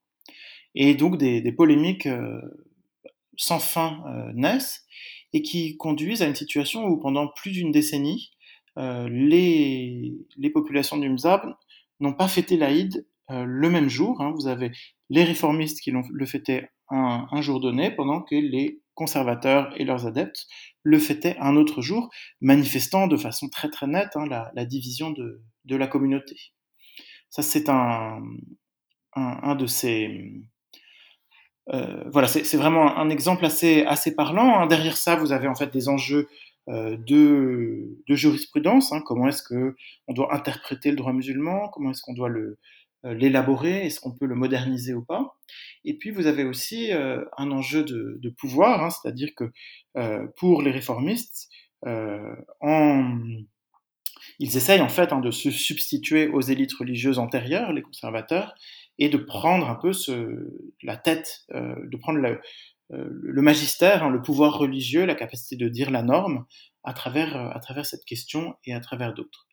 et 0.75 0.95
donc 0.95 1.17
des, 1.17 1.41
des 1.41 1.51
polémiques 1.51 2.07
euh, 2.07 2.41
sans 3.37 3.59
fin 3.59 4.03
euh, 4.07 4.31
naissent 4.33 4.85
et 5.33 5.41
qui 5.41 5.77
conduisent 5.77 6.21
à 6.21 6.27
une 6.27 6.35
situation 6.35 6.85
où 6.85 6.97
pendant 6.97 7.27
plus 7.27 7.51
d'une 7.51 7.71
décennie, 7.71 8.31
euh, 8.77 9.07
les, 9.09 10.13
les, 10.37 10.49
populations 10.49 10.97
du 10.97 11.09
Mzab 11.09 11.55
n'ont 11.99 12.13
pas 12.13 12.27
fêté 12.27 12.57
l'Aïd 12.57 13.05
le 13.29 13.69
même 13.69 13.87
jour. 13.87 14.19
Hein. 14.19 14.33
Vous 14.35 14.47
avez 14.47 14.71
les 15.09 15.23
réformistes 15.23 15.79
qui 15.79 15.91
le 15.91 16.25
fêtaient 16.25 16.69
un, 16.89 17.27
un, 17.31 17.41
jour 17.41 17.61
donné, 17.61 17.91
pendant 17.91 18.21
que 18.21 18.35
les 18.35 18.81
conservateurs 18.93 19.73
et 19.79 19.85
leurs 19.85 20.05
adeptes 20.05 20.47
le 20.83 20.99
fêtaient 20.99 21.37
un 21.39 21.55
autre 21.55 21.81
jour, 21.81 22.09
manifestant 22.41 23.07
de 23.07 23.17
façon 23.17 23.49
très 23.49 23.69
très 23.69 23.87
nette 23.87 24.15
hein, 24.15 24.25
la, 24.27 24.51
la, 24.53 24.65
division 24.65 25.11
de, 25.11 25.41
de, 25.65 25.75
la 25.75 25.87
communauté. 25.87 26.35
Ça, 27.29 27.41
c'est 27.41 27.69
un, 27.69 28.21
un, 29.15 29.39
un, 29.43 29.55
de 29.55 29.65
ces 29.65 30.43
voilà, 31.67 32.27
c'est 32.27 32.57
vraiment 32.57 32.97
un, 32.97 33.09
exemple 33.09 33.45
assez, 33.45 33.83
assez 33.83 34.15
parlant. 34.15 34.59
Hein. 34.59 34.67
Derrière 34.67 34.97
ça, 34.97 35.15
vous 35.15 35.31
avez 35.31 35.47
en 35.47 35.55
fait 35.55 35.71
des 35.71 35.89
enjeux 35.89 36.27
euh, 36.69 36.97
de, 36.97 37.97
de, 38.07 38.15
jurisprudence. 38.15 38.91
Hein. 38.91 39.01
Comment 39.05 39.27
est-ce 39.27 39.43
que 39.43 39.75
on 40.07 40.13
doit 40.13 40.33
interpréter 40.33 40.91
le 40.91 40.97
droit 40.97 41.13
musulman? 41.13 41.69
Comment 41.69 41.91
est-ce 41.91 42.01
qu'on 42.01 42.13
doit 42.13 42.29
le 42.29 42.57
l'élaborer? 43.03 43.87
Est-ce 43.87 43.99
qu'on 43.99 44.11
peut 44.11 44.27
le 44.27 44.35
moderniser 44.35 44.93
ou 44.93 45.03
pas? 45.03 45.35
Et 45.85 45.97
puis 45.97 46.11
vous 46.11 46.27
avez 46.27 46.43
aussi 46.43 46.91
un 46.91 47.51
enjeu 47.51 47.83
de, 47.83 48.19
de 48.21 48.29
pouvoir, 48.29 48.83
hein, 48.83 48.89
c'est-à-dire 48.91 49.29
que 49.35 49.51
pour 50.37 50.61
les 50.61 50.69
réformistes, 50.69 51.49
en 51.83 53.17
ils 54.39 54.57
essayent 54.57 54.81
en 54.81 54.89
fait 54.89 55.13
hein, 55.13 55.19
de 55.19 55.31
se 55.31 55.51
substituer 55.51 56.27
aux 56.27 56.41
élites 56.41 56.73
religieuses 56.73 57.19
antérieures, 57.19 57.73
les 57.73 57.81
conservateurs, 57.81 58.55
et 58.99 59.09
de 59.09 59.17
prendre 59.17 59.69
un 59.69 59.75
peu 59.75 59.91
la 60.83 60.97
tête, 60.97 61.45
euh, 61.53 61.75
de 61.87 61.97
prendre 61.97 62.19
le, 62.19 62.39
euh, 62.93 63.41
magistère, 63.41 64.03
hein, 64.03 64.09
le 64.09 64.21
pouvoir 64.21 64.57
religieux, 64.57 65.05
la 65.05 65.15
capacité 65.15 65.55
de 65.55 65.69
dire 65.69 65.91
la 65.91 66.03
norme 66.03 66.45
à 66.83 66.93
travers, 66.93 67.35
euh, 67.35 67.83
cette 67.83 68.05
question 68.05 68.55
et 68.65 68.73
à 68.73 68.79
travers 68.79 69.13
d'autres. 69.13 69.47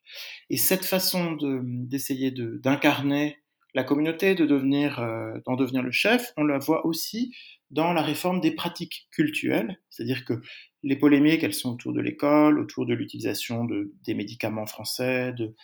Et 0.51 0.57
cette 0.57 0.85
façon 0.85 1.37
d'essayer 1.41 2.31
de, 2.31 2.61
d'incarner 2.63 3.39
la 3.75 3.85
communauté, 3.85 4.35
d'en 4.35 4.45
devenir 4.45 5.83
le 5.83 5.93
chef, 5.93 6.33
on 6.37 6.45
la 6.45 6.59
voit 6.59 6.87
aussi 6.87 7.35
dans 7.71 7.93
la 7.93 8.03
réforme 8.03 8.41
des 8.41 8.53
pratiques 8.53 9.09
cultuelles, 9.11 9.79
c'est-à-dire 9.91 10.25
que 10.25 10.41
les 10.83 10.97
polémiques, 10.97 11.43
elles 11.43 11.55
sont 11.55 11.75
autour 11.75 11.93
de 11.93 12.01
l'école, 12.01 12.59
autour 12.59 12.87
de 12.87 12.95
l'utilisation 12.95 13.65
de, 13.65 13.93
des 14.05 14.15
médicaments 14.15 14.67
français, 14.67 15.33
de, 15.33 15.55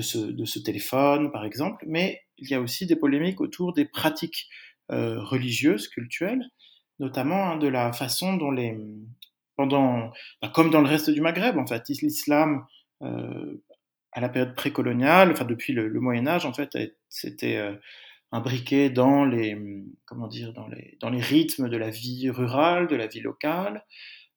ce, 0.00 0.58
téléphone, 0.60 1.32
par 1.32 1.44
exemple, 1.44 1.84
mais 1.88 2.22
il 2.38 2.48
y 2.48 2.54
a 2.54 2.60
aussi 2.60 2.86
des 2.86 2.96
polémiques 2.96 3.40
autour 3.40 3.72
des 3.72 3.84
pratiques 3.84 4.48
euh, 4.92 5.20
religieuses, 5.20 5.88
culturelles, 5.88 6.44
notamment 7.00 7.50
hein, 7.50 7.56
de 7.56 7.66
la 7.66 7.92
façon 7.92 8.36
dont 8.36 8.50
les... 8.50 8.78
pendant, 9.56 10.12
bah, 10.40 10.50
comme 10.54 10.70
dans 10.70 10.80
le 10.80 10.88
reste 10.88 11.10
du 11.10 11.20
Maghreb, 11.20 11.58
en 11.58 11.66
fait, 11.66 11.88
l'islam, 11.88 12.64
euh, 13.02 13.62
à 14.12 14.20
la 14.20 14.28
période 14.28 14.54
précoloniale, 14.54 15.32
enfin 15.32 15.44
depuis 15.44 15.72
le, 15.72 15.88
Moyen 16.00 16.26
Âge, 16.26 16.46
en 16.46 16.52
fait, 16.52 16.76
c'était 17.08 17.56
euh, 17.56 17.74
imbriqué 18.32 18.90
dans 18.90 19.24
les, 19.24 19.56
comment 20.04 20.28
dire, 20.28 20.52
dans 20.52 20.68
les, 20.68 20.96
dans 21.00 21.10
les 21.10 21.20
rythmes 21.20 21.68
de 21.68 21.76
la 21.76 21.90
vie 21.90 22.30
rurale, 22.30 22.86
de 22.86 22.96
la 22.96 23.06
vie 23.06 23.20
locale, 23.20 23.84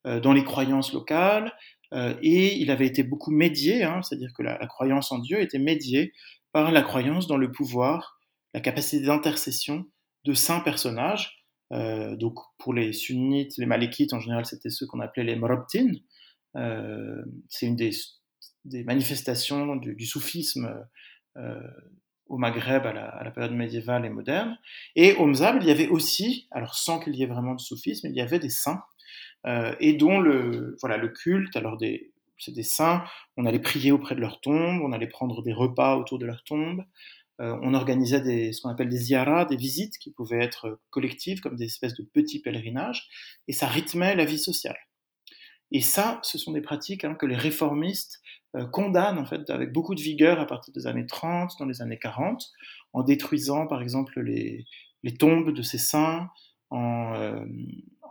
dans 0.05 0.33
les 0.33 0.43
croyances 0.43 0.91
locales, 0.93 1.53
euh, 1.93 2.15
et 2.21 2.55
il 2.55 2.71
avait 2.71 2.87
été 2.87 3.03
beaucoup 3.03 3.31
médié, 3.31 3.83
hein, 3.83 4.01
c'est-à-dire 4.01 4.33
que 4.35 4.41
la, 4.41 4.57
croyance 4.67 5.11
en 5.11 5.19
Dieu 5.19 5.39
était 5.41 5.59
médiée 5.59 6.13
par 6.51 6.71
la 6.71 6.81
croyance 6.81 7.27
dans 7.27 7.37
le 7.37 7.51
pouvoir, 7.51 8.19
la 8.53 8.61
capacité 8.61 9.05
d'intercession 9.05 9.85
de 10.25 10.33
saints 10.33 10.61
personnages. 10.61 11.45
Euh, 11.71 12.15
donc 12.15 12.37
pour 12.57 12.73
les 12.73 12.93
sunnites, 12.93 13.57
les 13.57 13.65
malékites 13.65 14.13
en 14.13 14.19
général, 14.19 14.45
c'était 14.45 14.69
ceux 14.69 14.87
qu'on 14.87 14.99
appelait 14.99 15.23
les 15.23 15.35
mrobtines. 15.35 15.99
Euh, 16.55 17.23
c'est 17.47 17.67
une 17.67 17.75
des, 17.75 17.91
manifestations 18.83 19.75
du, 19.75 20.05
soufisme 20.05 20.87
euh, 21.37 21.59
au 22.27 22.37
Maghreb 22.37 22.85
à 22.85 22.93
la, 22.93 23.05
à 23.05 23.23
la, 23.23 23.31
période 23.31 23.53
médiévale 23.53 24.05
et 24.05 24.09
moderne. 24.09 24.57
Et 24.95 25.13
au 25.15 25.27
Mzab, 25.27 25.57
il 25.61 25.67
y 25.67 25.71
avait 25.71 25.89
aussi, 25.89 26.47
alors 26.51 26.75
sans 26.75 26.99
qu'il 26.99 27.15
y 27.15 27.23
ait 27.23 27.27
vraiment 27.27 27.55
de 27.55 27.61
soufisme, 27.61 28.07
il 28.07 28.15
y 28.15 28.21
avait 28.21 28.39
des 28.39 28.49
saints 28.49 28.81
euh, 28.81 28.83
et 29.45 29.93
dont 29.93 30.19
le, 30.19 30.77
voilà, 30.79 30.97
le 30.97 31.09
culte, 31.09 31.55
alors 31.57 31.77
des, 31.77 32.13
c'est 32.37 32.53
des 32.53 32.63
saints, 32.63 33.03
on 33.37 33.45
allait 33.45 33.59
prier 33.59 33.91
auprès 33.91 34.15
de 34.15 34.21
leur 34.21 34.41
tombe, 34.41 34.81
on 34.81 34.91
allait 34.91 35.07
prendre 35.07 35.41
des 35.43 35.53
repas 35.53 35.97
autour 35.97 36.19
de 36.19 36.25
leur 36.25 36.43
tombe, 36.43 36.83
euh, 37.41 37.57
on 37.61 37.73
organisait 37.73 38.21
des, 38.21 38.53
ce 38.53 38.61
qu'on 38.61 38.69
appelle 38.69 38.89
des 38.89 38.97
ziyaras, 38.97 39.45
des 39.45 39.55
visites 39.55 39.97
qui 39.97 40.11
pouvaient 40.11 40.43
être 40.43 40.79
collectives, 40.89 41.39
comme 41.39 41.55
des 41.55 41.65
espèces 41.65 41.95
de 41.95 42.03
petits 42.03 42.41
pèlerinages, 42.41 43.07
et 43.47 43.53
ça 43.53 43.67
rythmait 43.67 44.15
la 44.15 44.25
vie 44.25 44.37
sociale. 44.37 44.77
Et 45.71 45.81
ça, 45.81 46.19
ce 46.21 46.37
sont 46.37 46.51
des 46.51 46.61
pratiques 46.61 47.03
hein, 47.03 47.15
que 47.15 47.25
les 47.25 47.35
réformistes 47.35 48.21
euh, 48.55 48.65
condamnent 48.65 49.17
en 49.17 49.25
fait 49.25 49.49
avec 49.49 49.71
beaucoup 49.71 49.95
de 49.95 50.01
vigueur 50.01 50.39
à 50.39 50.45
partir 50.45 50.73
des 50.73 50.85
années 50.85 51.07
30, 51.07 51.53
dans 51.59 51.65
les 51.65 51.81
années 51.81 51.97
40, 51.97 52.51
en 52.93 53.03
détruisant 53.03 53.65
par 53.65 53.81
exemple 53.81 54.21
les, 54.21 54.65
les 55.01 55.15
tombes 55.15 55.51
de 55.51 55.61
ces 55.63 55.79
saints, 55.79 56.29
en, 56.69 57.15
euh, 57.15 57.43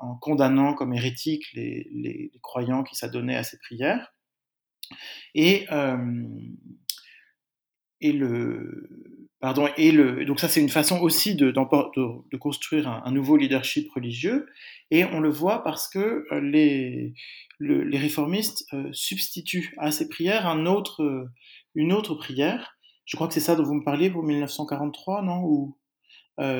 en 0.03 0.17
condamnant 0.17 0.75
comme 0.75 0.93
hérétiques 0.93 1.47
les, 1.55 2.33
croyants 2.43 2.83
qui 2.83 2.97
s'adonnaient 2.97 3.37
à 3.37 3.45
ces 3.45 3.59
prières. 3.59 4.13
Et, 5.35 5.67
euh, 5.71 6.27
et 8.01 8.13
le, 8.13 9.15
pardon, 9.41 9.69
et 9.77 9.93
le, 9.93 10.25
donc 10.25 10.41
ça 10.41 10.49
c'est 10.49 10.61
une 10.61 10.69
façon 10.69 10.99
aussi 11.01 11.35
de, 11.37 11.53
construire 12.37 12.89
un, 12.89 13.11
nouveau 13.13 13.37
leadership 13.37 13.91
religieux. 13.93 14.47
Et 14.91 15.05
on 15.05 15.21
le 15.21 15.31
voit 15.31 15.63
parce 15.63 15.89
que 15.89 16.27
euh, 16.33 16.41
les, 16.41 17.15
le, 17.59 17.85
les 17.85 17.99
réformistes 17.99 18.67
euh, 18.75 18.89
substituent 18.93 19.75
à 19.79 19.93
ces 19.93 20.09
prières 20.09 20.47
autre, 20.67 21.31
une 21.75 21.93
autre 21.93 22.15
prière. 22.17 22.77
Je 23.05 23.17
crois 23.17 23.29
que 23.29 23.35
c'est 23.35 23.41
ça 23.41 23.55
dont 23.55 23.65
vous 23.65 23.75
me 23.75 23.85
parliez 23.85 24.11
pour 24.11 24.25
1943, 24.25 25.23
non 25.23 25.43
Ou 25.45 25.79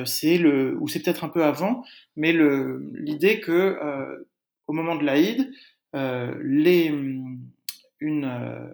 c'est 0.05 0.37
le, 0.37 0.77
ou 0.79 0.87
c'est 0.87 1.01
peut-être 1.01 1.23
un 1.23 1.29
peu 1.29 1.43
avant, 1.43 1.83
mais 2.15 2.33
l'idée 2.33 3.39
que 3.39 3.51
euh, 3.51 4.29
au 4.67 4.73
moment 4.73 4.95
de 4.95 5.03
l'Aïd, 5.03 5.51
euh, 5.95 6.35
les, 6.43 6.91
euh, 8.01 8.73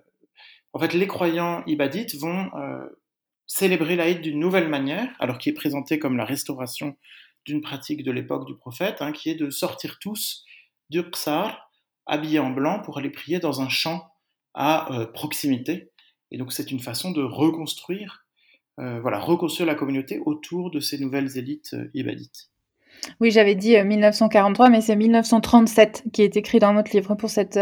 en 0.73 0.79
fait, 0.79 0.93
les 0.93 1.07
croyants 1.07 1.63
ibadites 1.65 2.15
vont 2.15 2.49
euh, 2.55 2.85
célébrer 3.47 3.95
l'Aïd 3.95 4.21
d'une 4.21 4.39
nouvelle 4.39 4.69
manière, 4.69 5.13
alors 5.19 5.37
qui 5.37 5.49
est 5.49 5.53
présentée 5.53 5.99
comme 5.99 6.17
la 6.17 6.25
restauration 6.25 6.95
d'une 7.45 7.61
pratique 7.61 8.03
de 8.03 8.11
l'époque 8.11 8.45
du 8.45 8.55
prophète, 8.55 9.01
hein, 9.01 9.11
qui 9.11 9.29
est 9.29 9.35
de 9.35 9.49
sortir 9.49 9.97
tous 9.99 10.45
du 10.89 11.03
Qsar, 11.03 11.71
habillés 12.05 12.39
en 12.39 12.51
blanc, 12.51 12.81
pour 12.81 12.97
aller 12.97 13.09
prier 13.09 13.39
dans 13.39 13.61
un 13.61 13.69
champ 13.69 14.07
à 14.53 15.07
proximité. 15.13 15.91
Et 16.31 16.37
donc 16.37 16.51
c'est 16.51 16.71
une 16.71 16.79
façon 16.79 17.11
de 17.11 17.21
reconstruire 17.21 18.25
euh, 18.25 18.28
voilà, 19.01 19.19
reconstruire 19.19 19.67
la 19.67 19.75
communauté 19.75 20.21
autour 20.25 20.71
de 20.71 20.79
ces 20.79 20.97
nouvelles 20.99 21.37
élites 21.37 21.73
euh, 21.73 21.89
ibadites. 21.93 22.49
Oui, 23.21 23.31
j'avais 23.31 23.55
dit 23.55 23.81
1943, 23.81 24.67
euh, 24.67 24.69
mais 24.69 24.81
c'est 24.81 24.95
1937 24.95 26.03
qui 26.11 26.21
est 26.21 26.35
écrit 26.35 26.59
dans 26.59 26.73
votre 26.73 26.91
livre 26.91 27.15
pour 27.15 27.29
cette, 27.29 27.57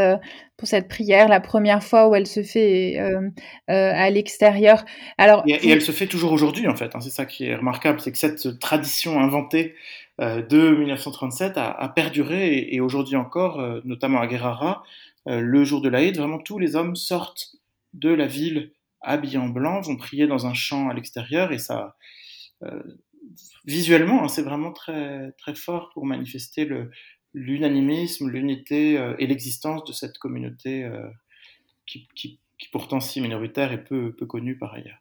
pour 0.57 0.67
cette 0.67 0.87
prière, 0.87 1.27
la 1.27 1.39
première 1.39 1.83
fois 1.83 2.07
où 2.07 2.15
elle 2.15 2.25
se 2.25 2.41
fait 2.41 2.99
euh, 2.99 3.29
à 3.67 4.09
l'extérieur. 4.09 4.83
Alors, 5.19 5.43
et, 5.45 5.69
elle 5.69 5.83
se 5.83 5.91
fait 5.91 6.07
toujours 6.07 6.31
aujourd'hui, 6.31 6.67
en 6.67 6.75
fait. 6.75 6.95
Hein, 6.95 7.01
c'est 7.01 7.11
ça 7.11 7.25
qui 7.25 7.45
est 7.45 7.55
remarquable, 7.55 7.99
c'est 7.99 8.11
que 8.11 8.17
cette 8.17 8.59
tradition 8.59 9.19
inventée 9.19 9.75
de 10.19 10.75
1937 10.75 11.59
a, 11.59 11.69
a 11.69 11.89
perduré 11.89 12.47
et, 12.47 12.75
et 12.75 12.81
aujourd'hui 12.81 13.15
encore, 13.15 13.61
notamment 13.85 14.19
à 14.19 14.25
Guerrara, 14.25 14.81
le 15.27 15.63
jour 15.63 15.81
de 15.81 15.89
l'Aïd, 15.89 16.17
vraiment 16.17 16.39
tous 16.39 16.57
les 16.57 16.75
hommes 16.75 16.95
sortent 16.95 17.57
de 17.93 18.09
la 18.09 18.25
ville 18.25 18.71
habillés 19.07 19.37
en 19.37 19.49
blanc, 19.49 19.81
vont 19.81 19.95
prier 19.95 20.27
dans 20.27 20.45
un 20.45 20.53
champ 20.53 20.89
à 20.89 20.93
l'extérieur 20.93 21.51
et 21.51 21.59
ça, 21.59 21.95
euh, 22.63 22.83
visuellement, 23.65 24.23
hein, 24.23 24.27
c'est 24.27 24.41
vraiment 24.41 24.71
très, 24.71 25.31
très 25.37 25.55
fort 25.55 25.89
pour 25.93 26.05
manifester 26.05 26.67
l'unanimisme, 27.33 28.29
l'unité 28.29 28.97
euh, 28.97 29.15
et 29.19 29.27
l'existence 29.27 29.83
de 29.85 29.93
cette 29.93 30.17
communauté 30.17 30.83
euh, 30.83 31.07
qui, 31.85 32.07
qui, 32.15 32.39
pourtant 32.71 32.99
si 32.99 33.21
minoritaire 33.21 33.71
et 33.71 33.83
peu, 33.83 34.13
peu 34.15 34.25
connue 34.25 34.57
par 34.57 34.73
ailleurs. 34.73 34.99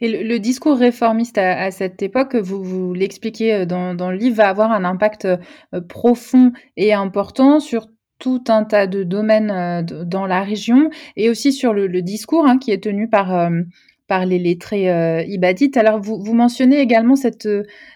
Et 0.00 0.10
le, 0.10 0.28
le 0.28 0.38
discours 0.38 0.76
réformiste 0.76 1.38
à, 1.38 1.58
à, 1.62 1.70
cette 1.70 2.02
époque, 2.02 2.34
vous, 2.34 2.62
vous 2.62 2.92
l'expliquez 2.92 3.64
dans, 3.66 3.94
dans, 3.94 4.10
le 4.10 4.16
livre, 4.16 4.36
va 4.36 4.48
avoir 4.48 4.70
un 4.70 4.84
impact 4.84 5.28
profond 5.88 6.52
et 6.76 6.92
important 6.92 7.60
sur 7.60 7.86
tout 8.22 8.44
un 8.46 8.62
tas 8.62 8.86
de 8.86 9.02
domaines 9.02 9.50
euh, 9.50 9.82
dans 9.82 10.26
la 10.26 10.44
région 10.44 10.90
et 11.16 11.28
aussi 11.28 11.52
sur 11.52 11.74
le, 11.74 11.88
discours 12.02 12.46
hein, 12.46 12.56
qui 12.56 12.70
est 12.70 12.84
tenu 12.84 13.08
par, 13.08 13.34
euh, 13.34 13.62
par 14.06 14.26
les 14.26 14.38
lettrés 14.38 14.92
euh, 14.92 15.24
ibadites. 15.24 15.76
Alors, 15.76 16.00
vous, 16.00 16.32
mentionnez 16.32 16.78
également 16.78 17.16
cette, 17.16 17.48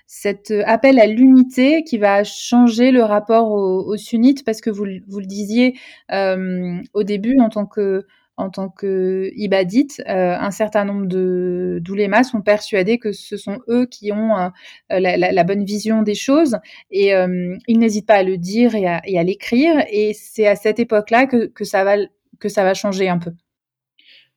cet 0.08 0.52
appel 0.66 0.98
à 0.98 1.06
l'unité 1.06 1.84
qui 1.84 1.96
va 1.96 2.24
changer 2.24 2.90
le 2.90 3.04
rapport 3.04 3.52
aux, 3.52 3.96
sunnites 3.96 4.44
parce 4.44 4.60
que 4.60 4.68
vous, 4.68 4.86
vous 5.06 5.20
le 5.20 5.26
disiez 5.26 5.78
au 6.10 7.02
début 7.04 7.38
en 7.38 7.48
tant 7.48 7.66
que 7.66 8.04
en 8.36 8.50
tant 8.50 8.68
que 8.68 9.30
ibadites, 9.34 10.02
euh, 10.08 10.36
un 10.38 10.50
certain 10.50 10.84
nombre 10.84 11.06
de 11.06 11.78
d'oulémas 11.82 12.24
sont 12.24 12.42
persuadés 12.42 12.98
que 12.98 13.12
ce 13.12 13.36
sont 13.36 13.60
eux 13.68 13.86
qui 13.86 14.12
ont 14.12 14.36
euh, 14.36 14.50
la, 14.90 15.16
la, 15.16 15.44
bonne 15.44 15.64
vision 15.64 16.02
des 16.02 16.14
choses 16.14 16.58
et 16.90 17.14
euh, 17.14 17.56
ils 17.66 17.78
n'hésitent 17.78 18.06
pas 18.06 18.16
à 18.16 18.22
le 18.22 18.36
dire 18.36 18.74
et 18.74 18.86
à, 18.86 19.22
l'écrire 19.22 19.84
et 19.90 20.12
c'est 20.12 20.46
à 20.46 20.56
cette 20.56 20.78
époque-là 20.78 21.26
que, 21.26 21.64
ça 21.64 21.84
va 21.84 22.74
changer 22.74 23.08
un 23.08 23.18
peu. 23.18 23.32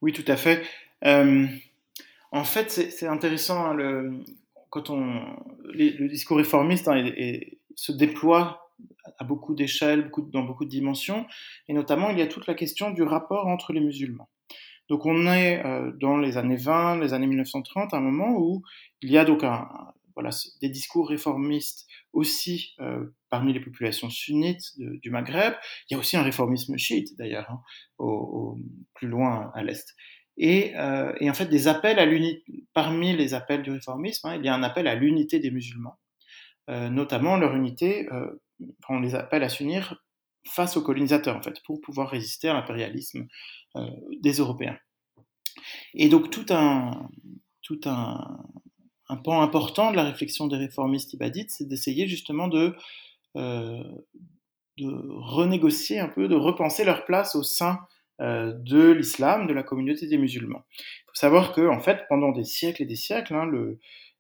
Oui, 0.01 0.13
tout 0.13 0.25
à 0.27 0.37
fait. 0.37 0.63
Euh, 1.05 1.45
en 2.31 2.43
fait, 2.43 2.69
c'est 2.69 3.07
intéressant 3.07 3.65
hein, 3.65 3.73
le, 3.73 4.23
quand 4.69 4.89
le 4.89 6.07
discours 6.07 6.37
réformiste 6.37 6.87
hein, 6.87 7.11
se 7.75 7.91
déploie 7.91 8.68
à 9.17 9.23
beaucoup 9.23 9.55
d'échelles, 9.55 10.03
beaucoup, 10.03 10.29
dans 10.29 10.43
beaucoup 10.43 10.65
de 10.65 10.69
dimensions, 10.69 11.25
et 11.67 11.73
notamment 11.73 12.09
il 12.09 12.19
y 12.19 12.21
a 12.21 12.27
toute 12.27 12.47
la 12.47 12.53
question 12.53 12.91
du 12.91 13.03
rapport 13.03 13.47
entre 13.47 13.73
les 13.73 13.81
musulmans. 13.81 14.29
Donc 14.89 15.05
on 15.05 15.27
est 15.27 15.63
euh, 15.65 15.91
dans 15.99 16.17
les 16.17 16.37
années 16.37 16.57
20, 16.57 16.99
les 16.99 17.13
années 17.13 17.27
1930, 17.27 17.93
un 17.93 17.99
moment 17.99 18.35
où 18.37 18.63
il 19.01 19.11
y 19.11 19.17
a 19.17 19.23
donc 19.25 19.43
voilà, 20.15 20.31
des 20.61 20.69
discours 20.69 21.07
réformistes 21.07 21.87
aussi 22.11 22.75
parmi 23.29 23.53
les 23.53 23.59
populations 23.59 24.09
sunnites 24.09 24.73
du 24.77 25.11
Maghreb. 25.11 25.53
Il 25.89 25.93
y 25.93 25.95
a 25.95 25.99
aussi 25.99 26.17
un 26.17 26.23
réformisme 26.23 26.77
chiite 26.77 27.17
d'ailleurs, 27.17 27.49
hein, 27.49 27.61
plus 28.95 29.07
loin 29.07 29.51
à 29.53 29.63
l'est. 29.63 29.95
Et, 30.35 30.73
et, 31.19 31.29
en 31.29 31.33
fait, 31.33 31.45
des 31.45 31.67
appels 31.67 31.99
à 31.99 32.05
l'unité, 32.05 32.65
parmi 32.73 33.15
les 33.15 33.33
appels 33.33 33.61
du 33.61 33.71
réformisme, 33.71 34.27
hein, 34.27 34.35
il 34.35 34.45
y 34.45 34.49
a 34.49 34.55
un 34.55 34.63
appel 34.63 34.87
à 34.87 34.95
l'unité 34.95 35.39
des 35.39 35.51
musulmans, 35.51 35.97
notamment 36.67 37.37
leur 37.37 37.55
unité, 37.55 38.07
on 38.87 38.99
les 38.99 39.15
appelle 39.15 39.43
à 39.43 39.49
s'unir 39.49 40.03
face 40.47 40.77
aux 40.77 40.81
colonisateurs, 40.81 41.35
en 41.35 41.41
fait, 41.41 41.61
pour 41.65 41.81
pouvoir 41.81 42.09
résister 42.09 42.49
à 42.49 42.53
l'impérialisme 42.53 43.27
des 44.21 44.33
Européens. 44.33 44.77
Et 45.93 46.09
donc 46.09 46.29
tout 46.29 46.45
un, 46.49 47.09
tout 47.61 47.81
un, 47.85 48.39
un 49.09 49.17
pan 49.17 49.41
important 49.41 49.91
de 49.91 49.95
la 49.95 50.03
réflexion 50.03 50.47
des 50.47 50.55
réformistes 50.55 51.13
ibadites, 51.13 51.51
c'est 51.51 51.67
d'essayer 51.67 52.07
justement 52.07 52.47
de, 52.47 52.75
euh, 53.35 53.83
de 54.77 54.87
renégocier 55.17 55.99
un 55.99 56.07
peu, 56.07 56.27
de 56.27 56.35
repenser 56.35 56.85
leur 56.85 57.05
place 57.05 57.35
au 57.35 57.43
sein 57.43 57.79
euh, 58.21 58.53
de 58.53 58.91
l'islam, 58.91 59.47
de 59.47 59.53
la 59.53 59.63
communauté 59.63 60.07
des 60.07 60.17
musulmans. 60.17 60.63
Il 60.77 61.03
faut 61.07 61.15
savoir 61.15 61.53
que, 61.53 61.67
en 61.67 61.79
fait, 61.79 62.05
pendant 62.07 62.31
des 62.31 62.43
siècles 62.43 62.83
et 62.83 62.85
des 62.85 62.95
siècles, 62.95 63.33
hein, 63.33 63.45
le, 63.45 63.79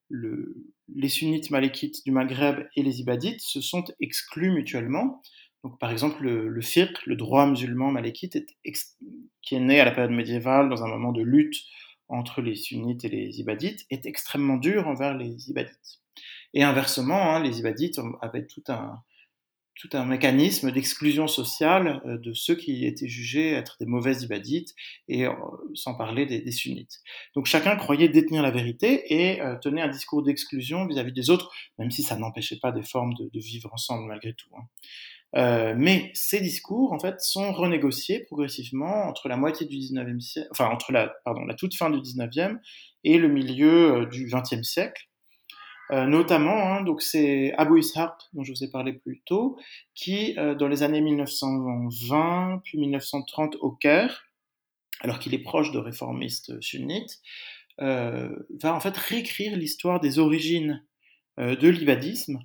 le, 0.09 0.55
les 0.95 1.09
sunnites 1.09 1.51
malékites 1.51 2.03
du 2.05 2.11
Maghreb 2.11 2.67
et 2.75 2.83
les 2.83 2.99
ibadites 2.99 3.41
se 3.41 3.61
sont 3.61 3.85
exclus 3.99 4.51
mutuellement. 4.51 5.21
Donc, 5.63 5.79
par 5.79 5.91
exemple, 5.91 6.23
le, 6.23 6.47
le 6.47 6.61
fiqh, 6.61 7.05
le 7.05 7.15
droit 7.15 7.45
musulman 7.45 7.91
malékite, 7.91 8.37
qui 9.41 9.55
est 9.55 9.59
né 9.59 9.79
à 9.79 9.85
la 9.85 9.91
période 9.91 10.11
médiévale 10.11 10.69
dans 10.69 10.83
un 10.83 10.87
moment 10.87 11.11
de 11.11 11.21
lutte 11.21 11.57
entre 12.07 12.41
les 12.41 12.55
sunnites 12.55 13.05
et 13.05 13.09
les 13.09 13.39
ibadites, 13.39 13.85
est 13.89 14.05
extrêmement 14.05 14.57
dur 14.57 14.87
envers 14.87 15.17
les 15.17 15.49
ibadites. 15.49 16.01
Et 16.53 16.63
inversement, 16.63 17.35
hein, 17.35 17.43
les 17.43 17.59
ibadites 17.59 17.99
avaient 18.21 18.47
tout 18.47 18.63
un, 18.69 19.01
tout 19.79 19.89
un 19.93 20.03
mécanisme 20.03 20.71
d'exclusion 20.71 21.27
sociale 21.27 22.01
euh, 22.05 22.17
de 22.17 22.33
ceux 22.33 22.55
qui 22.55 22.85
étaient 22.85 23.07
jugés 23.07 23.53
être 23.53 23.77
des 23.79 23.85
mauvais 23.85 24.13
ibadites, 24.17 24.75
et 25.07 25.25
euh, 25.25 25.31
sans 25.73 25.95
parler 25.95 26.25
des, 26.25 26.51
sunnites. 26.51 26.99
Donc 27.33 27.45
chacun 27.45 27.77
croyait 27.77 28.09
détenir 28.09 28.43
la 28.43 28.51
vérité 28.51 29.13
et 29.13 29.41
euh, 29.41 29.55
tenait 29.57 29.81
un 29.81 29.87
discours 29.87 30.21
d'exclusion 30.21 30.85
vis-à-vis 30.85 31.13
des 31.13 31.29
autres, 31.29 31.49
même 31.77 31.91
si 31.91 32.03
ça 32.03 32.17
n'empêchait 32.17 32.59
pas 32.61 32.73
des 32.73 32.83
formes 32.83 33.13
de, 33.13 33.39
vivre 33.39 33.73
ensemble 33.73 34.05
malgré 34.07 34.33
tout. 34.33 34.49
Hein. 34.57 35.75
Mais 35.77 36.11
ces 36.13 36.41
discours, 36.41 36.91
en 36.91 36.99
fait, 36.99 37.21
sont 37.21 37.53
renégociés 37.53 38.25
progressivement 38.25 39.07
entre 39.07 39.29
la 39.29 39.37
moitié 39.37 39.65
du 39.65 39.77
19e 39.77 40.19
siècle, 40.19 40.49
enfin, 40.51 40.65
entre 40.65 40.91
la, 40.91 41.13
pardon, 41.23 41.45
la 41.45 41.53
toute 41.53 41.73
fin 41.75 41.89
du 41.89 41.99
19e 41.99 42.57
et 43.05 43.17
le 43.17 43.29
milieu 43.29 44.07
du 44.11 44.27
20e 44.27 44.63
siècle. 44.63 45.08
Euh, 45.91 46.05
notamment, 46.05 46.71
hein, 46.71 46.83
donc 46.83 47.01
c'est 47.01 47.53
Abu 47.57 47.79
Ishaq, 47.79 48.13
dont 48.33 48.43
je 48.43 48.51
vous 48.51 48.63
ai 48.63 48.69
parlé 48.69 48.93
plus 48.93 49.21
tôt, 49.25 49.57
qui, 49.95 50.37
euh, 50.37 50.53
dans 50.53 50.67
les 50.67 50.83
années 50.83 51.01
1920 51.01 52.61
puis 52.63 52.77
1930 52.77 53.57
au 53.61 53.71
Caire, 53.71 54.25
alors 55.01 55.19
qu'il 55.19 55.33
est 55.33 55.43
proche 55.43 55.71
de 55.71 55.79
réformistes 55.79 56.61
sunnites, 56.61 57.19
va 57.79 58.75
en 58.75 58.81
fait 58.81 58.97
réécrire 58.97 59.55
l'histoire 59.55 60.01
des 60.01 60.19
origines 60.19 60.85
de 61.37 61.69
l'ibadisme 61.69 62.39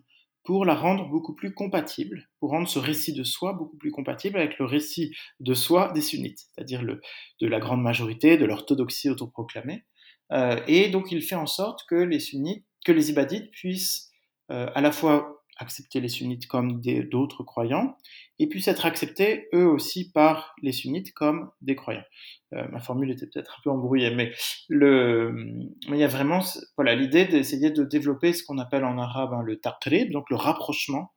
pour 0.45 0.65
la 0.67 0.75
rendre 0.75 1.09
beaucoup 1.09 1.35
plus 1.35 1.55
compatible, 1.55 2.29
pour 2.39 2.51
rendre 2.51 2.69
ce 2.69 2.79
récit 2.79 3.15
de 3.15 3.25
soi 3.25 3.55
beaucoup 3.55 3.77
plus 3.77 3.91
compatible 3.91 4.39
avec 4.39 4.59
le 4.59 4.67
récit 4.67 5.13
de 5.41 5.55
soi 5.55 5.91
des 5.93 6.03
sunnites, 6.03 6.39
c'est-à-dire 6.39 6.83
de 6.83 7.47
la 7.47 7.59
grande 7.59 7.83
majorité, 7.83 8.37
de 8.37 8.45
l'orthodoxie 8.45 9.09
autoproclamée. 9.09 9.85
Euh, 10.33 10.61
et 10.67 10.89
donc 10.89 11.13
il 11.13 11.23
fait 11.23 11.35
en 11.35 11.47
sorte 11.47 11.85
que 11.89 11.95
les 11.95 12.21
sunnites, 12.21 12.67
que 12.85 12.93
les 12.93 13.11
ibadites 13.11 13.51
puissent 13.51 14.11
euh, 14.51 14.71
à 14.75 14.81
la 14.81 14.93
fois 14.93 15.43
accepter 15.57 16.01
les 16.01 16.09
sunnites 16.09 16.47
comme 16.47 16.81
d'autres 16.81 17.43
croyants, 17.45 17.97
et 18.39 18.49
puissent 18.49 18.69
être 18.69 18.87
acceptés 18.87 19.49
eux 19.55 19.67
aussi 19.67 20.11
par 20.11 20.55
les 20.63 20.73
sunnites 20.73 21.13
comme 21.13 21.51
des 21.61 21.77
croyants. 21.77 22.05
Euh, 22.53 22.67
ma 22.69 22.81
formule 22.81 23.11
était 23.11 23.27
peut-être 23.27 23.57
un 23.59 23.63
peu 23.63 23.71
embrouillée, 23.71 24.11
mais, 24.11 24.33
il 24.69 25.97
y 25.97 26.05
a 26.05 26.09
vraiment 26.09 26.41
voilà, 26.77 26.95
l'idée 26.95 27.25
d'essayer 27.27 27.71
de 27.71 27.85
développer 27.85 28.33
ce 28.33 28.43
qu'on 28.45 28.59
appelle 28.59 28.85
en 28.85 28.99
arabe 28.99 29.33
hein, 29.33 29.43
le 29.43 29.61
taqrib, 29.61 30.11
donc 30.11 30.29
le 30.31 30.37
rapprochement, 30.37 31.13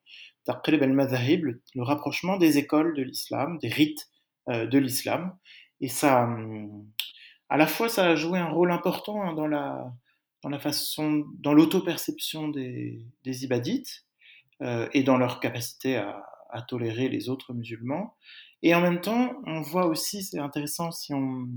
taqrib 0.46 0.82
al-madhahib, 0.84 1.46
le, 1.46 1.84
rapprochement 1.84 2.38
des 2.38 2.58
écoles 2.58 2.96
de 2.96 3.02
l'islam, 3.02 3.58
des 3.60 3.70
rites 3.70 4.08
euh, 4.50 4.68
de 4.68 4.78
l'islam. 4.78 5.36
Et 5.82 5.90
ça, 5.90 6.28
à 7.50 7.58
la 7.58 7.68
fois, 7.68 7.90
ça 7.90 8.06
a 8.06 8.16
joué 8.16 8.40
un 8.40 8.50
rôle 8.50 8.72
important 8.72 9.22
hein, 9.22 9.34
dans 9.34 9.48
la, 9.48 9.92
dans 10.50 10.58
la 10.58 11.22
dans 11.40 11.54
l'auto-perception 11.54 12.48
des, 12.50 13.04
ibadites, 13.44 14.06
euh, 14.62 14.88
et 14.94 15.04
dans 15.04 15.18
leur 15.18 15.40
capacité 15.40 15.98
à, 15.98 16.24
tolérer 16.68 17.08
les 17.08 17.30
autres 17.30 17.54
musulmans. 17.54 18.16
Et 18.64 18.74
en 18.74 18.82
même 18.82 19.00
temps, 19.00 19.36
on 19.46 19.62
voit 19.62 19.86
aussi, 19.86 20.24
c'est 20.24 20.40
intéressant 20.40 20.92
si 20.92 21.14
on... 21.14 21.48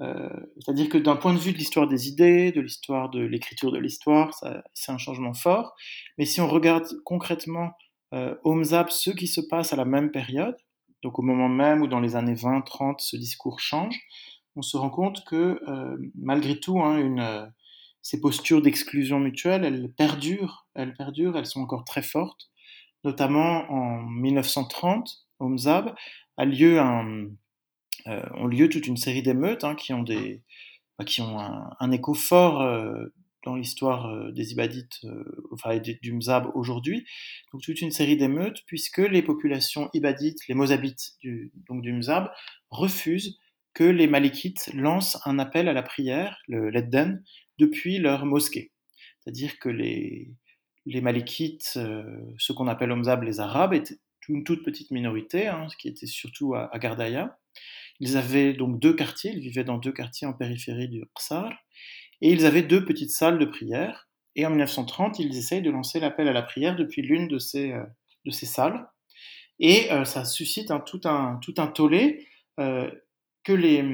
Euh, 0.00 0.28
C'est-à-dire 0.60 0.90
que 0.90 0.98
d'un 0.98 1.16
point 1.16 1.32
de 1.32 1.38
vue 1.38 1.52
de 1.52 1.56
l'histoire 1.56 1.88
des 1.88 2.08
idées, 2.08 2.52
de 2.52 2.60
l'histoire 2.60 3.08
de 3.08 3.20
l'écriture 3.20 3.72
de 3.72 3.78
l'histoire, 3.78 4.34
c'est 4.74 4.92
un 4.92 4.98
changement 4.98 5.32
fort. 5.32 5.74
Mais 6.18 6.26
si 6.26 6.42
on 6.42 6.48
regarde 6.48 6.86
concrètement 7.04 7.72
euh, 8.12 8.34
au 8.44 8.54
Mzab 8.54 8.90
ce 8.90 9.10
qui 9.10 9.28
se 9.28 9.40
passe 9.40 9.72
à 9.72 9.76
la 9.76 9.86
même 9.86 10.10
période, 10.10 10.56
donc 11.02 11.18
au 11.18 11.22
moment 11.22 11.48
même 11.48 11.80
où 11.80 11.86
dans 11.86 12.00
les 12.00 12.16
années 12.16 12.34
20-30 12.34 12.96
ce 12.98 13.16
discours 13.16 13.60
change, 13.60 13.98
on 14.56 14.62
se 14.62 14.76
rend 14.76 14.90
compte 14.90 15.24
que 15.24 15.60
euh, 15.66 15.96
malgré 16.14 16.60
tout, 16.60 16.82
hein, 16.82 16.98
une, 16.98 17.52
ces 18.02 18.20
postures 18.20 18.62
d'exclusion 18.62 19.20
mutuelle, 19.20 19.64
elles 19.64 19.90
perdurent, 19.92 20.66
elles 20.74 20.94
perdurent, 20.94 21.36
elles 21.36 21.46
sont 21.46 21.60
encore 21.60 21.84
très 21.84 22.02
fortes. 22.02 22.50
Notamment 23.04 23.70
en 23.70 24.02
1930, 24.02 25.26
au 25.38 25.48
Mzab, 25.48 25.94
a 26.36 26.44
lieu 26.44 26.80
un, 26.80 27.28
euh, 28.06 28.22
ont 28.34 28.46
lieu 28.46 28.68
toute 28.68 28.86
une 28.86 28.96
série 28.96 29.22
d'émeutes 29.22 29.64
hein, 29.64 29.74
qui 29.74 29.92
ont, 29.92 30.02
des, 30.02 30.42
bah, 30.98 31.04
qui 31.04 31.20
ont 31.20 31.38
un, 31.38 31.90
écho 31.90 32.14
fort 32.14 32.60
euh, 32.62 33.06
dans 33.44 33.56
l'histoire 33.56 34.06
euh, 34.06 34.30
des 34.32 34.52
Ibadites, 34.52 35.00
euh, 35.04 35.24
enfin 35.52 35.78
du 35.78 36.12
Mzab 36.12 36.50
aujourd'hui. 36.54 37.04
Donc 37.52 37.62
toute 37.62 37.80
une 37.80 37.90
série 37.90 38.16
d'émeutes, 38.16 38.62
puisque 38.66 38.98
les 38.98 39.22
populations 39.22 39.90
Ibadites, 39.94 40.46
les 40.48 40.54
Mozabites 40.54 41.12
du, 41.20 41.52
donc 41.68 41.82
du 41.82 41.92
Mzab, 41.92 42.30
refusent 42.70 43.38
que 43.74 43.84
les 43.84 44.06
Malikites 44.06 44.70
lancent 44.74 45.18
un 45.24 45.38
appel 45.38 45.68
à 45.68 45.72
la 45.72 45.82
prière, 45.82 46.38
le 46.48 46.70
Ledden, 46.70 47.22
depuis 47.58 47.98
leur 47.98 48.26
mosquée. 48.26 48.72
C'est-à-dire 49.20 49.58
que 49.58 49.68
les, 49.68 50.30
Malikites, 50.86 51.74
euh, 51.76 52.04
ce 52.38 52.52
qu'on 52.52 52.68
appelle 52.68 52.92
Omzab 52.92 53.22
les 53.22 53.40
Arabes, 53.40 53.74
étaient 53.74 53.98
une 54.28 54.44
toute 54.44 54.64
petite 54.64 54.90
minorité, 54.90 55.48
hein, 55.48 55.66
qui 55.78 55.88
était 55.88 56.06
surtout 56.06 56.54
à, 56.54 56.70
Gardaya. 56.78 57.38
Ils 58.00 58.16
avaient 58.16 58.52
donc 58.52 58.80
deux 58.80 58.94
quartiers, 58.94 59.32
ils 59.32 59.40
vivaient 59.40 59.64
dans 59.64 59.78
deux 59.78 59.92
quartiers 59.92 60.26
en 60.26 60.32
périphérie 60.32 60.88
du 60.88 61.04
Qsar, 61.14 61.52
et 62.20 62.30
ils 62.30 62.46
avaient 62.46 62.62
deux 62.62 62.84
petites 62.84 63.10
salles 63.10 63.38
de 63.38 63.44
prière. 63.44 64.08
Et 64.34 64.46
en 64.46 64.50
1930, 64.50 65.18
ils 65.18 65.36
essayent 65.36 65.62
de 65.62 65.70
lancer 65.70 66.00
l'appel 66.00 66.28
à 66.28 66.32
la 66.32 66.42
prière 66.42 66.76
depuis 66.76 67.02
l'une 67.02 67.28
de 67.28 67.38
ces, 67.38 67.72
euh, 67.72 68.30
salles. 68.30 68.88
Et 69.58 69.92
euh, 69.92 70.04
ça 70.04 70.24
suscite 70.24 70.72
tout 70.86 71.00
un 71.04 71.66
tollé 71.68 72.26
que 73.44 73.52
les, 73.52 73.84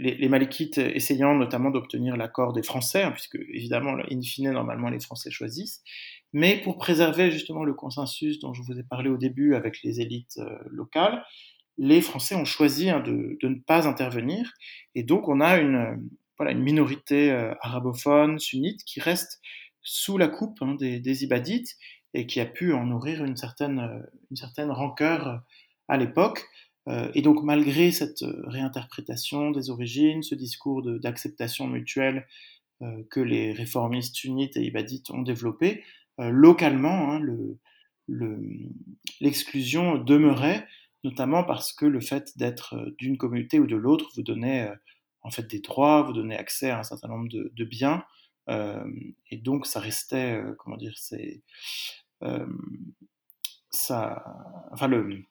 les, 0.00 0.28
Malikites 0.28 0.78
essayant 0.78 1.34
notamment 1.34 1.70
d'obtenir 1.70 2.16
l'accord 2.16 2.52
des 2.52 2.62
Français, 2.62 3.02
hein, 3.02 3.12
puisque 3.12 3.36
évidemment, 3.52 3.96
in 4.10 4.22
fine, 4.22 4.50
normalement, 4.50 4.88
les 4.88 5.00
Français 5.00 5.30
choisissent, 5.30 5.82
mais 6.32 6.60
pour 6.62 6.78
préserver 6.78 7.30
justement 7.30 7.64
le 7.64 7.74
consensus 7.74 8.38
dont 8.38 8.52
je 8.54 8.62
vous 8.62 8.78
ai 8.78 8.82
parlé 8.82 9.10
au 9.10 9.16
début 9.16 9.54
avec 9.54 9.82
les 9.82 10.00
élites 10.00 10.38
euh, 10.38 10.58
locales, 10.66 11.24
les 11.78 12.00
Français 12.00 12.34
ont 12.34 12.44
choisi 12.44 12.90
hein, 12.90 13.00
de, 13.00 13.38
ne 13.42 13.54
pas 13.54 13.88
intervenir, 13.88 14.52
et 14.94 15.02
donc 15.02 15.28
on 15.28 15.40
a 15.40 15.58
une, 15.58 16.08
voilà, 16.36 16.52
une 16.52 16.62
minorité 16.62 17.30
euh, 17.30 17.54
arabophone, 17.60 18.38
sunnite, 18.38 18.84
qui 18.84 19.00
reste 19.00 19.40
sous 19.82 20.18
la 20.18 20.28
coupe 20.28 20.58
hein, 20.62 20.74
des, 20.74 21.00
des, 21.00 21.24
Ibadites, 21.24 21.76
et 22.12 22.26
qui 22.26 22.40
a 22.40 22.46
pu 22.46 22.72
en 22.72 22.86
nourrir 22.86 23.24
une 23.24 23.36
certaine, 23.36 23.78
euh, 23.78 24.02
une 24.30 24.36
certaine 24.36 24.70
rancœur 24.70 25.42
à 25.88 25.96
l'époque. 25.96 26.46
Euh, 26.88 27.10
et 27.14 27.22
donc 27.22 27.42
malgré 27.42 27.90
cette 27.90 28.22
euh, 28.22 28.42
réinterprétation 28.46 29.50
des 29.50 29.70
origines, 29.70 30.22
ce 30.22 30.34
discours 30.34 30.82
d'acceptation 30.82 31.66
mutuelle 31.66 32.26
euh, 32.82 33.02
que 33.10 33.20
les 33.20 33.52
réformistes 33.52 34.16
sunnites 34.16 34.56
et 34.56 34.64
ibadites 34.64 35.10
ont 35.10 35.22
développé, 35.22 35.84
localement, 36.18 37.12
hein, 37.12 37.22
l'exclusion 39.22 39.94
le, 39.94 40.04
demeurait, 40.04 40.66
notamment 41.02 41.44
parce 41.44 41.72
que 41.72 41.86
le 41.86 42.00
fait 42.00 42.36
d'être 42.36 42.92
d'une 42.98 43.16
communauté 43.16 43.58
ou 43.58 43.66
de 43.66 43.76
l'autre 43.76 44.10
vous 44.14 44.22
donnait 44.22 44.70
en 45.22 45.30
fait 45.30 45.48
des 45.48 45.60
droits, 45.60 46.02
vous 46.02 46.12
donnait 46.12 46.36
accès 46.36 46.68
à 46.68 46.78
un 46.80 46.82
certain 46.82 47.08
nombre 47.08 47.30
de, 47.30 47.64
biens, 47.64 48.04
et 48.50 49.38
donc 49.38 49.64
ça 49.64 49.80
restait, 49.80 50.42
comment 50.58 50.76
dire, 50.76 50.92
c'est 50.98 51.40
ça, 53.70 54.22
enfin 54.72 54.88
le 54.88 55.24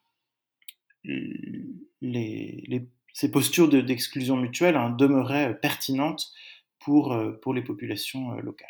les, 1.04 2.88
ces 3.12 3.30
postures 3.30 3.68
d'exclusion 3.68 4.36
mutuelle 4.36 4.76
hein, 4.76 4.90
demeuraient 4.90 5.58
pertinentes 5.58 6.32
pour, 6.78 7.12
euh, 7.12 7.32
pour 7.42 7.54
les 7.54 7.62
populations 7.62 8.32
euh, 8.32 8.40
locales. 8.40 8.68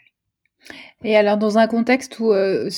Et 1.02 1.16
alors 1.16 1.38
dans 1.38 1.56
un 1.58 1.66
contexte 1.66 2.18
où, 2.20 2.32
heu, 2.32 2.68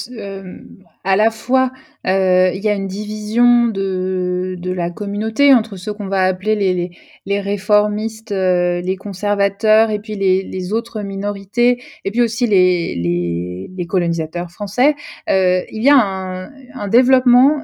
à 1.04 1.16
la 1.16 1.30
fois, 1.32 1.72
heu, 2.06 2.50
il 2.54 2.62
y 2.62 2.68
a 2.68 2.74
une 2.74 2.86
division 2.86 3.66
de 3.66 4.54
de 4.58 4.70
la 4.72 4.90
communauté 4.90 5.52
entre 5.54 5.76
ceux 5.76 5.92
qu'on 5.92 6.06
va 6.06 6.22
appeler 6.26 6.54
les 6.54 6.90
les 7.26 7.40
réformistes, 7.40 8.30
les 8.30 8.96
conservateurs 8.96 9.90
et 9.90 9.98
puis 9.98 10.14
les 10.14 10.44
les 10.44 10.72
autres 10.72 11.02
minorités 11.02 11.82
et 12.04 12.10
puis 12.12 12.22
aussi 12.22 12.46
les 12.46 13.86
colonisateurs 13.88 14.50
français, 14.52 14.94
il 15.28 15.82
y 15.82 15.88
a 15.90 15.96
un 15.96 16.50
un 16.74 16.88
développement, 16.88 17.60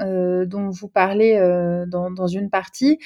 dont 0.46 0.70
vous 0.70 0.88
parlez, 0.88 1.38
dans 1.88 2.10
dans 2.10 2.26
une 2.26 2.50
partie, 2.50 2.98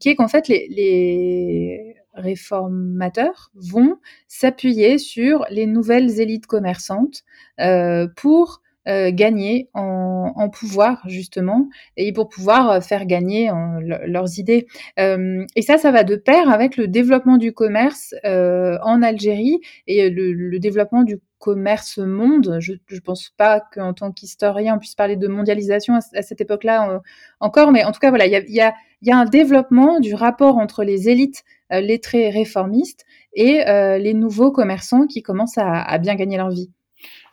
qui 0.00 0.08
est 0.08 0.14
qu'en 0.16 0.28
fait 0.28 0.48
les 0.48 1.94
réformateurs 2.16 3.50
vont 3.54 3.98
s'appuyer 4.28 4.98
sur 4.98 5.44
les 5.50 5.66
nouvelles 5.66 6.20
élites 6.20 6.46
commerçantes 6.46 7.22
euh, 7.60 8.08
pour 8.16 8.60
euh, 8.88 9.10
gagner 9.12 9.68
en, 9.74 10.48
pouvoir 10.48 11.02
justement 11.08 11.68
et 11.96 12.12
pour 12.12 12.28
pouvoir 12.28 12.82
faire 12.84 13.04
gagner 13.04 13.50
leurs 13.82 14.38
idées. 14.38 14.68
Euh, 15.00 15.44
et 15.56 15.62
ça, 15.62 15.76
ça 15.76 15.90
va 15.90 16.04
de 16.04 16.14
pair 16.14 16.50
avec 16.50 16.76
le 16.76 16.86
développement 16.86 17.36
du 17.36 17.52
commerce 17.52 18.14
euh, 18.24 18.78
en 18.82 19.02
Algérie 19.02 19.58
et 19.88 20.08
le, 20.08 20.58
développement 20.60 21.02
du 21.02 21.18
commerce 21.38 21.98
monde. 21.98 22.58
Je 22.60 22.72
ne 22.72 23.00
pense 23.00 23.30
pas 23.36 23.60
qu'en 23.60 23.92
tant 23.92 24.12
qu'historien 24.12 24.76
on 24.76 24.78
puisse 24.78 24.94
parler 24.94 25.16
de 25.16 25.28
mondialisation 25.28 25.94
à, 25.94 26.22
cette 26.22 26.40
époque-là 26.40 26.90
euh, 26.90 26.98
encore, 27.40 27.72
mais 27.72 27.84
en 27.84 27.92
tout 27.92 28.00
cas 28.00 28.10
voilà, 28.10 28.26
il 28.26 28.32
y 28.48 28.60
a, 28.60 28.74
un 29.08 29.24
développement 29.24 30.00
du 30.00 30.14
rapport 30.14 30.58
entre 30.58 30.82
les 30.82 31.08
élites 31.08 31.44
euh, 31.44 31.55
lettrés 31.70 32.30
réformistes 32.30 33.04
et 33.36 33.68
euh, 33.68 33.98
les 33.98 34.14
nouveaux 34.14 34.50
commerçants 34.50 35.06
qui 35.06 35.22
commencent 35.22 35.58
à, 35.58 35.98
bien 35.98 36.16
gagner 36.16 36.38
leur 36.38 36.50
vie. 36.50 36.70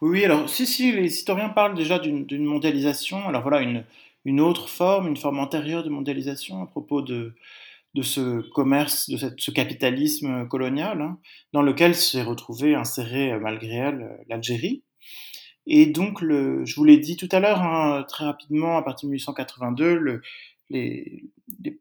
Oui, 0.02 0.24
alors 0.26 0.50
si, 0.50 0.68
si, 0.68 0.92
les 0.92 1.06
historiens 1.06 1.50
parlent 1.50 1.76
déjà 1.76 1.98
d'une 1.98 2.46
mondialisation, 2.46 3.28
alors 3.28 3.42
voilà, 3.42 3.62
une, 4.26 4.42
autre 4.42 4.70
forme, 4.70 5.08
une 5.08 5.18
forme 5.18 5.40
antérieure 5.40 5.84
de 5.84 5.90
mondialisation 5.90 6.62
à 6.62 6.68
propos 6.68 7.02
de, 7.02 7.34
ce 8.02 8.42
commerce, 8.52 9.10
de 9.10 9.18
ce 9.38 9.52
capitalisme 9.52 10.48
colonial, 10.48 11.02
hein, 11.02 11.18
dans 11.54 11.62
lequel 11.62 11.96
s'est 11.96 12.24
retrouvé 12.24 12.76
inséré 12.76 13.32
euh, 13.32 13.40
malgré 13.40 13.76
elle 13.76 14.20
l'Algérie. 14.28 14.84
Et 15.66 15.86
donc, 15.86 16.20
je 16.22 16.76
vous 16.76 16.84
l'ai 16.84 16.98
dit 16.98 17.16
tout 17.16 17.30
à 17.32 17.40
l'heure, 17.40 17.62
hein, 17.62 18.04
très 18.10 18.26
rapidement, 18.26 18.78
à 18.78 18.82
partir 18.82 19.08
de 19.08 19.12
1882, 19.12 19.96
le, 19.96 20.22
les, 20.70 21.24
les, 21.64 21.80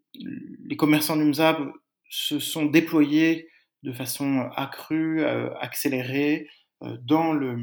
les, 0.64 0.76
commerçants 0.76 1.16
du 1.16 1.24
Mzab 1.24 1.72
se 2.12 2.38
sont 2.38 2.66
déployés 2.66 3.48
de 3.82 3.92
façon 3.92 4.50
accrue, 4.54 5.22
euh, 5.22 5.48
accélérée 5.58 6.46
euh, 6.82 6.96
dans 7.02 7.32
le 7.32 7.56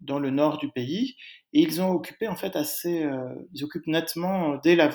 dans 0.00 0.18
le 0.18 0.30
nord 0.30 0.58
du 0.58 0.70
pays 0.70 1.16
et 1.52 1.60
ils 1.60 1.80
ont 1.80 1.90
occupé 1.90 2.28
en 2.28 2.36
fait 2.36 2.56
assez, 2.56 3.04
euh, 3.04 3.34
ils 3.52 3.64
occupent 3.64 3.86
nettement 3.86 4.56
dès 4.56 4.74
la 4.74 4.90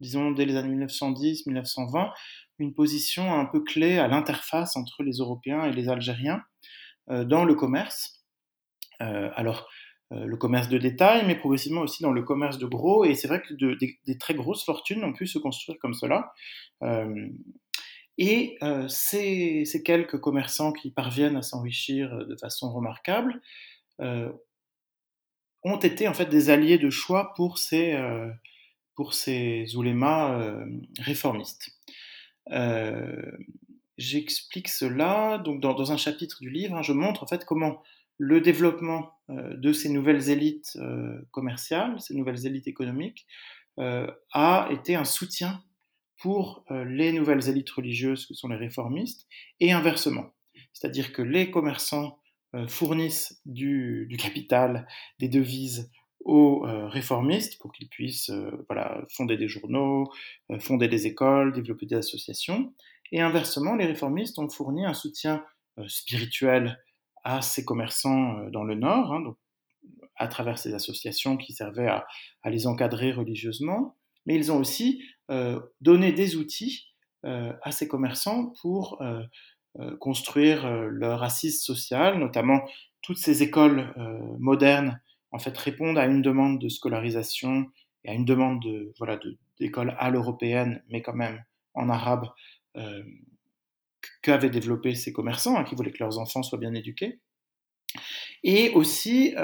disons 0.00 0.32
dès 0.32 0.44
les 0.44 0.56
années 0.56 0.84
1910-1920 0.86 2.10
une 2.58 2.74
position 2.74 3.32
un 3.32 3.46
peu 3.46 3.62
clé 3.62 3.98
à 3.98 4.08
l'interface 4.08 4.76
entre 4.76 5.02
les 5.04 5.18
Européens 5.18 5.64
et 5.64 5.72
les 5.72 5.88
Algériens 5.88 6.42
dans 7.08 7.44
le 7.44 7.54
commerce. 7.56 8.24
alors 9.00 9.68
le 10.10 10.36
commerce 10.36 10.68
de 10.68 10.78
détail, 10.78 11.26
mais 11.26 11.34
progressivement 11.34 11.80
aussi 11.80 12.02
dans 12.02 12.12
le 12.12 12.22
commerce 12.22 12.58
de 12.58 12.66
gros. 12.66 13.04
Et 13.04 13.14
c'est 13.14 13.26
vrai 13.26 13.42
que 13.42 13.54
de, 13.54 13.74
des, 13.74 14.18
très 14.18 14.34
grosses 14.34 14.64
fortunes 14.64 15.02
ont 15.02 15.12
pu 15.12 15.26
se 15.26 15.38
construire 15.38 15.78
comme 15.80 15.94
cela. 15.94 16.32
Euh, 16.82 17.28
et 18.24 18.56
euh, 18.62 18.86
ces, 18.86 19.64
quelques 19.84 20.20
commerçants 20.20 20.72
qui 20.72 20.92
parviennent 20.92 21.34
à 21.34 21.42
s'enrichir 21.42 22.14
euh, 22.14 22.24
de 22.24 22.36
façon 22.36 22.72
remarquable 22.72 23.42
euh, 24.00 24.30
ont 25.64 25.78
été 25.78 26.06
en 26.06 26.14
fait 26.14 26.26
des 26.26 26.48
alliés 26.48 26.78
de 26.78 26.88
choix 26.88 27.34
pour 27.34 27.58
ces, 27.58 27.96
ces 29.10 29.76
oulémas 29.76 30.56
réformistes. 31.00 31.70
J'explique 33.98 34.68
cela 34.68 35.38
donc 35.38 35.60
dans, 35.60 35.74
dans, 35.74 35.90
un 35.90 35.96
chapitre 35.96 36.38
du 36.40 36.50
livre. 36.50 36.76
Hein, 36.76 36.82
je 36.82 36.92
montre 36.92 37.24
en 37.24 37.26
fait 37.26 37.44
comment 37.44 37.82
le 38.18 38.40
développement 38.40 39.12
de 39.28 39.72
ces 39.72 39.88
nouvelles 39.88 40.30
élites 40.30 40.76
commerciales, 41.30 42.00
ces 42.00 42.14
nouvelles 42.14 42.44
élites 42.44 42.66
économiques, 42.66 43.26
a 43.78 44.68
été 44.72 44.96
un 44.96 45.04
soutien 45.04 45.62
pour 46.22 46.64
euh, 46.70 46.84
les 46.84 47.12
nouvelles 47.12 47.48
élites 47.48 47.70
religieuses 47.70 48.26
que 48.26 48.34
sont 48.34 48.46
les 48.46 48.56
réformistes, 48.56 49.26
et 49.58 49.72
inversement. 49.72 50.30
C'est-à-dire 50.72 51.12
que 51.12 51.20
les 51.20 51.50
commerçants 51.50 52.16
euh, 52.54 52.68
fournissent 52.68 53.42
du, 53.44 54.08
capital, 54.20 54.86
des 55.18 55.28
devises 55.28 55.90
aux 56.20 56.64
euh, 56.64 56.86
réformistes 56.86 57.60
pour 57.60 57.72
qu'ils 57.72 57.88
puissent 57.88 58.30
voilà, 58.68 59.04
fonder 59.10 59.36
des 59.36 59.48
journaux, 59.48 60.12
fonder 60.60 60.86
des 60.86 61.08
écoles, 61.08 61.52
développer 61.52 61.86
des 61.86 61.96
associations. 61.96 62.72
Et 63.10 63.20
inversement, 63.20 63.74
les 63.74 63.86
réformistes 63.86 64.38
ont 64.38 64.48
fourni 64.48 64.86
un 64.86 64.94
soutien 64.94 65.44
spirituel 65.88 66.80
à 67.24 67.42
ces 67.42 67.64
commerçants 67.64 68.48
dans 68.50 68.62
le 68.62 68.76
Nord, 68.76 69.12
hein, 69.12 69.20
donc, 69.22 69.36
à 70.14 70.28
travers 70.28 70.58
ces 70.58 70.72
associations 70.72 71.36
qui 71.36 71.52
servaient 71.52 71.88
à 71.88 72.50
les 72.50 72.68
encadrer 72.68 73.10
religieusement, 73.10 73.96
mais 74.26 74.36
ils 74.36 74.52
ont 74.52 74.58
aussi 74.58 75.02
euh, 75.30 75.60
donné 75.80 76.12
des 76.12 76.36
outils 76.36 76.88
euh, 77.24 77.52
à 77.62 77.70
ces 77.70 77.86
commerçants 77.86 78.52
pour 78.60 79.00
euh, 79.00 79.22
construire 80.00 80.68
leur 80.90 81.22
assise 81.22 81.62
sociale, 81.62 82.18
notamment 82.18 82.60
toutes 83.00 83.16
ces 83.16 83.42
écoles 83.42 83.94
modernes 84.38 85.00
en 85.30 85.38
fait 85.38 85.56
répondent 85.56 85.96
à 85.96 86.04
une 86.04 86.20
demande 86.20 86.60
de 86.60 86.68
scolarisation 86.68 87.70
et 88.04 88.10
à 88.10 88.12
une 88.12 88.26
demande 88.26 88.60
de 88.62 88.92
voilà 88.98 89.18
d'école 89.58 89.96
à 89.98 90.10
l'européenne, 90.10 90.82
mais 90.90 91.00
quand 91.00 91.14
même 91.14 91.42
en 91.72 91.88
arabe, 91.88 92.28
euh, 92.76 93.02
qu'avaient 94.22 94.50
développé 94.50 94.94
ces 94.94 95.12
commerçants 95.12 95.56
hein, 95.56 95.64
qui 95.64 95.74
voulaient 95.74 95.92
que 95.92 96.04
leurs 96.04 96.18
enfants 96.18 96.42
soient 96.42 96.58
bien 96.58 96.74
éduqués. 96.74 97.20
Et 98.42 98.70
aussi, 98.70 99.34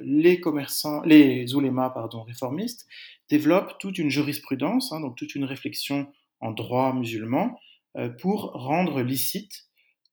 les 0.00 0.40
commerçants, 0.40 1.02
les 1.02 1.54
oulémas 1.54 1.90
pardon, 1.90 2.22
réformistes 2.22 2.88
développent 3.32 3.78
toute 3.78 3.96
une 3.96 4.10
jurisprudence, 4.10 4.92
hein, 4.92 5.00
donc 5.00 5.16
toute 5.16 5.34
une 5.34 5.44
réflexion 5.44 6.06
en 6.40 6.52
droit 6.52 6.92
musulman 6.92 7.58
euh, 7.96 8.10
pour 8.10 8.52
rendre 8.52 9.00
licite 9.00 9.68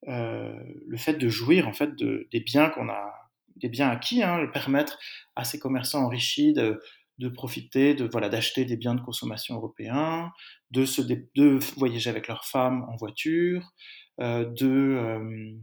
euh, 0.08 0.58
le 0.88 0.98
fait 0.98 1.16
de 1.16 1.28
jouir 1.28 1.68
en 1.68 1.74
fait 1.74 1.98
de, 1.98 2.30
des 2.32 2.40
biens 2.40 2.70
qu'on 2.70 2.88
a, 2.88 3.12
des 3.58 3.68
biens 3.68 3.90
acquis, 3.90 4.24
hein, 4.24 4.48
permettre 4.54 4.98
à 5.36 5.44
ces 5.44 5.60
commerçants 5.60 6.06
enrichis 6.06 6.54
de, 6.54 6.80
de 7.18 7.28
profiter, 7.28 7.94
de 7.94 8.08
voilà, 8.10 8.30
d'acheter 8.30 8.64
des 8.64 8.78
biens 8.78 8.96
de 8.96 9.02
consommation 9.02 9.56
européens, 9.56 10.32
de 10.72 10.86
se 10.86 11.02
de 11.02 11.60
voyager 11.78 12.10
avec 12.10 12.30
leurs 12.30 12.46
femmes 12.46 12.86
en 12.90 12.96
voiture, 12.96 13.70
euh, 14.22 14.46
de 14.46 15.60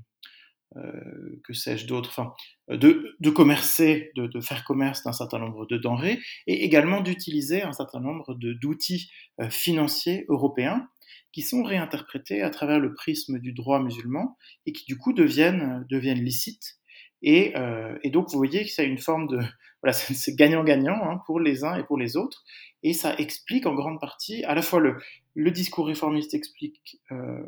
euh, 0.74 0.80
euh, 0.80 1.40
que 1.44 1.52
sais-je 1.52 1.86
d'autre, 1.86 2.08
enfin, 2.10 2.32
de, 2.68 3.16
de, 3.20 3.30
commercer, 3.30 4.10
de, 4.16 4.40
faire 4.40 4.64
commerce 4.64 5.04
d'un 5.04 5.12
certain 5.12 5.38
nombre 5.38 5.66
de 5.66 5.76
denrées, 5.76 6.18
et 6.46 6.64
également 6.64 7.00
d'utiliser 7.00 7.62
un 7.62 7.72
certain 7.72 8.00
nombre 8.00 8.34
d'outils 8.34 9.10
euh, 9.40 9.48
financiers 9.48 10.24
européens 10.28 10.88
qui 11.32 11.42
sont 11.42 11.62
réinterprétés 11.62 12.42
à 12.42 12.50
travers 12.50 12.80
le 12.80 12.94
prisme 12.94 13.38
du 13.38 13.52
droit 13.52 13.80
musulman 13.80 14.36
et 14.64 14.72
qui 14.72 14.84
du 14.86 14.96
coup 14.96 15.12
deviennent, 15.12 15.86
deviennent 15.90 16.22
licites. 16.22 16.78
Et, 17.22 17.56
euh, 17.56 17.96
donc 18.06 18.30
vous 18.30 18.38
voyez 18.38 18.64
que 18.64 18.70
c'est 18.70 18.86
une 18.86 18.98
forme 18.98 19.28
de... 19.28 19.38
Voilà, 19.82 19.92
c'est 19.92 20.34
gagnant-gagnant 20.34 20.98
hein, 21.02 21.20
pour 21.26 21.38
les 21.38 21.62
uns 21.62 21.76
et 21.76 21.84
pour 21.84 21.98
les 21.98 22.16
autres. 22.16 22.44
Et 22.82 22.92
ça 22.92 23.14
explique 23.18 23.66
en 23.66 23.74
grande 23.74 24.00
partie, 24.00 24.42
à 24.44 24.54
la 24.54 24.62
fois 24.62 24.80
le, 24.80 25.50
discours 25.50 25.86
réformiste 25.86 26.34
explique 26.34 26.98
euh, 27.12 27.42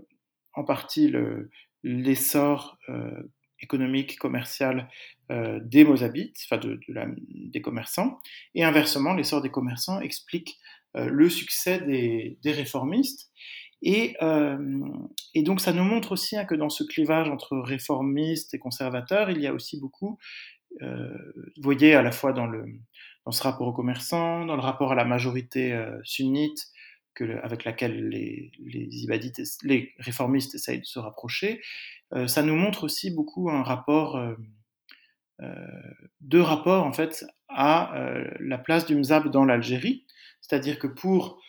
en 0.52 0.62
partie 0.62 1.08
le, 1.08 1.50
l'essor 1.82 2.78
euh, 2.88 3.22
économique, 3.60 4.18
commercial 4.18 4.88
euh, 5.30 5.60
des 5.62 5.84
Mozabites, 5.84 6.36
enfin 6.44 6.58
de, 6.58 6.80
des 7.18 7.60
commerçants, 7.60 8.18
et 8.54 8.64
inversement, 8.64 9.14
l'essor 9.14 9.42
des 9.42 9.50
commerçants 9.50 10.00
explique 10.00 10.58
euh, 10.96 11.08
le 11.08 11.28
succès 11.28 11.80
des, 11.80 12.52
réformistes. 12.52 13.30
Et, 13.80 14.16
et, 15.34 15.42
donc 15.44 15.60
ça 15.60 15.72
nous 15.72 15.84
montre 15.84 16.10
aussi 16.10 16.36
hein, 16.36 16.44
que 16.44 16.56
dans 16.56 16.68
ce 16.68 16.82
clivage 16.82 17.28
entre 17.28 17.56
réformistes 17.58 18.52
et 18.52 18.58
conservateurs, 18.58 19.30
il 19.30 19.40
y 19.40 19.46
a 19.46 19.54
aussi 19.54 19.78
beaucoup, 19.78 20.18
vous 20.80 21.62
voyez 21.62 21.94
à 21.94 22.02
la 22.02 22.10
fois 22.10 22.32
dans, 22.32 22.46
le, 22.46 22.64
dans 23.24 23.30
ce 23.30 23.40
rapport 23.40 23.68
aux 23.68 23.72
commerçants, 23.72 24.44
dans 24.46 24.56
le 24.56 24.62
rapport 24.62 24.90
à 24.90 24.96
la 24.96 25.04
majorité 25.04 25.80
sunnite, 26.02 26.58
avec 27.42 27.64
laquelle 27.64 28.08
les, 28.08 28.50
les, 28.64 28.88
les 29.64 29.94
réformistes 29.98 30.54
essayent 30.54 30.80
de 30.80 30.84
se 30.84 30.98
rapprocher, 30.98 31.60
euh, 32.14 32.26
ça 32.26 32.42
nous 32.42 32.56
montre 32.56 32.84
aussi 32.84 33.10
beaucoup 33.10 33.50
un 33.50 33.62
rapport, 33.62 34.16
euh, 34.16 34.34
euh, 35.42 35.54
deux 36.20 36.42
rapports 36.42 36.84
en 36.84 36.92
fait 36.92 37.24
à 37.48 37.94
la 38.40 38.58
place 38.58 38.84
du 38.84 38.94
mzab 38.94 39.30
dans 39.30 39.44
l'Algérie, 39.44 40.04
c'est-à-dire 40.40 40.78
que 40.78 40.86
pour 40.86 41.40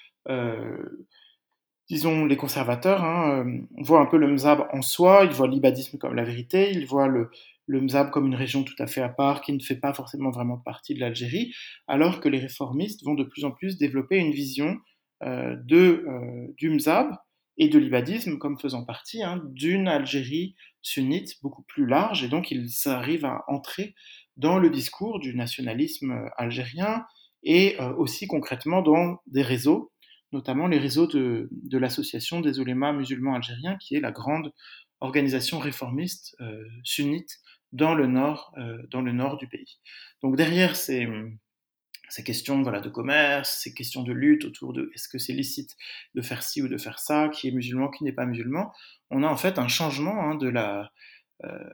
disons 1.90 2.26
les 2.26 2.38
conservateurs, 2.38 3.04
hein, 3.04 3.46
on 3.76 3.82
voit 3.82 4.00
un 4.00 4.06
peu 4.06 4.18
le 4.18 4.32
mzab 4.32 4.68
en 4.72 4.82
soi, 4.82 5.26
ils 5.26 5.32
voient 5.32 5.48
l'ibadisme 5.48 5.98
comme 5.98 6.16
la 6.16 6.24
vérité, 6.24 6.72
ils 6.72 6.86
voient 6.86 7.08
le, 7.08 7.30
le 7.70 7.82
Mzab 7.82 8.10
comme 8.10 8.26
une 8.26 8.36
région 8.36 8.64
tout 8.64 8.76
à 8.80 8.88
fait 8.88 9.02
à 9.02 9.10
part 9.10 9.42
qui 9.42 9.54
ne 9.54 9.60
fait 9.60 9.76
pas 9.76 9.94
forcément 9.94 10.32
vraiment 10.32 10.58
partie 10.58 10.96
de 10.96 11.00
l'Algérie, 11.00 11.54
alors 11.88 12.20
que 12.20 12.28
les 12.28 12.40
réformistes 12.40 13.04
vont 13.04 13.14
de 13.14 13.24
plus 13.24 13.46
en 13.46 13.52
plus 13.52 13.78
développer 13.78 14.18
une 14.18 14.32
vision 14.32 14.80
de, 15.22 16.06
du 16.58 16.70
Mzab 16.70 17.16
et 17.58 17.68
de 17.68 17.78
l'ibadisme 17.78 18.38
comme 18.38 18.58
faisant 18.58 18.86
partie 18.86 19.22
hein, 19.22 19.42
d'une 19.52 19.88
Algérie 19.88 20.56
sunnite 20.82 21.36
beaucoup 21.42 21.64
plus 21.64 21.86
large, 21.86 22.24
et 22.24 22.30
donc 22.30 22.52
ils 22.52 22.70
arrivent 22.86 23.26
à 23.26 23.44
entrer 23.48 23.96
dans 24.38 24.58
le 24.58 24.70
discours 24.70 25.20
du 25.20 25.36
nationalisme 25.36 26.30
algérien 26.38 27.06
et 27.44 27.80
euh, 27.80 27.94
aussi 27.96 28.28
concrètement 28.28 28.82
dans 28.82 29.18
des 29.28 29.42
réseaux, 29.42 29.92
notamment 30.32 30.68
les 30.68 30.80
réseaux 30.80 31.08
de, 31.08 31.50
de 31.52 31.78
l'association 31.78 32.40
des 32.40 32.60
oulémas 32.60 32.94
musulmans 32.94 33.36
algériens, 33.36 33.78
qui 33.78 33.96
est 33.96 34.00
la 34.00 34.12
grande 34.12 34.54
organisation 35.02 35.60
réformiste 35.60 36.36
euh, 36.42 36.64
sunnite 36.84 37.40
dans 37.72 37.94
le 37.94 38.08
nord, 38.08 38.54
euh, 38.58 38.78
dans 38.90 39.02
le 39.02 39.12
nord 39.12 39.38
du 39.38 39.48
pays. 39.48 39.80
Donc 40.24 40.36
derrière 40.36 40.76
ces, 40.76 41.08
ces 42.10 42.24
questions 42.24 42.62
voilà, 42.62 42.82
de 42.82 42.90
commerce, 42.90 43.62
ces 43.64 43.74
questions 43.74 44.04
de 44.04 44.14
lutte 44.14 44.46
autour 44.46 44.74
de 44.74 44.92
est-ce 44.94 45.08
que 45.08 45.18
c'est 45.18 45.34
licite 45.34 45.76
de 46.16 46.22
faire 46.22 46.44
ci 46.44 46.62
ou 46.62 46.68
de 46.68 46.78
faire 46.78 47.00
ça, 47.00 47.30
qui 47.30 47.48
est 47.48 47.52
musulman, 47.52 47.90
qui 47.90 48.04
n'est 48.04 48.12
pas 48.12 48.26
musulman, 48.26 48.72
on 49.10 49.24
a 49.24 49.28
en 49.28 49.38
fait 49.38 49.60
un 49.60 49.68
changement 49.68 50.22
hein, 50.24 50.36
de 50.36 50.48
la. 50.48 50.92
Euh, 51.46 51.70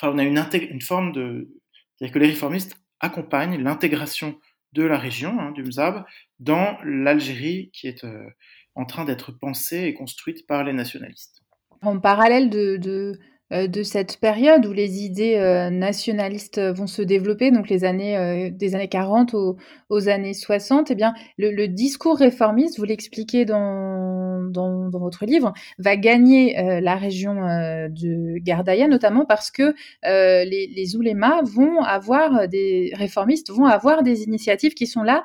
enfin, 0.00 0.12
on 0.12 0.18
a 0.18 0.24
une, 0.24 0.42
une 0.70 0.80
forme 0.80 1.12
de. 1.12 1.50
C'est-à-dire 1.96 2.14
que 2.14 2.18
les 2.18 2.28
réformistes 2.28 2.76
accompagnent 3.00 3.62
l'intégration 3.62 4.38
de 4.72 4.82
la 4.82 4.98
région, 4.98 5.38
hein, 5.38 5.50
du 5.52 5.62
Mzab, 5.62 6.04
dans 6.38 6.78
l'Algérie 6.84 7.70
qui 7.72 7.88
est 7.88 8.04
euh, 8.04 8.26
en 8.74 8.86
train 8.86 9.04
d'être 9.04 9.32
pensée 9.32 9.84
et 9.84 9.94
construite 9.94 10.46
par 10.46 10.64
les 10.64 10.72
nationalistes. 10.72 11.42
En 11.82 12.00
parallèle 12.00 12.48
de, 12.48 13.18
de 13.50 13.82
cette 13.82 14.18
période 14.18 14.64
où 14.64 14.72
les 14.72 15.02
idées 15.02 15.36
euh, 15.36 15.68
nationalistes 15.68 16.58
vont 16.58 16.86
se 16.86 17.02
développer, 17.02 17.50
donc 17.50 17.68
les 17.68 17.84
années 17.84 18.16
euh, 18.16 18.50
des 18.50 18.74
années 18.74 18.88
40 18.88 19.34
aux, 19.34 20.08
années 20.08 20.32
60, 20.32 20.90
eh 20.90 20.94
bien 20.94 21.12
le, 21.36 21.66
discours 21.66 22.16
réformiste, 22.16 22.78
vous 22.78 22.84
l'expliquez 22.84 23.44
dans, 23.44 24.42
dans, 24.50 24.88
votre 24.90 25.26
livre, 25.26 25.52
va 25.78 25.96
gagner 25.96 26.80
la 26.80 26.96
région 26.96 27.34
de 27.34 28.38
Gardaïa, 28.38 28.88
notamment 28.88 29.26
parce 29.26 29.50
que 29.50 29.74
les, 30.02 30.96
oulémas 30.96 31.42
vont 31.42 31.82
avoir 31.82 32.48
des 32.48 32.92
réformistes 32.94 33.50
vont 33.50 33.66
avoir 33.66 34.02
des 34.02 34.22
initiatives 34.22 34.72
qui 34.72 34.86
sont 34.86 35.02
là 35.02 35.22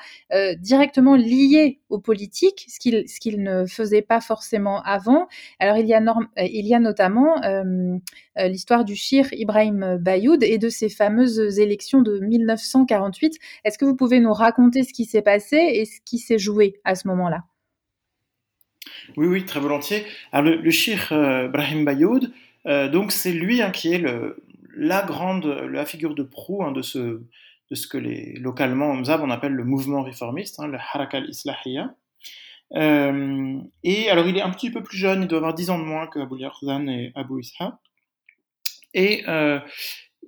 directement 0.59 1.15
liées 1.15 1.79
aux 1.89 1.99
politiques, 1.99 2.65
ce 2.67 2.79
qu'ils 2.79 3.07
ce 3.07 3.19
qu'ils 3.19 3.41
ne 3.41 3.65
faisaient 3.65 4.01
pas 4.01 4.19
forcément 4.19 4.81
avant. 4.83 5.27
Alors 5.59 5.77
il 5.77 5.87
y 5.87 5.93
a, 5.93 6.01
il 6.37 6.67
y 6.67 6.73
a 6.73 6.79
notamment 6.79 7.41
euh, 7.43 7.97
l'histoire 8.35 8.85
du 8.85 8.95
Shir 8.95 9.25
Ibrahim 9.31 9.97
Bayoud 9.99 10.43
et 10.43 10.57
de 10.57 10.69
ces 10.69 10.89
fameuses 10.89 11.59
élections 11.59 12.01
de 12.01 12.19
1948. 12.19 13.37
Est-ce 13.63 13.77
que 13.77 13.85
vous 13.85 13.95
pouvez 13.95 14.19
nous 14.19 14.33
raconter 14.33 14.83
ce 14.83 14.93
qui 14.93 15.05
s'est 15.05 15.21
passé 15.21 15.57
et 15.57 15.85
ce 15.85 15.99
qui 16.05 16.19
s'est 16.19 16.37
joué 16.37 16.79
à 16.83 16.95
ce 16.95 17.07
moment-là? 17.07 17.43
Oui, 19.15 19.27
oui, 19.27 19.45
très 19.45 19.59
volontiers. 19.59 20.05
Alors, 20.31 20.53
le, 20.53 20.71
Shir 20.71 21.09
euh, 21.11 21.47
Ibrahim 21.47 21.85
Bayoud, 21.85 22.31
euh, 22.65 22.89
donc 22.89 23.11
c'est 23.11 23.31
lui 23.31 23.61
hein, 23.61 23.71
qui 23.71 23.93
est 23.93 23.99
le, 23.99 24.43
la 24.75 25.03
grande, 25.03 25.45
la 25.45 25.85
figure 25.85 26.15
de 26.15 26.23
proue 26.23 26.63
hein, 26.63 26.71
de 26.71 26.81
ce 26.81 27.21
de 27.69 27.75
ce 27.75 27.85
que 27.85 27.97
les, 27.97 28.37
localement 28.39 28.91
on 28.91 29.29
appelle 29.29 29.51
le 29.51 29.65
mouvement 29.65 30.01
réformiste, 30.01 30.57
hein, 30.61 30.67
le 30.67 30.77
Harakal 30.77 31.27
Islahiyya. 31.27 31.93
et 32.71 34.09
alors 34.09 34.25
il 34.25 34.37
est 34.37 34.41
un 34.41 34.51
petit 34.51 34.71
peu 34.71 34.81
plus 34.81 34.97
jeune, 34.97 35.23
il 35.23 35.27
doit 35.27 35.39
avoir 35.39 35.53
10 35.53 35.71
ans 35.71 35.77
de 35.77 35.83
moins 35.83 36.07
que 36.07 36.19
Abu 36.19 36.37
Yarzan 36.39 36.87
et 36.87 37.11
Abu 37.13 37.41
Isha. 37.41 37.77
Et 38.97 39.23
euh, 39.27 39.59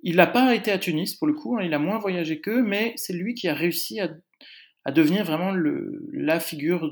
il 0.04 0.18
n'a 0.18 0.28
pas 0.28 0.54
été 0.54 0.72
à 0.72 0.78
Tunis 0.78 1.16
pour 1.16 1.26
le 1.26 1.34
coup, 1.34 1.58
hein, 1.58 1.64
il 1.64 1.74
a 1.74 1.80
moins 1.80 1.98
voyagé 1.98 2.40
qu'eux, 2.40 2.62
mais 2.62 2.94
c'est 2.98 3.14
lui 3.14 3.34
qui 3.34 3.48
a 3.48 3.56
réussi 3.56 4.00
à, 4.00 4.10
devenir 4.92 5.24
vraiment 5.24 5.52
la 6.14 6.40
figure 6.40 6.90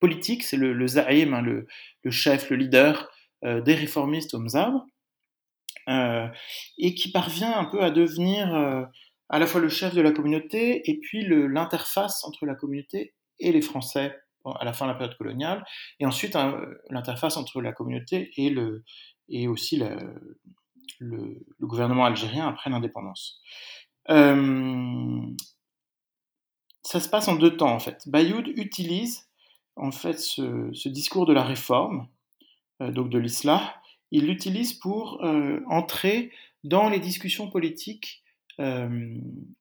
politique, 0.00 0.42
c'est 0.42 0.56
le, 0.56 0.72
le 0.72 0.86
zaïm, 0.86 1.34
hein, 1.34 1.42
le, 1.42 1.66
chef, 2.10 2.50
le 2.50 2.56
leader 2.56 3.10
euh, 3.44 3.60
des 3.60 3.74
réformistes 3.74 4.34
au 4.34 4.40
Mzab, 4.40 4.74
euh, 5.88 6.26
et 6.78 6.94
qui 6.94 7.12
parvient 7.12 7.56
un 7.56 7.64
peu 7.64 7.82
à 7.82 7.90
devenir 7.90 8.52
à 9.28 9.38
la 9.38 9.46
fois 9.46 9.60
le 9.60 9.68
chef 9.68 9.94
de 9.94 10.00
la 10.00 10.10
communauté 10.10 10.88
et 10.90 10.98
puis 10.98 11.24
l'interface 11.28 12.24
entre 12.24 12.44
la 12.44 12.56
communauté 12.56 13.14
et 13.38 13.52
les 13.52 13.62
Français 13.62 14.16
à 14.44 14.64
la 14.64 14.72
fin 14.72 14.86
de 14.86 14.92
la 14.92 14.96
période 14.96 15.16
coloniale, 15.16 15.64
et 16.00 16.06
ensuite 16.06 16.34
hein, 16.34 16.60
l'interface 16.90 17.36
entre 17.36 17.60
la 17.60 17.72
communauté 17.72 18.30
et, 18.36 18.50
le, 18.50 18.84
et 19.28 19.46
aussi 19.48 19.80
le, 20.98 21.44
gouvernement 21.60 22.04
algérien 22.04 22.48
après 22.48 22.70
l'indépendance. 22.70 23.40
Euh, 24.10 25.20
ça 26.82 27.00
se 27.00 27.08
passe 27.08 27.28
en 27.28 27.36
deux 27.36 27.56
temps 27.56 27.74
en 27.74 27.78
fait. 27.78 28.02
Bayoud 28.06 28.48
utilise 28.56 29.28
en 29.76 29.90
fait 29.90 30.18
ce, 30.18 30.88
discours 30.88 31.26
de 31.26 31.32
la 31.32 31.44
réforme, 31.44 32.08
euh, 32.80 32.90
donc 32.90 33.10
de 33.10 33.18
l'islam, 33.18 33.60
il 34.10 34.26
l'utilise 34.26 34.72
pour 34.72 35.24
euh, 35.24 35.60
entrer 35.68 36.32
dans 36.64 36.88
les 36.88 37.00
discussions 37.00 37.50
politiques 37.50 38.22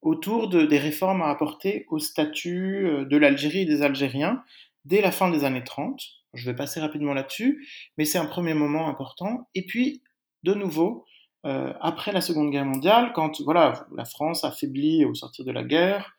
autour 0.01 0.49
de, 0.49 0.65
des 0.65 0.80
réformes 0.80 1.21
à 1.21 1.28
apporter 1.28 1.86
au 1.89 1.99
statut 1.99 3.05
de 3.07 3.17
l'Algérie 3.17 3.59
et 3.59 3.65
des 3.65 3.84
Algériens 3.84 4.43
dès 4.86 5.01
la 5.01 5.11
fin 5.11 5.30
des 5.30 5.43
années 5.43 5.63
30. 5.63 6.01
Je 6.34 6.49
vais 6.49 6.55
passer 6.55 6.80
rapidement 6.80 7.13
là-dessus, 7.13 7.67
mais 7.97 8.05
c'est 8.05 8.17
un 8.17 8.25
premier 8.25 8.55
moment 8.55 8.88
important. 8.88 9.47
Et 9.53 9.65
puis, 9.65 10.01
de 10.43 10.53
nouveau, 10.53 11.05
euh, 11.47 11.71
après 11.79 12.11
la 12.11 12.19
Seconde 12.19 12.51
Guerre 12.51 12.65
mondiale, 12.65 13.13
quand 13.15 13.41
voilà, 13.41 13.87
la 13.95 14.03
France 14.03 14.43
affaiblit 14.43 15.05
au 15.05 15.15
sortir 15.15 15.45
de 15.45 15.51
la 15.51 15.63
guerre, 15.63 16.13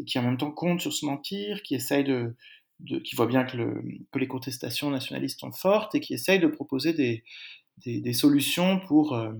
et 0.00 0.04
qui 0.04 0.18
en 0.18 0.22
même 0.22 0.36
temps 0.36 0.50
compte 0.50 0.80
sur 0.80 0.92
son 0.92 1.06
empire, 1.08 1.62
qui 1.62 1.78
voit 3.14 3.26
bien 3.26 3.44
que, 3.44 3.56
le, 3.56 3.80
que, 4.10 4.18
les 4.18 4.26
contestations 4.26 4.90
nationalistes 4.90 5.38
sont 5.38 5.52
fortes, 5.52 5.94
et 5.94 6.00
qui 6.00 6.14
essaye 6.14 6.40
de 6.40 6.48
proposer 6.48 6.94
des, 6.94 8.12
solutions 8.12 8.80
pour, 8.80 9.14
euh, 9.14 9.32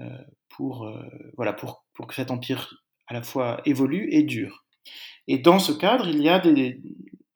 euh, 0.00 1.02
voilà, 1.36 1.52
pour, 1.52 1.84
que 2.06 2.14
cet 2.14 2.30
empire 2.30 2.84
à 3.08 3.14
la 3.14 3.22
fois 3.22 3.60
évolue 3.64 4.08
et 4.12 4.22
dure. 4.22 4.64
Et 5.26 5.38
dans 5.38 5.58
ce 5.58 5.72
cadre, 5.72 6.08
il 6.08 6.22
y 6.22 6.28
a 6.28 6.40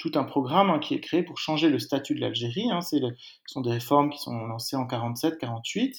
tout 0.03 0.12
un 0.16 0.24
programme 0.24 0.70
hein, 0.70 0.80
qui 0.80 0.94
est 0.94 1.00
créé 1.00 1.22
pour 1.22 1.38
changer 1.38 1.68
le 1.68 1.78
statut 1.78 2.16
de 2.16 2.20
l'Algérie. 2.20 2.68
Hein, 2.72 2.80
ce 2.80 2.96
sont 3.46 3.61
des 3.61 3.70
réformes 3.70 4.11
qui 4.11 4.18
sont 4.18 4.46
lancées 4.46 4.74
en 4.74 4.84
47-48 4.84 5.38
euh, 5.38 5.92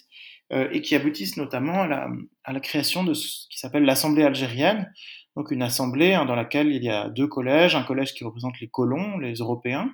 et 0.72 0.82
qui 0.82 0.96
aboutissent 0.96 1.38
notamment 1.38 1.82
à 1.82 2.54
la, 2.54 2.60
création 2.60 3.04
de 3.04 3.14
ce 3.14 3.48
qui 3.50 3.58
s'appelle 3.58 3.84
l'Assemblée 3.84 4.24
algérienne, 4.24 4.92
donc 5.36 5.52
une 5.52 5.64
assemblée 5.64 6.14
hein, 6.14 6.26
dans 6.26 6.36
laquelle 6.36 6.72
il 6.72 6.84
y 6.84 6.90
a 6.90 7.10
deux 7.10 7.28
collèges, 7.28 7.76
un 7.76 7.84
collège 7.84 8.14
qui 8.14 8.24
représente 8.24 8.60
les 8.60 8.68
colons, 8.68 9.18
les 9.18 9.36
Européens, 9.36 9.90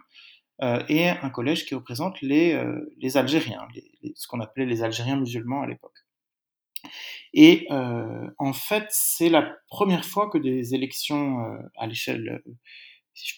euh, 0.62 0.84
et 0.90 1.08
un 1.08 1.30
collège 1.30 1.66
qui 1.66 1.76
représente 1.76 2.22
les, 2.22 2.54
euh, 2.54 2.94
Algériens, 3.16 3.66
ce 4.16 4.28
qu'on 4.28 4.42
appelait 4.42 4.66
les 4.66 4.84
Algériens 4.84 5.18
musulmans 5.18 5.62
à 5.62 5.68
l'époque. 5.68 6.06
Et 7.34 7.68
euh, 7.72 8.30
en 8.38 8.54
fait, 8.54 8.88
c'est 8.90 9.30
la 9.30 9.56
première 9.70 10.04
fois 10.04 10.30
que 10.30 10.38
des 10.38 10.74
élections 10.74 11.46
euh, 11.46 11.58
à 11.78 11.88
l'échelle 11.88 12.42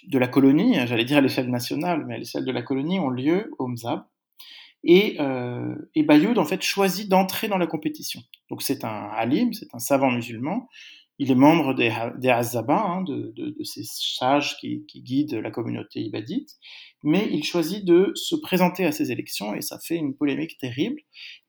de 0.08 0.20
la 0.20 0.28
colonie, 0.28 0.76
j'allais 0.86 1.06
dire 1.06 1.18
à 1.18 1.22
l'échelle 1.22 1.50
nationale, 1.50 2.06
mais 2.08 2.16
à 2.16 2.18
l'échelle 2.18 2.46
de 2.46 2.52
la 2.52 2.62
colonie, 2.62 3.00
ont 3.00 3.10
lieu 3.10 3.52
au 3.58 3.68
Mzab. 3.68 4.04
Et, 4.84 5.18
euh, 5.20 5.76
et 5.96 6.04
Bayoud, 6.04 6.38
en 6.38 6.46
fait, 6.46 6.62
choisit 6.62 7.08
d'entrer 7.08 7.48
dans 7.48 7.58
la 7.58 7.68
compétition. 7.68 8.22
Donc 8.50 8.62
c'est 8.62 8.84
un 8.84 9.10
alim, 9.16 9.54
c'est 9.54 9.74
un 9.74 9.80
savant 9.80 10.12
musulman. 10.12 10.68
Il 11.20 11.30
est 11.30 11.36
membre 11.36 11.76
des, 11.76 11.94
des 12.18 12.30
hein, 12.30 13.04
de, 13.04 13.32
de, 13.36 13.50
de, 13.52 13.64
ces 13.64 13.84
sages 13.84 14.58
qui, 14.58 14.86
qui, 14.88 15.04
guident 15.04 15.36
la 15.36 15.52
communauté 15.52 16.00
ibadite. 16.00 16.50
Mais 17.04 17.28
il 17.32 17.44
choisit 17.44 17.86
de 17.86 18.12
se 18.16 18.36
présenter 18.36 18.86
à 18.86 18.92
ces 18.92 19.12
élections 19.12 19.54
et 19.54 19.62
ça 19.62 19.78
fait 19.78 19.98
une 19.98 20.16
polémique 20.16 20.58
terrible. 20.58 21.00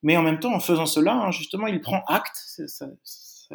Mais 0.03 0.19
en 0.19 0.23
même 0.23 0.41
temps, 0.41 0.53
en 0.53 0.61
faisant 0.61 0.85
cela, 0.85 1.15
hein, 1.15 1.31
justement, 1.31 1.69
il 1.69 1.81
prend 1.81 2.03
acte, 2.07 2.37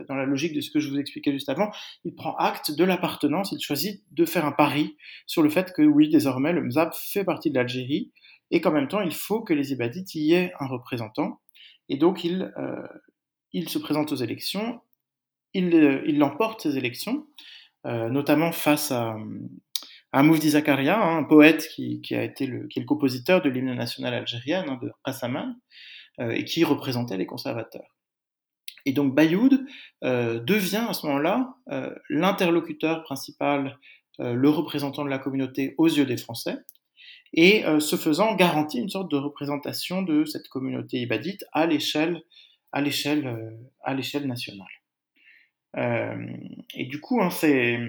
dans 0.07 0.15
la 0.15 0.25
logique 0.25 0.53
de 0.53 0.61
ce 0.61 0.71
que 0.71 0.79
je 0.79 0.89
vous 0.89 0.97
expliquais 0.97 1.31
juste 1.31 1.49
avant, 1.49 1.69
il 2.03 2.15
prend 2.15 2.35
acte 2.35 2.71
de 2.71 2.83
l'appartenance, 2.83 3.51
il 3.51 3.61
choisit 3.61 4.03
de 4.11 4.25
faire 4.25 4.45
un 4.45 4.51
pari 4.51 4.97
sur 5.27 5.43
le 5.43 5.49
fait 5.49 5.71
que 5.71 5.83
oui, 5.83 6.09
désormais, 6.09 6.51
le 6.51 6.63
Mzab 6.63 6.91
fait 6.93 7.25
partie 7.25 7.51
de 7.51 7.55
l'Algérie 7.55 8.11
et 8.51 8.61
qu'en 8.61 8.71
même 8.71 8.87
temps, 8.87 9.01
il 9.01 9.13
faut 9.13 9.41
que 9.41 9.53
les 9.53 9.71
Ibadites 9.71 10.15
y 10.15 10.33
aient 10.33 10.53
un 10.59 10.67
représentant. 10.67 11.41
Et 11.89 11.97
donc, 11.97 12.23
il, 12.23 12.53
euh, 12.57 12.87
se 13.67 13.79
présente 13.79 14.11
aux 14.11 14.15
élections, 14.15 14.81
il, 15.53 15.73
euh, 15.75 16.01
il 16.05 16.21
emporte 16.23 16.61
ces 16.61 16.77
élections, 16.77 17.27
euh, 17.85 18.09
notamment 18.09 18.51
face 18.51 18.91
à, 18.91 19.17
à 20.11 20.23
Moufdi 20.23 20.51
Zakaria, 20.51 21.01
hein, 21.01 21.17
un 21.17 21.23
poète 21.23 21.67
qui, 21.69 22.01
a 22.11 22.23
été 22.23 22.45
le, 22.45 22.67
est 22.75 22.79
le 22.79 22.85
compositeur 22.85 23.41
de 23.41 23.49
l'hymne 23.49 23.73
national 23.73 24.13
algérien, 24.13 24.65
hein, 24.67 24.79
de 24.81 24.91
Qassaman, 25.03 25.55
euh, 26.19 26.31
et 26.31 26.45
qui 26.45 26.63
représentait 26.63 27.17
les 27.17 27.25
conservateurs. 27.25 27.95
Et 28.85 28.93
donc 28.93 29.13
Bayoud 29.13 29.65
devient 30.01 30.85
à 30.87 30.93
ce 30.93 31.05
moment-là 31.07 31.55
l'interlocuteur 32.09 33.03
principal, 33.03 33.77
le 34.17 34.49
représentant 34.49 35.03
de 35.03 35.09
la 35.09 35.19
communauté 35.19 35.75
aux 35.77 35.87
yeux 35.87 36.05
des 36.05 36.15
Français, 36.15 36.55
et 37.33 37.63
ce 37.79 37.95
faisant 37.95 38.35
garantit 38.35 38.79
une 38.79 38.89
sorte 38.89 39.11
de 39.11 39.17
représentation 39.17 40.01
de 40.01 40.25
cette 40.25 40.47
communauté 40.47 40.97
ibadite 40.97 41.43
à 41.51 41.65
l'échelle 41.65 42.21
à 42.71 42.81
l'échelle 42.81 43.57
à 43.83 43.93
l'échelle 43.93 44.27
nationale. 44.27 44.67
et 46.73 46.85
du 46.85 46.99
coup, 47.01 47.21
hein, 47.21 47.29
c'est 47.29 47.79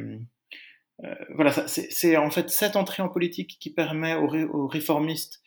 voilà, 1.34 1.52
c'est 1.68 2.16
en 2.16 2.30
fait 2.30 2.50
cette 2.50 2.74
entrée 2.74 3.02
en 3.02 3.08
politique 3.08 3.56
qui 3.60 3.72
permet 3.72 4.14
aux, 4.14 4.66
réformistes 4.66 5.40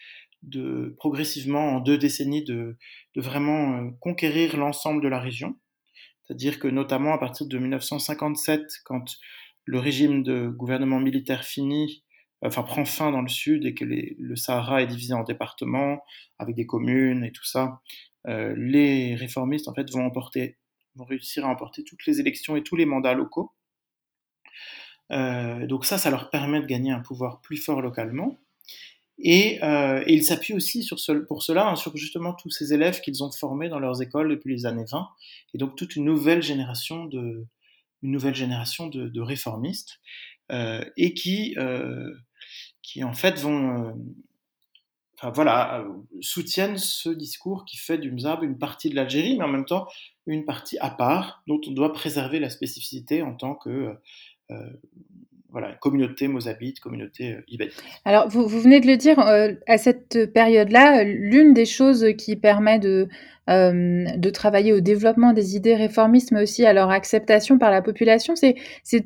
de 0.43 0.95
progressivement 0.97 1.75
en 1.75 1.79
deux 1.81 1.97
décennies 1.97 2.43
de, 2.43 2.77
de 3.15 3.21
vraiment 3.21 3.91
conquérir 3.99 4.57
l'ensemble 4.57 5.03
de 5.03 5.07
la 5.07 5.19
région. 5.19 5.57
C'est-à-dire 6.23 6.59
que 6.59 6.67
notamment 6.69 7.13
à 7.13 7.17
partir 7.17 7.47
de 7.47 7.57
1957, 7.57 8.61
quand 8.85 9.03
le 9.65 9.79
régime 9.79 10.23
de 10.23 10.47
gouvernement 10.47 10.99
militaire 10.99 11.43
finit, 11.43 12.03
enfin 12.43 12.63
prend 12.63 12.85
fin 12.85 13.11
dans 13.11 13.21
le 13.21 13.29
sud 13.29 13.65
et 13.65 13.73
que 13.73 13.85
le 13.85 14.35
Sahara 14.35 14.81
est 14.81 14.87
divisé 14.87 15.13
en 15.13 15.23
départements 15.23 16.03
avec 16.39 16.55
des 16.55 16.65
communes 16.65 17.23
et 17.23 17.31
tout 17.31 17.45
ça, 17.45 17.81
euh, 18.27 18.53
les 18.57 19.15
réformistes 19.15 19.67
en 19.67 19.73
fait 19.73 19.89
vont 19.91 20.05
emporter, 20.05 20.57
vont 20.95 21.05
réussir 21.05 21.45
à 21.45 21.49
emporter 21.49 21.83
toutes 21.83 22.05
les 22.05 22.19
élections 22.19 22.55
et 22.55 22.63
tous 22.63 22.75
les 22.75 22.85
mandats 22.85 23.13
locaux. 23.13 23.51
Euh, 25.11 25.67
donc 25.67 25.85
ça, 25.85 25.97
ça 25.97 26.09
leur 26.09 26.29
permet 26.29 26.61
de 26.61 26.65
gagner 26.65 26.91
un 26.91 27.01
pouvoir 27.01 27.41
plus 27.41 27.57
fort 27.57 27.81
localement. 27.81 28.39
Et, 29.23 29.59
euh, 29.63 30.03
ils 30.07 30.23
s'appuient 30.23 30.53
aussi 30.53 30.83
sur 30.83 30.97
pour 31.27 31.43
cela 31.43 31.69
hein, 31.69 31.75
sur 31.75 31.95
justement 31.95 32.33
tous 32.33 32.49
ces 32.49 32.73
élèves 32.73 33.01
qu'ils 33.01 33.23
ont 33.23 33.31
formés 33.31 33.69
dans 33.69 33.79
leurs 33.79 34.01
écoles 34.01 34.29
depuis 34.29 34.55
les 34.55 34.65
années 34.65 34.85
20, 34.89 35.07
et 35.53 35.57
donc 35.59 35.75
toute 35.75 35.95
une 35.95 36.05
nouvelle 36.05 36.41
génération 36.41 37.05
de, 37.05 37.45
une 38.01 38.11
nouvelle 38.11 38.33
génération 38.33 38.87
de, 38.87 39.21
réformistes, 39.21 39.99
et 40.49 41.13
qui, 41.13 41.55
qui 42.91 43.05
en 43.05 43.13
fait 43.13 43.39
vont, 43.39 43.85
euh, 43.85 43.93
enfin 45.17 45.31
voilà, 45.31 45.79
euh, 45.79 45.93
soutiennent 46.19 46.77
ce 46.77 47.09
discours 47.09 47.63
qui 47.63 47.77
fait 47.77 47.97
du 47.97 48.11
Mzab 48.11 48.43
une 48.43 48.57
partie 48.57 48.89
de 48.89 48.95
l'Algérie, 48.95 49.37
mais 49.37 49.45
en 49.45 49.49
même 49.49 49.65
temps 49.65 49.87
une 50.27 50.43
partie 50.43 50.77
à 50.79 50.89
part, 50.89 51.41
dont 51.47 51.61
on 51.67 51.71
doit 51.71 51.93
préserver 51.93 52.39
la 52.39 52.49
spécificité 52.49 53.21
en 53.21 53.33
tant 53.33 53.55
que 53.55 53.95
voilà, 55.52 55.74
communauté 55.82 56.28
mozabite, 56.30 56.80
communauté 56.80 57.34
euh, 57.34 57.41
ibadite. 57.49 57.84
Alors, 58.06 58.30
vous, 58.30 58.47
venez 58.47 58.80
de 58.80 58.88
le 58.88 58.95
dire, 58.95 59.20
euh, 59.20 59.52
à 59.68 59.78
cette 59.78 60.32
période-là, 60.34 61.04
l'une 61.04 61.54
des 61.54 61.66
choses 61.66 62.08
qui 62.18 62.38
permet 62.38 62.80
de, 62.80 63.10
euh, 63.49 64.06
de 64.16 64.30
travailler 64.30 64.72
au 64.72 64.80
développement 64.80 65.34
des 65.34 65.58
idées 65.58 65.76
réformistes, 65.76 66.32
mais 66.32 66.41
aussi 66.41 66.66
à 66.66 66.72
leur 66.72 66.89
acceptation 66.89 67.58
par 67.58 67.70
la 67.70 67.82
population, 67.82 68.34
c'est, 68.36 68.56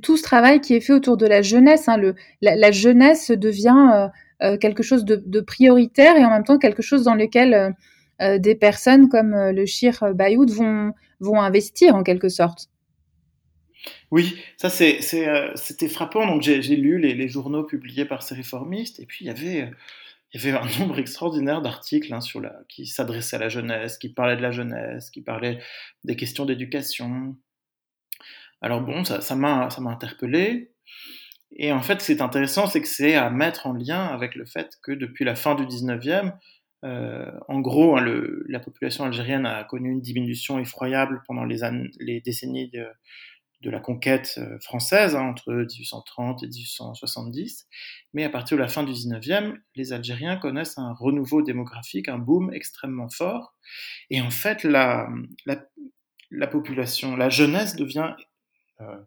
tout 0.02 0.18
ce 0.18 0.24
travail 0.24 0.62
qui 0.62 0.76
est 0.76 0.82
fait 0.82 0.94
autour 0.94 1.18
de 1.18 1.26
la 1.26 1.42
jeunesse. 1.42 1.90
Hein. 1.90 2.00
La, 2.42 2.72
jeunesse 2.72 3.32
devient 3.32 4.10
quelque 4.60 4.84
chose 4.84 5.04
de, 5.04 5.40
prioritaire 5.42 6.16
et 6.16 6.26
en 6.26 6.30
même 6.30 6.44
temps 6.44 6.60
quelque 6.60 6.84
chose 6.84 7.04
dans 7.04 7.16
lequel 7.16 7.74
des 8.20 8.56
personnes 8.56 9.10
comme 9.10 9.34
le 9.34 9.66
Shir 9.66 10.14
Bayoud 10.14 10.52
vont 10.52 11.42
investir 11.42 11.96
en 11.96 12.04
quelque 12.04 12.30
sorte. 12.30 12.70
Oui, 14.12 14.42
ça 14.58 14.70
c'est, 14.70 15.00
euh, 15.28 15.52
c'était 15.56 15.90
frappant. 15.90 16.26
Donc 16.28 16.42
j'ai, 16.42 16.62
lu 16.62 17.00
les, 17.00 17.28
journaux 17.28 17.64
publiés 17.64 18.06
par 18.06 18.24
ces 18.24 18.36
réformistes, 18.36 19.00
et 19.00 19.06
puis 19.06 19.26
il 19.26 19.28
y 19.28 19.32
avait, 19.32 19.72
avait 20.34 20.52
un 20.52 20.66
nombre 20.80 21.00
extraordinaire 21.00 21.62
d'articles 21.62 22.14
hein, 22.14 22.22
sur 22.22 22.42
la, 22.42 22.56
qui 22.70 22.88
s'adressaient 22.88 23.38
à 23.38 23.40
la 23.40 23.50
jeunesse, 23.50 23.98
qui 23.98 24.10
parlaient 24.10 24.38
de 24.38 24.42
la 24.42 24.52
jeunesse, 24.52 25.10
qui 25.10 25.22
parlaient 25.22 25.60
des 26.04 26.16
questions 26.16 26.46
d'éducation. 26.46 27.36
Alors 28.62 28.82
bon, 28.82 29.04
ça, 29.04 29.36
m'a, 29.36 29.70
ça 29.70 29.82
interpellé. 29.82 30.72
Et 31.58 31.72
en 31.72 31.82
fait, 31.82 32.02
ce 32.02 32.08
qui 32.08 32.12
est 32.14 32.22
intéressant, 32.22 32.68
c'est 32.68 32.82
que 32.82 32.88
c'est 32.88 33.16
à 33.16 33.30
mettre 33.30 33.68
en 33.68 33.74
lien 33.74 34.06
avec 34.06 34.36
le 34.36 34.46
fait 34.46 34.78
que 34.82 34.92
depuis 34.92 35.24
la 35.24 35.36
fin 35.36 35.56
du 35.56 35.64
19e, 35.64 36.34
euh, 36.84 37.32
en 37.48 37.60
gros, 37.62 37.98
hein, 37.98 38.06
la 38.48 38.60
population 38.60 39.06
algérienne 39.06 39.46
a 39.46 39.64
connu 39.64 39.92
une 39.92 40.02
diminution 40.02 40.60
effroyable 40.60 41.24
pendant 41.28 41.46
les 41.46 42.22
décennies 42.22 42.70
de, 42.70 42.86
de 43.62 43.70
la 43.70 43.80
conquête 43.80 44.36
euh, 44.38 44.60
française 44.60 45.16
hein, 45.16 45.24
entre 45.24 45.52
1830 45.54 46.44
et 46.44 46.48
1870. 46.48 47.68
Mais 48.14 48.24
à 48.24 48.30
partir 48.30 48.58
de 48.58 48.62
la 48.62 48.68
fin 48.68 48.84
du 48.84 48.92
19e, 48.92 49.58
les 49.76 49.94
Algériens 49.94 50.38
connaissent 50.38 50.78
un 50.78 50.94
renouveau 50.94 51.42
démographique, 51.42 52.10
un 52.10 52.18
boom 52.18 52.54
extrêmement 52.54 53.10
fort. 53.10 53.56
Et 54.10 54.22
en 54.22 54.32
fait, 54.32 54.64
la, 54.64 55.08
la, 55.46 56.48
population, 56.48 57.16
la 57.16 57.30
jeunesse 57.30 57.76
devient 57.76 58.14
euh, 58.82 58.98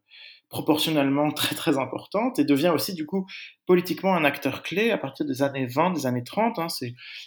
proportionnellement 0.49 1.31
très 1.31 1.55
très 1.55 1.77
importante 1.77 2.39
et 2.39 2.45
devient 2.45 2.73
aussi 2.75 2.95
du 2.95 3.05
coup 3.05 3.27
politiquement 3.67 4.15
un 4.15 4.25
acteur 4.25 4.63
clé 4.63 4.91
à 4.91 4.97
partir 4.97 5.27
des 5.27 5.43
années 5.43 5.67
20, 5.67 5.93
des 5.93 6.07
années 6.07 6.25
30. 6.25 6.59
Hein, 6.59 6.69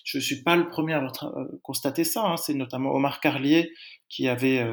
je 0.03 0.17
ne 0.17 0.21
suis 0.21 0.41
pas 0.41 0.55
le 0.55 0.67
premier 0.67 0.93
à 0.95 1.03
euh, 1.03 1.59
constater 1.61 2.03
ça, 2.03 2.25
hein, 2.25 2.37
c'est 2.37 2.55
notamment 2.55 2.93
Omar 2.93 3.19
Carlier 3.19 3.71
qui 4.09 4.27
avait 4.27 4.65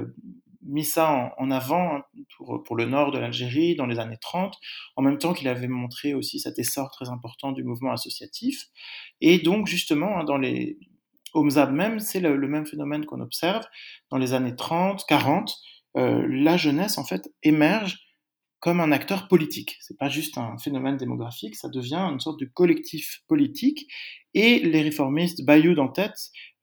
mis 0.62 0.84
ça 0.84 1.34
en, 1.38 1.50
avant 1.50 1.96
hein, 1.96 2.02
pour, 2.36 2.62
pour, 2.64 2.76
le 2.76 2.86
nord 2.86 3.12
de 3.12 3.18
l'Algérie 3.18 3.76
dans 3.76 3.86
les 3.86 3.98
années 3.98 4.18
30, 4.20 4.56
en 4.96 5.02
même 5.02 5.18
temps 5.18 5.32
qu'il 5.32 5.48
avait 5.48 5.68
montré 5.68 6.14
aussi 6.14 6.40
cet 6.40 6.58
essor 6.58 6.90
très 6.90 7.08
important 7.08 7.52
du 7.52 7.64
mouvement 7.64 7.92
associatif. 7.92 8.66
Et 9.20 9.38
donc, 9.38 9.66
justement, 9.66 10.18
hein, 10.18 10.24
dans 10.24 10.38
les 10.38 10.78
Omzab 11.34 11.72
même, 11.72 12.00
c'est 12.00 12.20
le, 12.20 12.36
même 12.48 12.66
phénomène 12.66 13.04
qu'on 13.04 13.20
observe. 13.20 13.64
Dans 14.10 14.18
les 14.18 14.32
années 14.32 14.56
30, 14.56 15.04
40, 15.06 15.54
euh, 15.96 16.26
la 16.28 16.56
jeunesse, 16.56 16.98
en 16.98 17.04
fait, 17.04 17.28
émerge 17.42 17.98
comme 18.60 18.80
un 18.80 18.90
acteur 18.90 19.28
politique. 19.28 19.76
C'est 19.80 19.96
pas 19.96 20.08
juste 20.08 20.36
un 20.36 20.58
phénomène 20.58 20.96
démographique, 20.96 21.54
ça 21.54 21.68
devient 21.68 22.08
une 22.12 22.20
sorte 22.20 22.40
de 22.40 22.46
collectif 22.46 23.22
politique. 23.28 23.86
Et 24.34 24.58
les 24.58 24.82
réformistes, 24.82 25.44
Bayoud 25.44 25.78
en 25.78 25.88
tête, 25.88 26.16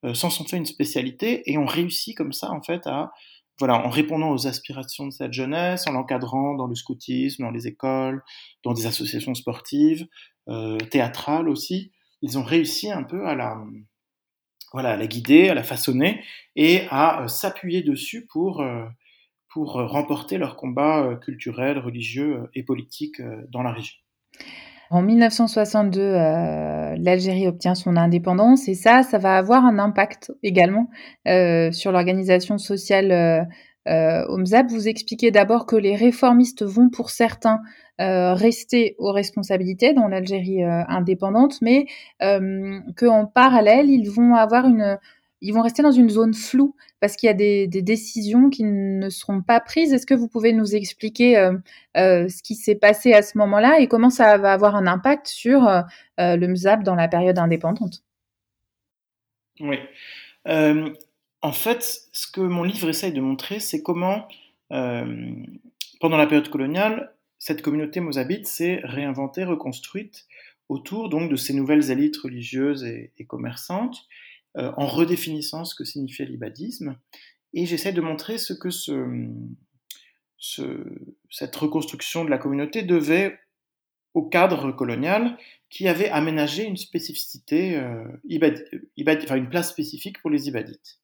euh, 0.04 0.14
s'en 0.14 0.30
sont 0.30 0.46
fait 0.46 0.58
une 0.58 0.66
spécialité 0.66 1.50
et 1.50 1.58
ont 1.58 1.66
réussi 1.66 2.14
comme 2.14 2.34
ça, 2.34 2.52
en 2.52 2.62
fait, 2.62 2.86
à 2.86 3.12
voilà, 3.60 3.86
en 3.86 3.90
répondant 3.90 4.32
aux 4.32 4.48
aspirations 4.48 5.08
de 5.08 5.12
cette 5.12 5.34
jeunesse, 5.34 5.88
en 5.88 5.94
l'encadrant 5.94 6.56
dans 6.56 6.68
le 6.68 6.76
scoutisme, 6.76 7.44
dans 7.44 7.52
les 7.52 7.68
écoles, 7.68 8.22
dans 8.64 8.74
des 8.74 8.86
associations 8.86 9.34
sportives, 9.34 10.08
euh, 10.50 10.78
théâtrales 10.78 11.48
aussi, 11.48 11.92
ils 12.22 12.38
ont 12.38 12.44
réussi 12.44 12.92
un 12.92 13.04
peu 13.04 13.26
à 13.28 13.36
la, 13.36 13.58
voilà, 14.74 14.92
à 14.92 14.98
la 14.98 15.08
guider, 15.08 15.50
à 15.50 15.54
la 15.54 15.64
façonner 15.64 16.24
et 16.56 16.82
à 16.90 17.24
euh, 17.24 17.28
s'appuyer 17.28 17.82
dessus 17.82 18.28
pour, 18.28 18.62
euh, 18.62 18.86
pour 19.50 19.74
remporter 19.74 20.38
leur 20.38 20.58
combat 20.58 21.16
culturel, 21.22 21.80
religieux 21.80 22.50
et 22.54 22.64
politique 22.64 23.22
dans 23.50 23.64
la 23.64 23.72
région. 23.72 23.96
En 24.92 25.02
1962, 25.02 26.00
euh, 26.00 26.96
l'Algérie 26.98 27.48
obtient 27.48 27.76
son 27.76 27.98
indépendance 27.98 28.68
et 28.68 28.76
ça, 28.76 29.04
ça 29.04 29.18
va 29.18 29.38
avoir 29.38 29.66
un 29.66 29.80
impact 29.80 30.32
également 30.44 30.90
euh, 31.28 31.72
sur 31.72 31.92
l'organisation 31.92 32.58
sociale 32.58 33.12
euh, 33.12 33.42
euh. 33.88 34.64
Vous 34.70 34.88
expliquez 34.88 35.32
d'abord 35.32 35.66
que 35.66 35.76
les 35.76 35.96
réformistes 35.96 36.64
vont 36.64 36.90
pour 36.90 37.10
certains 37.10 37.60
rester 37.98 38.96
aux 39.00 39.14
responsabilités 39.14 39.94
dans 39.94 40.10
l'Algérie 40.10 40.62
indépendante, 40.64 41.62
mais 41.62 41.86
qu'en 42.20 43.26
parallèle, 43.26 43.90
ils 43.90 44.10
vont 44.10 44.36
avoir 44.36 44.66
une, 44.66 44.98
ils 45.46 45.52
vont 45.52 45.62
rester 45.62 45.84
dans 45.84 45.92
une 45.92 46.10
zone 46.10 46.34
floue 46.34 46.76
parce 47.00 47.16
qu'il 47.16 47.28
y 47.28 47.30
a 47.30 47.36
des, 47.36 47.68
décisions 47.68 48.50
qui 48.50 48.64
ne 48.64 49.10
seront 49.10 49.44
pas 49.44 49.60
prises. 49.60 49.94
Est-ce 49.94 50.08
que 50.08 50.16
vous 50.16 50.28
pouvez 50.28 50.54
nous 50.54 50.76
expliquer 50.76 51.38
euh, 51.38 51.54
euh, 51.98 52.28
ce 52.28 52.42
qui 52.42 52.56
s'est 52.56 52.76
passé 52.76 53.14
à 53.14 53.22
ce 53.22 53.38
moment-là 53.38 53.80
et 53.80 53.88
comment 53.88 54.10
ça 54.10 54.40
va 54.40 54.54
avoir 54.54 54.76
un 54.76 54.88
impact 54.88 55.28
sur 55.28 55.68
euh, 55.68 55.84
le 56.18 56.48
MZAP 56.48 56.82
dans 56.82 56.96
la 56.96 57.08
période 57.08 57.38
indépendante? 57.38 58.04
Oui. 59.60 59.78
en 60.46 61.52
fait, 61.52 62.02
ce 62.12 62.28
que 62.28 62.42
mon 62.42 62.64
livre 62.64 62.90
essaye 62.90 63.14
de 63.14 63.22
montrer, 63.22 63.60
c'est 63.60 63.84
comment, 63.84 64.28
pendant 64.70 66.18
la 66.18 66.26
période 66.26 66.50
coloniale, 66.50 67.14
cette 67.38 67.62
communauté 67.62 68.00
mozabite 68.00 68.48
s'est 68.48 68.82
réinventée, 68.84 69.44
reconstruite 69.44 70.26
autour 70.70 71.10
donc 71.10 71.30
de 71.30 71.36
ces 71.36 71.54
nouvelles 71.54 71.92
élites 71.92 72.18
religieuses 72.18 72.84
et 72.84 73.26
commerçantes 73.28 74.08
euh, 74.58 74.72
en 74.78 74.88
redéfinissant 74.88 75.66
ce 75.66 75.76
que 75.76 75.84
signifiait 75.84 76.26
l'ibadisme. 76.26 76.98
Et 77.54 77.66
j'essaie 77.66 77.94
de 77.94 78.02
montrer 78.02 78.38
ce 78.38 78.54
que 78.54 78.70
ce, 78.70 79.06
cette 81.30 81.56
reconstruction 81.56 82.26
de 82.26 82.30
la 82.30 82.38
communauté 82.38 82.84
devait 82.84 83.38
au 84.14 84.24
cadre 84.24 84.72
colonial 84.72 85.38
qui 85.70 85.88
avait 85.88 86.10
aménagé 86.10 86.64
une 86.64 86.78
spécificité, 86.78 87.76
euh, 87.76 88.06
enfin 89.24 89.36
une 89.36 89.50
place 89.50 89.70
spécifique 89.70 90.22
pour 90.22 90.30
les 90.30 90.48
ibadites. 90.48 91.00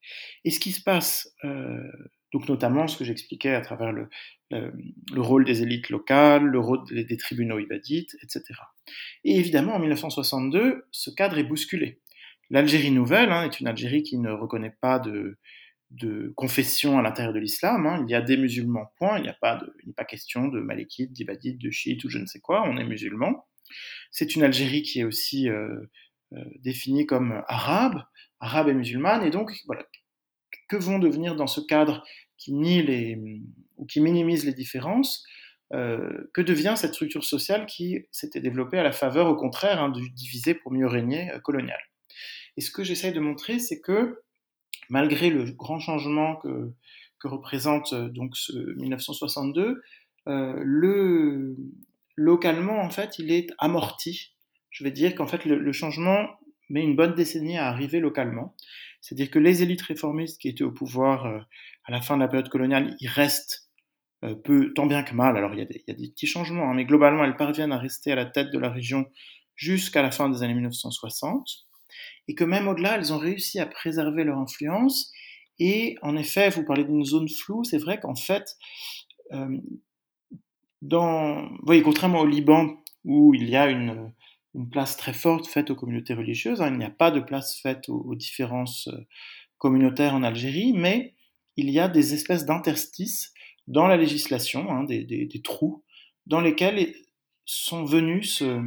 Et 0.45 0.51
ce 0.51 0.59
qui 0.59 0.71
se 0.71 0.81
passe, 0.81 1.35
euh, 1.43 1.91
donc 2.31 2.47
notamment 2.47 2.87
ce 2.87 2.97
que 2.97 3.03
j'expliquais 3.03 3.53
à 3.53 3.61
travers 3.61 3.91
le, 3.91 4.07
le, 4.49 5.21
rôle 5.21 5.43
des 5.43 5.61
élites 5.61 5.89
locales, 5.89 6.43
le 6.43 6.59
rôle 6.59 6.85
des 6.89 7.17
tribunaux 7.17 7.59
ibadites, 7.59 8.15
etc. 8.23 8.43
Et 9.25 9.35
évidemment, 9.37 9.75
en 9.75 9.79
1962, 9.79 10.85
ce 10.91 11.09
cadre 11.09 11.37
est 11.37 11.43
bousculé. 11.43 11.99
L'Algérie 12.51 12.91
nouvelle 12.91 13.31
hein, 13.31 13.43
est 13.43 13.59
une 13.59 13.67
Algérie 13.67 14.03
qui 14.03 14.17
ne 14.17 14.29
reconnaît 14.29 14.75
pas 14.81 14.99
de, 14.99 15.37
de 15.89 16.33
confession 16.35 16.99
à 16.99 17.01
l'intérieur 17.01 17.33
de 17.33 17.39
l'islam. 17.39 17.87
Hein. 17.87 18.05
Il 18.05 18.11
y 18.11 18.15
a 18.15 18.21
des 18.21 18.37
musulmans, 18.37 18.91
point. 18.97 19.17
Il 19.17 19.23
n'y 19.23 19.29
a 19.29 19.37
pas, 19.39 19.63
pas 19.95 20.05
question 20.05 20.49
de 20.49 20.59
malékites, 20.59 21.13
d'ibadites, 21.13 21.57
de 21.57 21.71
chiites 21.71 22.03
ou 22.03 22.09
je 22.09 22.17
ne 22.17 22.25
sais 22.25 22.41
quoi. 22.41 22.67
On 22.67 22.77
est 22.77 22.83
musulmans. 22.83 23.47
C'est 24.11 24.35
une 24.35 24.43
Algérie 24.43 24.81
qui 24.81 24.99
est 24.99 25.05
aussi 25.05 25.49
euh, 25.49 25.89
euh, 26.33 26.43
définie 26.59 27.05
comme 27.05 27.41
arabe, 27.47 28.03
arabe 28.41 28.67
et 28.67 28.73
musulmane. 28.73 29.23
Et 29.23 29.29
donc, 29.29 29.53
voilà, 29.65 29.85
que 30.67 30.75
vont 30.75 30.99
devenir 30.99 31.35
dans 31.35 31.47
ce 31.47 31.61
cadre 31.61 32.03
qui 32.37 32.53
nie 32.53 32.83
les 32.83 33.17
ou 33.77 33.85
qui 33.85 34.01
minimise 34.01 34.45
les 34.45 34.53
différences, 34.53 35.23
euh, 35.73 36.29
que 36.33 36.41
devient 36.41 36.73
cette 36.75 36.93
structure 36.93 37.23
sociale 37.23 37.65
qui 37.65 38.05
s'était 38.11 38.41
développée 38.41 38.77
à 38.77 38.83
la 38.83 38.91
faveur, 38.91 39.27
au 39.27 39.35
contraire, 39.35 39.81
hein, 39.81 39.89
du 39.89 40.09
diviser 40.09 40.53
pour 40.53 40.71
mieux 40.71 40.87
régner 40.87 41.31
euh, 41.31 41.39
colonial? 41.39 41.79
Et 42.57 42.61
ce 42.61 42.71
que 42.71 42.83
j'essaye 42.83 43.13
de 43.13 43.19
montrer, 43.19 43.59
c'est 43.59 43.81
que 43.81 44.21
malgré 44.89 45.29
le 45.29 45.51
grand 45.51 45.79
changement 45.79 46.35
que, 46.37 46.71
représente 47.23 47.93
euh, 47.93 48.09
donc 48.09 48.35
ce 48.35 48.53
1962, 48.77 49.81
le, 50.25 51.55
localement, 52.15 52.81
en 52.81 52.89
fait, 52.89 53.19
il 53.19 53.31
est 53.31 53.47
amorti. 53.57 54.33
Je 54.69 54.83
vais 54.83 54.91
dire 54.91 55.15
qu'en 55.15 55.27
fait, 55.27 55.45
le, 55.45 55.71
changement 55.71 56.27
met 56.69 56.81
une 56.83 56.95
bonne 56.95 57.15
décennie 57.15 57.57
à 57.57 57.67
arriver 57.67 57.99
localement. 57.99 58.55
C'est-à-dire 59.01 59.31
que 59.31 59.39
les 59.39 59.63
élites 59.63 59.81
réformistes 59.81 60.39
qui 60.39 60.47
étaient 60.47 60.63
au 60.63 60.71
pouvoir 60.71 61.25
à 61.85 61.91
la 61.91 62.01
fin 62.01 62.15
de 62.15 62.21
la 62.21 62.27
période 62.27 62.49
coloniale, 62.49 62.95
ils 62.99 63.07
restent 63.07 63.71
euh, 64.23 64.35
peu, 64.35 64.71
tant 64.73 64.85
bien 64.85 65.01
que 65.03 65.15
mal. 65.15 65.35
Alors 65.35 65.53
il 65.53 65.59
y 65.59 65.61
a 65.63 65.65
des, 65.65 65.83
il 65.87 65.91
y 65.91 65.95
a 65.95 65.97
des 65.97 66.09
petits 66.09 66.27
changements, 66.27 66.69
hein, 66.69 66.73
mais 66.75 66.85
globalement 66.85 67.23
elles 67.23 67.37
parviennent 67.37 67.71
à 67.71 67.79
rester 67.79 68.11
à 68.11 68.15
la 68.15 68.25
tête 68.25 68.51
de 68.51 68.59
la 68.59 68.69
région 68.69 69.05
jusqu'à 69.55 70.03
la 70.03 70.11
fin 70.11 70.29
des 70.29 70.43
années 70.43 70.53
1960, 70.53 71.65
et 72.27 72.35
que 72.35 72.43
même 72.43 72.67
au-delà, 72.67 72.95
elles 72.95 73.13
ont 73.13 73.17
réussi 73.17 73.59
à 73.59 73.65
préserver 73.65 74.23
leur 74.23 74.37
influence. 74.37 75.11
Et 75.59 75.97
en 76.01 76.15
effet, 76.15 76.49
vous 76.49 76.63
parlez 76.63 76.83
d'une 76.83 77.05
zone 77.05 77.29
floue, 77.29 77.63
c'est 77.63 77.77
vrai 77.77 77.99
qu'en 77.99 78.15
fait, 78.15 78.57
euh, 79.33 79.57
dans, 80.81 81.49
voyez, 81.63 81.83
contrairement 81.83 82.21
au 82.21 82.25
Liban, 82.25 82.75
où 83.05 83.33
il 83.33 83.49
y 83.49 83.55
a 83.55 83.69
une, 83.69 84.13
place 84.69 84.97
très 84.97 85.13
forte 85.13 85.47
faite 85.47 85.71
aux 85.71 85.75
communautés 85.75 86.13
religieuses, 86.13 86.61
hein, 86.61 86.71
il 86.71 86.77
n'y 86.77 86.83
a 86.83 86.89
pas 86.89 87.09
de 87.09 87.21
place 87.21 87.57
faite 87.61 87.87
aux, 87.87 88.15
différences 88.15 88.89
euh, 88.89 89.07
communautaires 89.57 90.13
en 90.13 90.23
Algérie, 90.23 90.73
mais 90.73 91.15
il 91.55 91.69
y 91.69 91.79
a 91.79 91.87
des 91.87 92.13
espèces 92.13 92.45
d'interstices 92.45 93.33
dans 93.67 93.87
la 93.87 93.95
législation, 93.95 94.69
hein, 94.69 94.83
des, 94.83 95.41
trous, 95.43 95.83
dans 96.25 96.41
lesquels 96.41 96.93
sont 97.45 97.85
venus 97.85 98.39
se, 98.39 98.61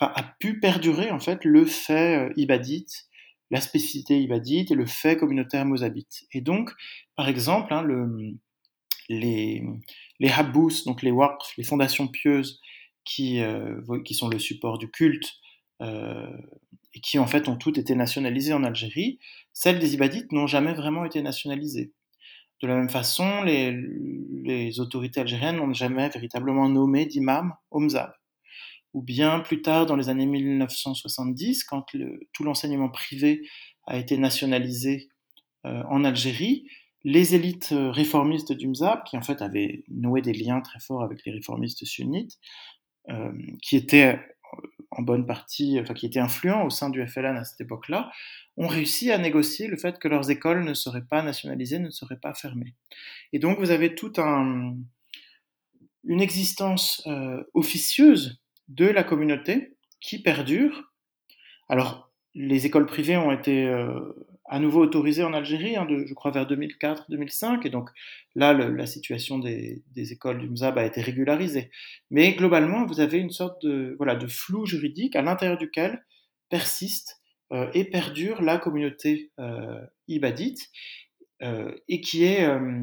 a 0.00 0.22
pu 0.38 0.60
perdurer 0.60 1.10
en 1.10 1.20
fait 1.20 1.44
le 1.44 1.64
fait 1.64 2.28
euh, 2.28 2.32
ibadite, 2.36 3.06
la 3.50 3.60
spécificité 3.60 4.20
ibadite 4.20 4.70
et 4.70 4.74
le 4.74 4.86
fait 4.86 5.16
communautaire 5.16 5.64
mozabite. 5.64 6.24
Et 6.32 6.40
donc, 6.40 6.70
par 7.14 7.28
exemple, 7.28 7.72
hein, 7.72 7.82
le, 7.82 8.34
les, 9.08 9.62
les 10.18 10.30
habous, 10.30 10.84
donc 10.84 11.02
les 11.02 11.10
waqf, 11.10 11.56
les 11.56 11.64
fondations 11.64 12.08
pieuses 12.08 12.60
qui, 13.04 13.40
euh, 13.40 13.80
qui 14.04 14.14
sont 14.14 14.28
le 14.28 14.38
support 14.38 14.78
du 14.78 14.90
culte, 14.90 15.34
euh, 15.82 16.36
et 16.94 17.00
qui 17.00 17.18
en 17.18 17.26
fait 17.26 17.48
ont 17.48 17.56
toutes 17.56 17.78
été 17.78 17.94
nationalisées 17.94 18.54
en 18.54 18.64
Algérie, 18.64 19.18
celles 19.52 19.78
des 19.78 19.94
ibadites 19.94 20.32
n'ont 20.32 20.46
jamais 20.46 20.72
vraiment 20.72 21.04
été 21.04 21.22
nationalisées. 21.22 21.92
De 22.62 22.66
la 22.66 22.74
même 22.74 22.88
façon, 22.88 23.42
les, 23.42 23.76
les 24.42 24.80
autorités 24.80 25.20
algériennes 25.20 25.56
n'ont 25.56 25.74
jamais 25.74 26.08
véritablement 26.08 26.68
nommé 26.70 27.04
d'imam 27.04 27.54
au 27.70 27.80
Mzab. 27.80 28.12
Ou 28.96 29.02
bien 29.02 29.40
plus 29.40 29.60
tard, 29.60 29.84
dans 29.84 29.94
les 29.94 30.08
années 30.08 30.24
1970, 30.24 31.64
quand 31.64 31.84
tout 32.32 32.44
l'enseignement 32.44 32.88
privé 32.88 33.46
a 33.86 33.98
été 33.98 34.16
nationalisé 34.16 35.10
euh, 35.66 35.82
en 35.90 36.02
Algérie, 36.02 36.66
les 37.04 37.34
élites 37.34 37.72
euh, 37.72 37.90
réformistes 37.90 38.54
du 38.54 38.66
Mzab, 38.68 39.04
qui 39.04 39.18
en 39.18 39.20
fait 39.20 39.42
avaient 39.42 39.84
noué 39.88 40.22
des 40.22 40.32
liens 40.32 40.62
très 40.62 40.80
forts 40.80 41.02
avec 41.02 41.26
les 41.26 41.32
réformistes 41.32 41.84
sunnites, 41.84 42.38
euh, 43.10 43.32
qui 43.60 43.76
étaient 43.76 44.18
en 44.90 45.02
bonne 45.02 45.26
partie, 45.26 45.78
enfin 45.78 45.92
qui 45.92 46.06
étaient 46.06 46.18
influents 46.18 46.64
au 46.64 46.70
sein 46.70 46.88
du 46.88 47.06
FLN 47.06 47.36
à 47.36 47.44
cette 47.44 47.60
époque-là, 47.60 48.10
ont 48.56 48.66
réussi 48.66 49.12
à 49.12 49.18
négocier 49.18 49.66
le 49.66 49.76
fait 49.76 49.98
que 49.98 50.08
leurs 50.08 50.30
écoles 50.30 50.64
ne 50.64 50.72
seraient 50.72 51.04
pas 51.04 51.20
nationalisées, 51.20 51.80
ne 51.80 51.90
seraient 51.90 52.18
pas 52.18 52.32
fermées. 52.32 52.74
Et 53.34 53.40
donc 53.40 53.58
vous 53.58 53.70
avez 53.70 53.94
toute 53.94 54.18
un, 54.18 54.74
une 56.04 56.22
existence 56.22 57.06
officieuse 57.52 58.40
de 58.68 58.86
la 58.86 59.04
communauté 59.04 59.76
qui 60.00 60.22
perdure. 60.22 60.92
Alors 61.68 62.10
les 62.34 62.66
écoles 62.66 62.86
privées 62.86 63.16
ont 63.16 63.32
été 63.32 63.66
euh, 63.66 64.12
à 64.44 64.60
nouveau 64.60 64.82
autorisées 64.82 65.24
en 65.24 65.32
Algérie, 65.32 65.76
hein, 65.76 65.86
je 65.88 66.14
crois 66.14 66.30
vers 66.30 66.46
2004-2005, 66.46 67.66
et 67.66 67.70
donc 67.70 67.90
là 68.34 68.52
la 68.52 68.86
situation 68.86 69.38
des, 69.38 69.82
écoles 69.96 70.38
du 70.38 70.48
MZAB 70.48 70.78
a 70.78 70.84
été 70.84 71.00
régularisée. 71.00 71.70
Mais 72.10 72.34
globalement, 72.34 72.86
vous 72.86 73.00
avez 73.00 73.18
une 73.18 73.30
sorte 73.30 73.64
de, 73.64 73.96
de 73.98 74.26
flou 74.26 74.66
juridique 74.66 75.16
à 75.16 75.22
l'intérieur 75.22 75.58
duquel 75.58 76.04
persiste 76.48 77.20
euh, 77.52 77.70
et 77.74 77.84
perdure 77.84 78.42
la 78.42 78.58
communauté 78.58 79.32
euh, 79.40 79.80
ibadite 80.08 80.68
et 81.40 82.00
qui 82.00 82.24
est, 82.24 82.44
euh, 82.44 82.80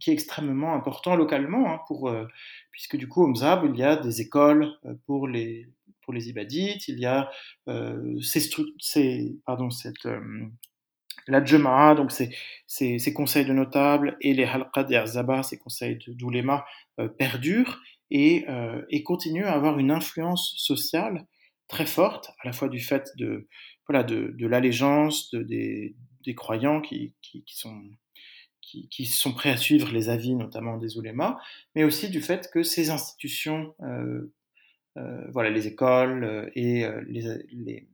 qui 0.00 0.10
est 0.10 0.12
extrêmement 0.12 0.74
important 0.74 1.16
localement, 1.16 1.72
hein, 1.72 1.80
pour, 1.88 2.08
euh, 2.08 2.26
puisque 2.70 2.96
du 2.96 3.08
coup 3.08 3.24
au 3.24 3.28
Mzab 3.28 3.64
il 3.64 3.76
y 3.76 3.82
a 3.82 3.96
des 3.96 4.20
écoles 4.20 4.70
pour 5.06 5.26
les, 5.26 5.68
pour 6.02 6.12
les 6.12 6.28
ibadites, 6.28 6.86
il 6.88 7.00
y 7.00 7.06
a 7.06 7.30
ces, 8.22 8.48
ces, 8.78 9.36
pardon, 9.44 9.70
cette, 9.70 10.06
la 11.26 11.44
Jema'a, 11.44 11.96
donc 11.96 12.12
ces, 12.12 12.30
ces, 12.68 13.12
conseils 13.12 13.44
de 13.44 13.52
notables, 13.52 14.16
et 14.20 14.32
les 14.32 14.44
Halqa 14.44 14.86
et 14.88 14.96
Arzaba, 14.96 15.42
ces 15.42 15.58
conseils 15.58 15.98
d'ouléma, 16.06 16.64
perdurent 17.18 17.82
et, 18.12 18.46
et 18.88 19.02
continuent 19.02 19.46
à 19.46 19.54
avoir 19.54 19.80
une 19.80 19.90
influence 19.90 20.54
sociale 20.58 21.26
très 21.66 21.86
forte, 21.86 22.30
à 22.40 22.46
la 22.46 22.52
fois 22.52 22.68
du 22.68 22.78
fait 22.78 23.10
de, 23.16 23.48
voilà, 23.88 24.04
de, 24.04 24.32
de 24.38 24.46
l'allégeance 24.46 25.30
de, 25.32 25.42
des, 25.42 25.96
des, 26.26 26.34
croyants 26.34 26.80
qui, 26.80 27.14
qui, 27.22 27.42
sont, 27.46 27.82
qui, 28.60 28.88
qui, 28.88 29.06
sont 29.06 29.32
prêts 29.32 29.50
à 29.50 29.56
suivre 29.56 29.92
les 29.92 30.08
avis, 30.08 30.34
notamment 30.34 30.76
des 30.76 30.98
oulémas, 30.98 31.38
mais 31.74 31.84
aussi 31.84 32.10
du 32.10 32.20
fait 32.20 32.50
que 32.52 32.62
ces 32.62 32.90
institutions, 32.90 33.74
euh, 33.82 34.32
euh, 34.98 35.30
voilà, 35.30 35.50
les 35.50 35.66
écoles 35.66 36.24
euh, 36.24 36.50
et, 36.54 36.86
les, 37.08 37.22
les, 37.52 37.88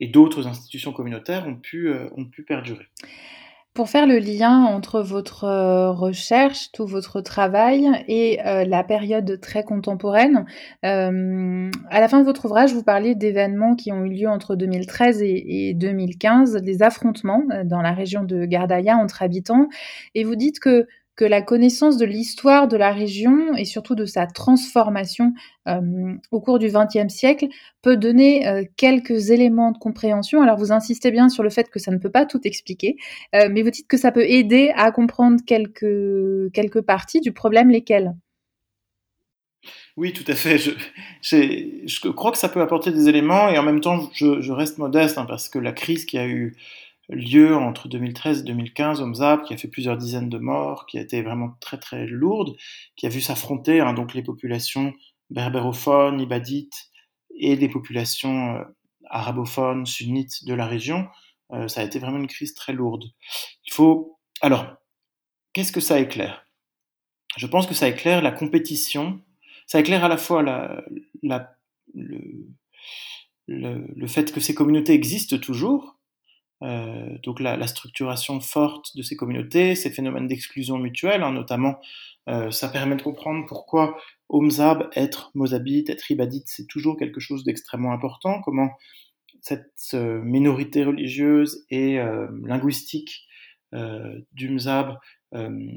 et 0.00 0.08
d'autres 0.08 0.46
institutions 0.46 0.92
communautaires 0.92 1.46
ont 1.46 1.56
pu, 1.56 1.92
ont 2.16 2.26
pu 2.26 2.42
perdurer. 2.42 2.86
Pour 3.76 3.90
faire 3.90 4.06
le 4.06 4.18
lien 4.18 4.64
entre 4.64 5.02
votre 5.02 5.44
euh, 5.44 5.92
recherche, 5.92 6.72
tout 6.72 6.86
votre 6.86 7.20
travail 7.20 7.86
et 8.08 8.40
euh, 8.46 8.64
la 8.64 8.82
période 8.82 9.38
très 9.38 9.64
contemporaine, 9.64 10.46
euh, 10.86 11.70
à 11.90 12.00
la 12.00 12.08
fin 12.08 12.20
de 12.20 12.24
votre 12.24 12.46
ouvrage, 12.46 12.72
vous 12.72 12.82
parlez 12.82 13.14
d'événements 13.14 13.74
qui 13.74 13.92
ont 13.92 14.02
eu 14.02 14.08
lieu 14.08 14.28
entre 14.30 14.56
2013 14.56 15.20
et, 15.20 15.68
et 15.68 15.74
2015, 15.74 16.54
des 16.62 16.82
affrontements 16.82 17.42
dans 17.66 17.82
la 17.82 17.92
région 17.92 18.24
de 18.24 18.46
Gardaïa 18.46 18.96
entre 18.96 19.22
habitants, 19.22 19.68
et 20.14 20.24
vous 20.24 20.36
dites 20.36 20.58
que 20.58 20.86
que 21.16 21.24
la 21.24 21.40
connaissance 21.40 21.96
de 21.96 22.04
l'histoire 22.04 22.68
de 22.68 22.76
la 22.76 22.92
région 22.92 23.56
et 23.56 23.64
surtout 23.64 23.94
de 23.94 24.04
sa 24.04 24.26
transformation 24.26 25.32
euh, 25.66 26.14
au 26.30 26.40
cours 26.40 26.58
du 26.58 26.68
XXe 26.68 27.12
siècle 27.12 27.46
peut 27.82 27.96
donner 27.96 28.46
euh, 28.46 28.64
quelques 28.76 29.30
éléments 29.30 29.72
de 29.72 29.78
compréhension. 29.78 30.42
Alors 30.42 30.58
vous 30.58 30.72
insistez 30.72 31.10
bien 31.10 31.28
sur 31.30 31.42
le 31.42 31.50
fait 31.50 31.70
que 31.70 31.78
ça 31.78 31.90
ne 31.90 31.96
peut 31.96 32.10
pas 32.10 32.26
tout 32.26 32.40
expliquer, 32.44 32.96
euh, 33.34 33.48
mais 33.50 33.62
vous 33.62 33.70
dites 33.70 33.88
que 33.88 33.96
ça 33.96 34.12
peut 34.12 34.28
aider 34.28 34.72
à 34.76 34.92
comprendre 34.92 35.40
quelques, 35.46 36.52
quelques 36.52 36.82
parties 36.82 37.20
du 37.20 37.32
problème, 37.32 37.70
lesquelles? 37.70 38.14
Oui, 39.96 40.12
tout 40.12 40.30
à 40.30 40.34
fait. 40.34 40.58
Je, 40.58 42.08
crois 42.10 42.30
que 42.30 42.38
ça 42.38 42.50
peut 42.50 42.60
apporter 42.60 42.92
des 42.92 43.08
éléments 43.08 43.48
et 43.48 43.58
en 43.58 43.62
même 43.62 43.80
temps, 43.80 44.10
je, 44.12 44.42
je 44.42 44.52
reste 44.52 44.76
modeste 44.76 45.16
hein, 45.16 45.24
parce 45.26 45.48
que 45.48 45.58
la 45.58 45.72
crise 45.72 46.04
qui 46.04 46.18
a 46.18 46.26
eu 46.26 46.54
lieu 47.08 47.56
entre 47.56 47.88
2013 47.88 48.40
et 48.40 48.44
2015 48.44 49.00
au 49.00 49.06
Mzab, 49.06 49.42
qui 49.44 49.54
a 49.54 49.56
fait 49.56 49.68
plusieurs 49.68 49.96
dizaines 49.96 50.28
de 50.28 50.38
morts, 50.38 50.86
qui 50.86 50.98
a 50.98 51.00
été 51.00 51.22
vraiment 51.22 51.56
très 51.60 51.78
très 51.78 52.06
lourde, 52.06 52.56
qui 52.96 53.06
a 53.06 53.08
vu 53.08 53.20
s'affronter 53.20 53.80
hein, 53.80 53.92
donc 53.92 54.14
les 54.14 54.22
populations 54.22 54.92
berbérophones, 55.30 56.20
ibadites 56.20 56.90
et 57.38 57.56
des 57.56 57.68
populations 57.68 58.56
euh, 58.56 58.64
arabophones, 59.08 59.86
sunnites 59.86 60.44
de 60.44 60.54
la 60.54 60.66
région. 60.66 61.06
Euh, 61.52 61.68
ça 61.68 61.80
a 61.80 61.84
été 61.84 61.98
vraiment 61.98 62.18
une 62.18 62.26
crise 62.26 62.54
très 62.54 62.72
lourde. 62.72 63.04
Il 63.64 63.72
faut 63.72 64.18
alors 64.40 64.76
qu'est-ce 65.52 65.72
que 65.72 65.80
ça 65.80 66.00
éclaire? 66.00 66.44
Je 67.36 67.46
pense 67.46 67.66
que 67.66 67.74
ça 67.74 67.88
éclaire 67.88 68.22
la 68.22 68.32
compétition. 68.32 69.20
Ça 69.66 69.80
éclaire 69.80 70.04
à 70.04 70.08
la 70.08 70.16
fois 70.16 70.42
le 73.46 74.06
fait 74.06 74.32
que 74.32 74.40
ces 74.40 74.54
communautés 74.54 74.94
existent 74.94 75.38
toujours, 75.38 75.96
euh, 76.62 77.18
donc 77.22 77.40
la, 77.40 77.66
structuration 77.66 78.40
forte 78.40 78.96
de 78.96 79.02
ces 79.02 79.16
communautés, 79.16 79.74
ces 79.74 79.90
phénomènes 79.90 80.26
d'exclusion 80.26 80.78
mutuelle, 80.78 81.22
hein, 81.22 81.32
notamment, 81.32 81.78
euh, 82.28 82.50
ça 82.50 82.68
permet 82.68 82.96
de 82.96 83.02
comprendre 83.02 83.44
pourquoi 83.46 83.98
Omzab, 84.28 84.88
être 84.96 85.30
Mozabite, 85.34 85.90
être 85.90 86.10
Ibadite, 86.10 86.46
c'est 86.46 86.66
toujours 86.66 86.96
quelque 86.96 87.20
chose 87.20 87.44
d'extrêmement 87.44 87.92
important, 87.92 88.40
comment 88.42 88.70
cette 89.42 89.94
minorité 89.94 90.82
religieuse 90.84 91.64
et 91.70 92.00
euh, 92.00 92.26
linguistique 92.44 93.26
du 94.32 94.48
Mzab 94.48 94.96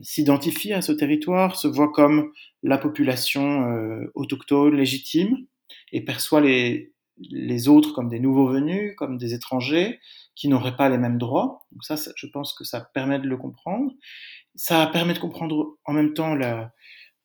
s'identifie 0.04 0.72
à 0.72 0.82
ce 0.82 0.94
territoire, 0.94 1.58
se 1.58 1.68
voit 1.68 1.92
comme 1.92 2.32
la 2.64 2.78
population 2.78 3.68
autochtone 4.16 4.74
légitime 4.74 5.36
et 5.92 6.06
perçoit 6.06 6.40
les 6.40 7.68
autres 7.68 7.92
comme 7.92 8.08
des 8.08 8.22
nouveaux 8.22 8.48
venus, 8.48 8.94
comme 8.96 9.18
des 9.18 9.34
étrangers, 9.34 10.00
qui 10.40 10.48
n'auraient 10.48 10.78
pas 10.78 10.88
les 10.88 10.98
mêmes 10.98 11.18
droits. 11.18 11.66
Donc 11.74 11.84
ça, 11.84 11.96
je 12.16 12.28
pense 12.28 12.54
que 12.54 12.64
ça 12.64 12.80
permet 12.94 13.20
de 13.20 13.28
le 13.28 13.36
comprendre. 13.36 13.92
Ça 14.56 14.88
permet 14.88 15.14
de 15.14 15.20
comprendre 15.20 15.78
en 15.84 15.92
même 15.92 16.14
temps 16.14 16.34
la, 16.34 16.72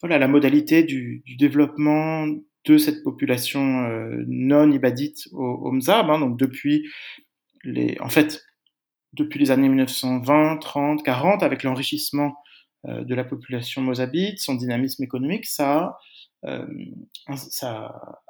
voilà, 0.01 0.19
la 0.19 0.27
modalité 0.27 0.83
du, 0.83 1.23
développement 1.39 2.27
de 2.65 2.77
cette 2.77 3.05
population 3.05 3.85
euh, 3.85 4.25
non 4.27 4.71
ibadite 4.73 5.29
au, 5.33 5.45
au 5.45 5.71
Mzab. 5.71 6.11
Hein, 6.11 6.19
donc 6.19 6.37
depuis 6.37 6.89
les, 7.63 7.97
en 8.01 8.09
fait, 8.09 8.45
depuis 9.13 9.39
les 9.39 9.53
années 9.53 9.69
1920, 9.69 10.59
30, 10.59 11.05
40, 11.05 11.43
avec 11.45 11.63
l'enrichissement 11.63 12.35
euh, 12.87 13.05
de 13.05 13.15
la 13.15 13.23
population 13.23 13.81
mozabite, 13.81 14.41
son 14.41 14.57
dynamisme 14.57 15.05
économique, 15.05 15.47
ça, 15.47 15.99
euh, 16.47 16.67
ça, 17.37 18.21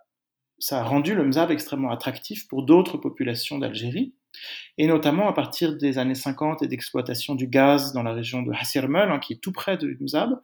ça 0.58 0.80
a 0.80 0.84
rendu 0.84 1.14
le 1.14 1.24
Mzab 1.24 1.50
extrêmement 1.50 1.90
attractif 1.90 2.46
pour 2.48 2.64
d'autres 2.64 2.98
populations 2.98 3.58
d'Algérie, 3.58 4.14
et 4.78 4.86
notamment 4.86 5.28
à 5.28 5.32
partir 5.32 5.76
des 5.76 5.98
années 5.98 6.14
50 6.14 6.62
et 6.62 6.68
d'exploitation 6.68 7.34
du 7.34 7.46
gaz 7.46 7.92
dans 7.92 8.02
la 8.02 8.12
région 8.12 8.42
de 8.42 8.52
Hassirmel, 8.52 9.10
hein, 9.10 9.18
qui 9.18 9.34
est 9.34 9.40
tout 9.40 9.52
près 9.52 9.76
de 9.76 9.96
Mzab, 10.00 10.40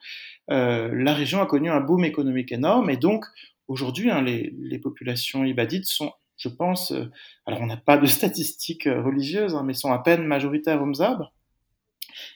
euh, 0.51 0.91
la 0.93 1.15
région 1.15 1.41
a 1.41 1.47
connu 1.47 1.71
un 1.71 1.81
boom 1.81 2.05
économique 2.05 2.53
énorme, 2.53 2.91
et 2.91 2.97
donc 2.97 3.25
aujourd'hui, 3.69 4.11
hein, 4.11 4.23
les, 4.23 4.79
populations 4.79 5.45
ibadites 5.45 5.87
sont, 5.87 6.13
je 6.37 6.49
pense, 6.49 6.93
euh, 6.93 7.11
alors 7.47 7.61
on 7.61 7.67
n'a 7.67 7.77
pas 7.77 7.99
de 7.99 8.07
statistiques 8.19 8.87
euh, 8.87 9.03
religieuses, 9.03 9.55
hein, 9.55 9.63
mais 9.65 9.75
sont 9.75 9.93
à 9.93 9.99
peine 9.99 10.25
majoritaires 10.25 10.83
au 10.83 10.87
Mzab, 10.87 11.27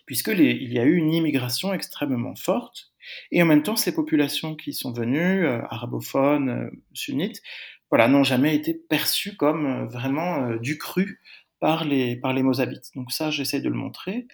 puisque 0.06 0.28
il 0.28 0.72
y 0.72 0.78
a 0.78 0.84
eu 0.84 0.96
une 0.96 1.12
immigration 1.12 1.72
extrêmement 1.72 2.34
forte, 2.36 2.94
et 3.30 3.42
en 3.42 3.46
même 3.46 3.62
temps, 3.62 3.76
ces 3.76 3.94
populations 3.94 4.54
qui 4.54 4.72
sont 4.72 4.92
venues, 4.92 5.46
euh, 5.46 5.60
arabophones, 5.68 6.48
euh, 6.48 6.70
sunnites, 6.92 7.42
voilà, 7.90 8.08
n'ont 8.08 8.24
jamais 8.24 8.54
été 8.54 8.74
perçues 8.74 9.36
comme 9.36 9.86
vraiment 9.86 10.56
du 10.56 10.78
cru 10.78 11.20
par 11.64 11.86
les, 11.86 12.16
par 12.16 12.34
les 12.34 12.42
Mozabites. 12.42 12.90
Donc 12.94 13.10
ça, 13.10 13.30
j'essaie 13.30 13.62
de 13.62 13.70
le 13.70 13.74
montrer. 13.74 14.28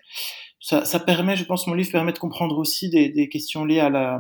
Ça, 0.59 0.85
ça, 0.85 0.99
permet, 0.99 1.37
je 1.37 1.45
pense, 1.45 1.69
mon 1.69 1.75
livre 1.75 1.93
permet 1.93 2.13
de 2.13 2.19
comprendre 2.19 2.59
aussi 2.59 2.91
des, 2.91 3.09
des 3.09 3.29
questions 3.29 3.65
liées 3.65 3.79
à 3.79 3.89
la 3.89 4.19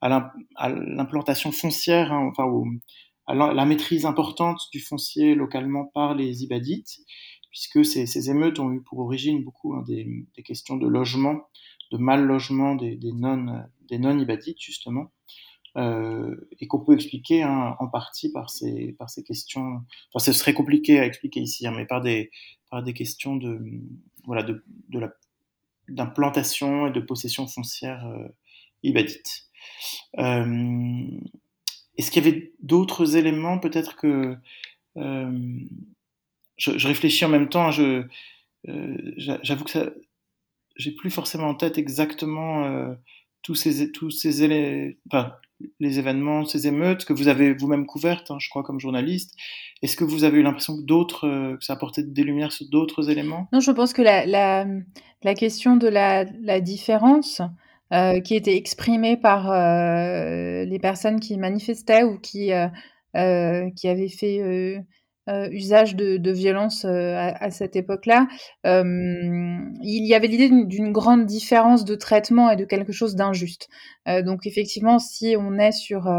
à 0.00 0.68
l'implantation 0.68 1.50
foncière, 1.50 2.12
hein, 2.12 2.30
enfin, 2.30 2.48
à 3.26 3.34
la 3.34 3.64
maîtrise 3.64 4.06
importante 4.06 4.60
du 4.70 4.78
foncier 4.78 5.34
localement 5.34 5.86
par 5.86 6.14
les 6.14 6.44
Ibadites, 6.44 7.00
puisque 7.50 7.84
ces, 7.84 8.06
ces 8.06 8.30
émeutes 8.30 8.60
ont 8.60 8.70
eu 8.70 8.84
pour 8.84 9.00
origine 9.00 9.42
beaucoup 9.42 9.74
hein, 9.74 9.82
des, 9.88 10.06
questions 10.44 10.76
de 10.76 10.86
logement 10.86 11.40
de 11.90 11.98
mal 11.98 12.24
logement 12.24 12.76
des, 12.76 12.94
des 12.94 13.12
non 13.12 13.64
des 13.88 13.98
non 13.98 14.16
ibadites 14.16 14.60
justement 14.60 15.10
et 15.76 16.66
qu'on 16.66 16.80
peut 16.80 16.94
expliquer 16.94 17.42
hein, 17.42 17.76
en 17.78 17.88
partie 17.88 18.32
par 18.32 18.50
ces 18.50 18.94
par 18.98 19.10
ces 19.10 19.22
questions. 19.22 19.82
Enfin 20.12 20.24
ce 20.24 20.32
serait 20.32 20.54
compliqué 20.54 20.98
à 20.98 21.06
expliquer 21.06 21.40
ici 21.40 21.66
hein, 21.66 21.72
mais 21.76 21.86
par 21.86 22.00
des 22.00 22.30
par 22.70 22.82
des 22.82 22.92
questions 22.92 23.36
de 23.36 23.60
voilà 24.24 24.42
de, 24.42 24.64
de 24.88 24.98
la 24.98 25.10
d'implantation 25.88 26.88
et 26.88 26.90
de 26.90 27.00
possession 27.00 27.46
foncière 27.46 28.06
euh, 28.06 28.28
ibadite. 28.82 29.48
Euh, 30.18 31.06
est-ce 31.96 32.10
qu'il 32.10 32.24
y 32.24 32.28
avait 32.28 32.52
d'autres 32.60 33.16
éléments 33.16 33.58
peut-être 33.58 33.96
que 33.96 34.36
euh, 34.96 35.60
je, 36.56 36.86
réfléchis 36.86 37.24
en 37.24 37.28
même 37.28 37.48
temps 37.48 37.70
je 37.70 38.06
euh, 38.68 38.96
j'avoue 39.16 39.64
que 39.64 39.70
ça, 39.70 39.90
j'ai 40.76 40.92
plus 40.92 41.10
forcément 41.10 41.48
en 41.48 41.54
tête 41.54 41.78
exactement 41.78 42.64
euh, 42.64 42.94
tous 43.42 43.54
ces 43.54 43.90
tous 43.92 44.10
ces 44.10 44.42
élé... 44.42 44.98
enfin, 45.10 45.34
les 45.80 45.98
événements, 45.98 46.44
ces 46.44 46.66
émeutes 46.66 47.04
que 47.04 47.12
vous 47.12 47.28
avez 47.28 47.52
vous-même 47.52 47.86
couvertes, 47.86 48.30
hein, 48.30 48.36
je 48.38 48.48
crois 48.48 48.62
comme 48.62 48.80
journaliste. 48.80 49.34
Est-ce 49.82 49.96
que 49.96 50.04
vous 50.04 50.24
avez 50.24 50.38
eu 50.38 50.42
l'impression 50.42 50.76
que 50.76 50.82
d'autres 50.82 51.26
euh, 51.26 51.56
que 51.56 51.64
ça 51.64 51.74
apportait 51.74 52.02
des 52.02 52.24
lumières 52.24 52.52
sur 52.52 52.66
d'autres 52.68 53.10
éléments? 53.10 53.48
Non, 53.52 53.60
je 53.60 53.70
pense 53.70 53.92
que 53.92 54.02
la 54.02 55.34
question 55.34 55.76
de 55.76 55.88
la, 55.88 56.24
différence 56.60 57.42
euh, 57.92 58.20
qui 58.20 58.34
était 58.34 58.56
exprimée 58.56 59.16
par 59.16 59.50
euh, 59.50 60.64
les 60.64 60.78
personnes 60.78 61.20
qui 61.20 61.36
manifestaient 61.38 62.04
ou 62.04 62.18
qui 62.18 62.50
qui 63.14 63.88
avaient 63.88 64.08
fait 64.08 64.84
euh, 65.28 65.48
usage 65.50 65.94
de, 65.94 66.30
violence 66.30 66.86
euh, 66.86 67.14
à, 67.16 67.50
cette 67.50 67.76
époque-là, 67.76 68.28
euh, 68.66 68.82
il 69.82 70.06
y 70.06 70.14
avait 70.14 70.26
l'idée 70.26 70.48
d'une 70.48 70.90
grande 70.90 71.26
différence 71.26 71.84
de 71.84 71.96
traitement 71.96 72.50
et 72.50 72.56
de 72.56 72.64
quelque 72.64 72.92
chose 72.92 73.14
d'injuste. 73.14 73.68
donc 74.06 74.46
effectivement, 74.46 74.98
si 74.98 75.36
on 75.38 75.58
est 75.58 75.72
sur 75.72 76.10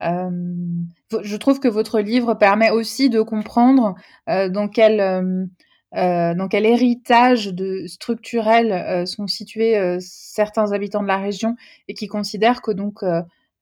je 0.00 1.36
trouve 1.36 1.58
que 1.58 1.68
votre 1.68 2.00
livre 2.00 2.34
permet 2.34 2.70
aussi 2.70 3.10
de 3.10 3.22
comprendre 3.22 3.94
dans 4.26 4.68
quel 4.68 5.48
dans 5.92 6.48
quel 6.48 6.66
héritage 6.66 7.46
de, 7.48 7.86
structurel 7.86 9.06
sont 9.06 9.26
situés 9.26 9.98
certains 10.00 10.72
habitants 10.72 11.02
de 11.02 11.08
la 11.08 11.18
région 11.18 11.56
et 11.88 11.94
qui 11.94 12.06
considèrent 12.06 12.62
que 12.62 12.70
donc 12.70 13.02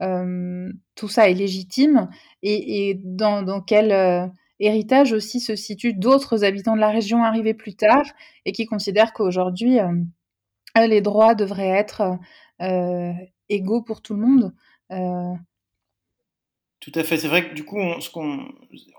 tout 0.00 1.08
ça 1.08 1.30
est 1.30 1.34
légitime 1.34 2.08
et, 2.42 2.90
et 2.90 3.00
dans, 3.02 3.42
dans 3.42 3.60
quel 3.62 4.30
héritage 4.60 5.12
aussi 5.12 5.40
se 5.40 5.56
situent 5.56 5.94
d'autres 5.94 6.44
habitants 6.44 6.76
de 6.76 6.80
la 6.80 6.90
région 6.90 7.22
arrivés 7.22 7.54
plus 7.54 7.74
tard 7.74 8.04
et 8.44 8.52
qui 8.52 8.66
considèrent 8.66 9.12
qu'aujourd'hui, 9.12 9.80
euh, 9.80 9.92
les 10.86 11.00
droits 11.00 11.34
devraient 11.34 11.68
être 11.68 12.18
euh, 12.62 13.12
égaux 13.48 13.82
pour 13.82 14.02
tout 14.02 14.14
le 14.14 14.20
monde. 14.20 14.54
Euh... 14.92 15.34
Tout 16.80 16.92
à 16.94 17.04
fait. 17.04 17.16
C'est 17.16 17.28
vrai 17.28 17.48
que 17.48 17.54
du 17.54 17.64
coup, 17.64 17.78
on, 17.78 18.00
ce 18.00 18.10
qu'on, 18.10 18.46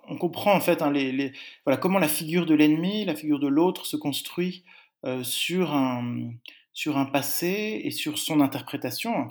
on 0.08 0.18
comprend 0.18 0.54
en 0.54 0.60
fait 0.60 0.82
hein, 0.82 0.92
les, 0.92 1.32
voilà, 1.66 1.78
comment 1.78 2.00
la 2.00 2.08
figure 2.08 2.46
de 2.46 2.56
l'ennemi, 2.56 3.06
la 3.06 3.16
figure 3.16 3.40
de 3.40 3.48
l'autre 3.48 3.86
se 3.86 3.98
construit 3.98 4.64
euh, 5.06 5.24
sur, 5.24 5.74
un, 5.74 6.32
sur 6.74 6.98
un 6.98 7.06
passé 7.06 7.82
et 7.84 7.92
sur 7.92 8.18
son 8.18 8.42
interprétation, 8.42 9.16
hein, 9.16 9.28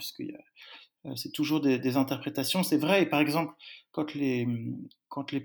euh, 1.07 1.17
c'est 1.17 1.33
toujours 1.33 1.61
des, 1.61 1.97
interprétations. 1.97 2.63
C'est 2.63 2.79
vrai, 2.79 3.07
par 3.07 3.21
exemple, 3.21 3.53
quand 3.97 4.15
les, 4.15 4.47
quand 5.09 5.33
les, 5.33 5.43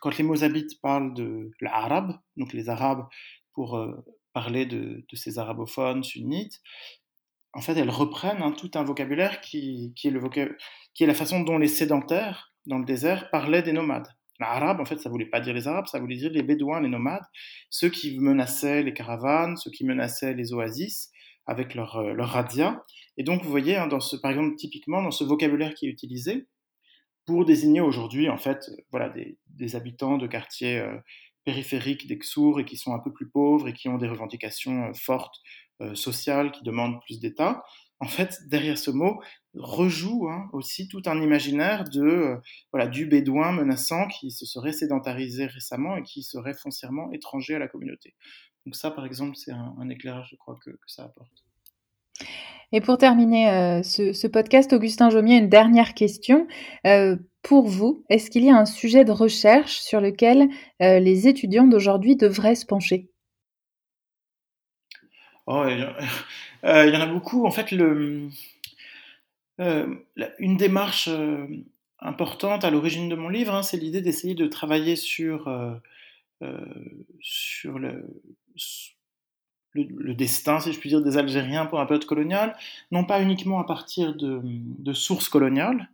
quand 0.00 0.16
les 0.16 0.24
Mozabites 0.24 0.80
parlent 0.80 1.12
de 1.12 1.50
l'arabe, 1.60 2.18
donc 2.38 2.54
les 2.54 2.70
Arabes, 2.70 3.04
pour 3.52 3.76
euh, 3.76 3.92
parler 4.32 4.64
de, 4.64 5.04
ces 5.12 5.38
arabophones 5.38 6.02
sunnites, 6.02 6.62
en 7.52 7.60
fait, 7.60 7.76
elles 7.76 7.90
reprennent 7.90 8.40
hein, 8.40 8.52
tout 8.52 8.70
un 8.74 8.84
vocabulaire 8.84 9.42
qui, 9.42 9.92
est 10.02 10.08
le 10.08 10.20
qui 10.94 11.04
est 11.04 11.06
la 11.06 11.14
façon 11.14 11.40
dont 11.40 11.58
les 11.58 11.68
sédentaires, 11.68 12.54
dans 12.64 12.78
le 12.78 12.86
désert, 12.86 13.28
parlaient 13.30 13.62
des 13.62 13.72
nomades. 13.74 14.08
L'arabe, 14.38 14.80
en 14.80 14.86
fait, 14.86 14.98
ça 14.98 15.10
voulait 15.10 15.28
pas 15.28 15.40
dire 15.40 15.52
les 15.52 15.68
Arabes, 15.68 15.86
ça 15.86 16.00
voulait 16.00 16.16
dire 16.16 16.30
les 16.30 16.42
Bédouins, 16.42 16.80
les 16.80 16.88
nomades, 16.88 17.26
ceux 17.68 17.90
qui 17.90 18.18
menaçaient 18.18 18.82
les 18.82 18.94
caravanes, 18.94 19.58
ceux 19.58 19.70
qui 19.70 19.84
menaçaient 19.84 20.32
les 20.32 20.54
oasis 20.54 21.10
avec 21.44 21.74
leur, 21.74 21.96
euh, 21.96 22.14
leur 22.14 22.30
radia. 22.30 22.82
Et 23.18 23.24
donc, 23.24 23.42
vous 23.42 23.50
voyez, 23.50 23.76
hein, 23.76 23.88
dans 23.88 24.00
ce, 24.00 24.16
par 24.16 24.30
exemple, 24.30 24.56
typiquement, 24.56 25.02
dans 25.02 25.10
ce 25.10 25.24
vocabulaire 25.24 25.74
qui 25.74 25.86
est 25.86 25.90
utilisé, 25.90 26.46
pour 27.26 27.44
désigner 27.44 27.80
aujourd'hui, 27.80 28.28
en 28.28 28.38
fait, 28.38 28.70
voilà, 28.90 29.10
des, 29.10 29.76
habitants 29.76 30.16
de 30.16 30.26
quartiers 30.26 30.78
euh, 30.78 30.96
périphériques 31.44 32.06
d'Exour 32.06 32.60
et 32.60 32.64
qui 32.64 32.76
sont 32.76 32.94
un 32.94 32.98
peu 32.98 33.12
plus 33.12 33.28
pauvres 33.28 33.68
et 33.68 33.72
qui 33.72 33.88
ont 33.88 33.98
des 33.98 34.08
revendications 34.08 34.88
euh, 34.88 34.92
fortes 34.94 35.40
euh, 35.80 35.94
sociales, 35.94 36.52
qui 36.52 36.62
demandent 36.62 37.00
plus 37.02 37.20
d'État. 37.20 37.64
En 38.00 38.06
fait, 38.06 38.38
derrière 38.48 38.78
ce 38.78 38.90
mot, 38.90 39.20
rejoue 39.54 40.28
hein, 40.28 40.48
aussi 40.52 40.88
tout 40.88 41.02
un 41.06 41.20
imaginaire 41.20 41.84
de 41.84 42.02
euh, 42.02 42.36
voilà 42.72 42.86
du 42.86 43.06
bédouin 43.06 43.52
menaçant 43.52 44.08
qui 44.08 44.30
se 44.30 44.46
serait 44.46 44.72
sédentarisé 44.72 45.46
récemment 45.46 45.96
et 45.96 46.02
qui 46.02 46.22
serait 46.22 46.54
foncièrement 46.54 47.10
étranger 47.12 47.54
à 47.54 47.58
la 47.58 47.68
communauté. 47.68 48.14
Donc 48.64 48.76
ça, 48.76 48.90
par 48.90 49.06
exemple, 49.06 49.36
c'est 49.36 49.52
un, 49.52 49.74
un, 49.78 49.88
éclairage, 49.88 50.28
je 50.30 50.36
crois, 50.36 50.58
que, 50.64 50.70
que 50.70 50.76
ça 50.86 51.04
apporte. 51.04 51.44
Et 52.72 52.80
pour 52.80 52.98
terminer 52.98 53.50
euh, 53.50 53.82
ce, 53.82 54.26
podcast, 54.28 54.72
Augustin 54.72 55.10
Jomier, 55.10 55.38
une 55.38 55.48
dernière 55.48 55.94
question. 55.94 56.46
Euh, 56.86 57.16
pour 57.42 57.66
vous, 57.66 58.04
est-ce 58.10 58.30
qu'il 58.30 58.44
y 58.44 58.50
a 58.50 58.56
un 58.56 58.66
sujet 58.66 59.04
de 59.04 59.10
recherche 59.10 59.80
sur 59.80 60.00
lequel 60.00 60.48
euh, 60.80 61.00
les 61.00 61.26
étudiants 61.26 61.66
d'aujourd'hui 61.66 62.14
devraient 62.14 62.54
se 62.54 62.66
pencher? 62.66 63.08
Oh, 65.46 65.64
il, 65.68 65.80
y 65.80 66.96
en 66.96 67.00
a 67.00 67.06
beaucoup. 67.06 67.44
En 67.44 67.50
fait, 67.50 67.72
une 67.72 68.30
démarche 70.38 71.08
importante 71.98 72.64
à 72.64 72.70
l'origine 72.70 73.08
de 73.08 73.16
mon 73.16 73.28
livre, 73.28 73.52
hein, 73.52 73.64
c'est 73.64 73.78
l'idée 73.78 74.00
d'essayer 74.00 74.34
de 74.34 74.46
travailler 74.46 74.94
sur, 74.94 75.52
sur 77.20 77.78
le 77.80 78.06
le, 79.72 80.14
destin, 80.14 80.60
si 80.60 80.72
je 80.72 80.78
puis 80.78 80.88
dire, 80.88 81.02
des 81.02 81.16
Algériens 81.16 81.66
pour 81.66 81.80
un 81.80 81.86
période 81.86 82.04
coloniale, 82.04 82.56
non 82.90 83.04
pas 83.04 83.22
uniquement 83.22 83.60
à 83.60 83.64
partir 83.64 84.14
de, 84.14 84.40
de 84.42 84.92
sources 84.92 85.28
coloniales, 85.28 85.90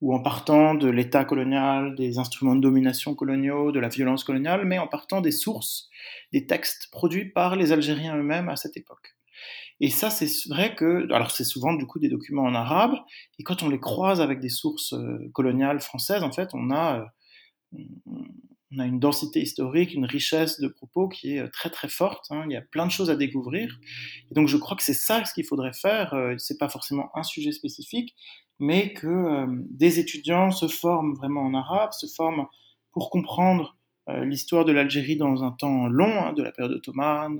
ou 0.00 0.14
en 0.14 0.20
partant 0.20 0.74
de 0.74 0.88
l'État 0.88 1.24
colonial, 1.24 1.94
des 1.94 2.18
instruments 2.18 2.56
de 2.56 2.60
domination 2.60 3.14
coloniaux, 3.14 3.70
de 3.70 3.80
la 3.80 3.88
violence 3.88 4.24
coloniale, 4.24 4.64
mais 4.64 4.78
en 4.78 4.86
partant 4.86 5.20
des 5.20 5.30
sources, 5.30 5.90
des 6.32 6.46
textes 6.46 6.88
produits 6.90 7.26
par 7.26 7.56
les 7.56 7.72
Algériens 7.72 8.16
eux-mêmes 8.16 8.48
à 8.48 8.56
cette 8.56 8.76
époque. 8.76 9.14
Et 9.80 9.90
ça, 9.90 10.10
c'est 10.10 10.48
vrai 10.48 10.74
que, 10.74 11.10
alors 11.12 11.30
c'est 11.30 11.44
souvent 11.44 11.72
du 11.72 11.86
coup 11.86 11.98
des 11.98 12.08
documents 12.08 12.44
en 12.44 12.54
arabe, 12.54 12.94
et 13.38 13.42
quand 13.42 13.62
on 13.62 13.68
les 13.68 13.80
croise 13.80 14.20
avec 14.20 14.40
des 14.40 14.48
sources 14.48 14.92
euh, 14.92 15.30
coloniales 15.32 15.80
françaises, 15.80 16.22
en 16.22 16.32
fait, 16.32 16.50
on 16.54 16.70
a, 16.70 17.10
euh, 17.76 17.80
on 18.72 18.78
a 18.78 18.86
une 18.86 19.00
densité 19.00 19.40
historique, 19.40 19.94
une 19.94 20.04
richesse 20.04 20.60
de 20.60 20.68
propos 20.68 21.08
qui 21.08 21.36
est 21.36 21.48
très 21.48 21.70
très 21.70 21.88
forte. 21.88 22.26
Hein. 22.30 22.44
Il 22.46 22.52
y 22.52 22.56
a 22.56 22.60
plein 22.60 22.86
de 22.86 22.92
choses 22.92 23.10
à 23.10 23.16
découvrir. 23.16 23.80
Et 24.30 24.34
donc 24.34 24.48
je 24.48 24.56
crois 24.56 24.76
que 24.76 24.82
c'est 24.82 24.94
ça 24.94 25.24
ce 25.24 25.34
qu'il 25.34 25.44
faudrait 25.44 25.72
faire. 25.72 26.14
Euh, 26.14 26.34
c'est 26.38 26.58
pas 26.58 26.68
forcément 26.68 27.10
un 27.16 27.24
sujet 27.24 27.52
spécifique, 27.52 28.14
mais 28.60 28.92
que 28.92 29.08
euh, 29.08 29.46
des 29.70 29.98
étudiants 29.98 30.52
se 30.52 30.68
forment 30.68 31.14
vraiment 31.14 31.42
en 31.42 31.54
arabe, 31.54 31.92
se 31.92 32.06
forment 32.06 32.46
pour 32.92 33.10
comprendre 33.10 33.76
euh, 34.08 34.24
l'histoire 34.24 34.64
de 34.64 34.72
l'Algérie 34.72 35.16
dans 35.16 35.42
un 35.42 35.50
temps 35.50 35.88
long, 35.88 36.24
hein, 36.24 36.32
de 36.32 36.42
la 36.42 36.52
période 36.52 36.76
ottomane, 36.76 37.36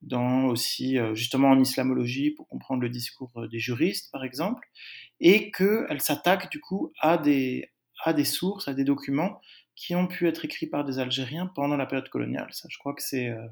dans, 0.00 0.44
aussi 0.44 0.96
justement 1.14 1.48
en 1.48 1.58
islamologie 1.58 2.30
pour 2.30 2.46
comprendre 2.46 2.82
le 2.82 2.88
discours 2.88 3.32
des 3.50 3.58
juristes 3.58 4.12
par 4.12 4.22
exemple, 4.22 4.68
et 5.18 5.50
qu'elle 5.50 6.00
s'attaque 6.00 6.52
du 6.52 6.60
coup 6.60 6.92
à 7.00 7.18
des 7.18 7.68
sources, 8.24 8.68
à 8.68 8.74
des 8.74 8.84
documents 8.84 9.40
qui 9.78 9.94
ont 9.94 10.08
pu 10.08 10.26
être 10.26 10.44
écrits 10.44 10.66
par 10.66 10.84
des 10.84 10.98
Algériens 10.98 11.46
pendant 11.46 11.76
la 11.76 11.86
période 11.86 12.08
coloniale. 12.08 12.48
Ça, 12.50 12.66
je 12.68 12.76
crois 12.78 12.94
que 12.94 13.02
c'est 13.02 13.28
euh, 13.28 13.46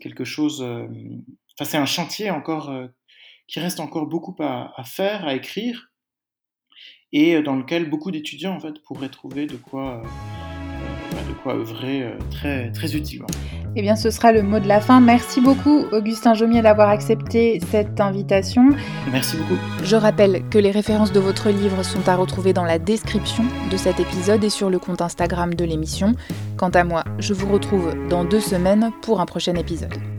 quelque 0.00 0.24
chose. 0.24 0.62
Euh, 0.62 0.88
enfin, 1.52 1.70
c'est 1.70 1.76
un 1.76 1.84
chantier 1.84 2.30
encore 2.30 2.70
euh, 2.70 2.86
qui 3.46 3.60
reste 3.60 3.78
encore 3.78 4.06
beaucoup 4.06 4.34
à, 4.40 4.72
faire, 4.86 5.26
à 5.26 5.34
écrire, 5.34 5.92
et 7.12 7.42
dans 7.42 7.56
lequel 7.56 7.90
beaucoup 7.90 8.10
d'étudiants 8.10 8.56
en 8.56 8.60
fait 8.60 8.82
pourraient 8.84 9.10
trouver 9.10 9.46
de 9.46 9.56
quoi 9.56 10.02
quoi 11.44 11.54
œuvrer 11.54 12.02
euh, 12.02 12.10
très, 12.30 12.72
très 12.72 12.96
utilement. 12.96 13.28
Eh 13.76 13.82
bien, 13.82 13.96
ce 13.96 14.10
sera 14.10 14.32
le 14.32 14.42
mot 14.42 14.58
de 14.58 14.66
la 14.66 14.80
fin. 14.80 15.00
Merci 15.00 15.40
beaucoup, 15.40 15.84
Augustin 15.92 16.34
Jomier, 16.34 16.62
d'avoir 16.62 16.88
accepté 16.88 17.60
cette 17.70 18.00
invitation. 18.00 18.70
Merci 19.12 19.36
beaucoup. 19.36 19.60
Je 19.82 19.96
rappelle 19.96 20.42
que 20.48 20.58
les 20.58 20.70
références 20.70 21.12
de 21.12 21.20
votre 21.20 21.50
livre 21.50 21.84
sont 21.84 22.08
à 22.08 22.16
retrouver 22.16 22.52
dans 22.52 22.64
la 22.64 22.78
description 22.78 23.44
de 23.70 23.76
cet 23.76 24.00
épisode 24.00 24.42
et 24.42 24.50
sur 24.50 24.70
le 24.70 24.78
compte 24.78 25.02
Instagram 25.02 25.54
de 25.54 25.64
l'émission. 25.64 26.14
Quant 26.56 26.70
à 26.70 26.84
moi, 26.84 27.04
je 27.18 27.34
vous 27.34 27.52
retrouve 27.52 27.94
dans 28.08 28.24
deux 28.24 28.40
semaines 28.40 28.90
pour 29.02 29.20
un 29.20 29.26
prochain 29.26 29.54
épisode. 29.54 30.13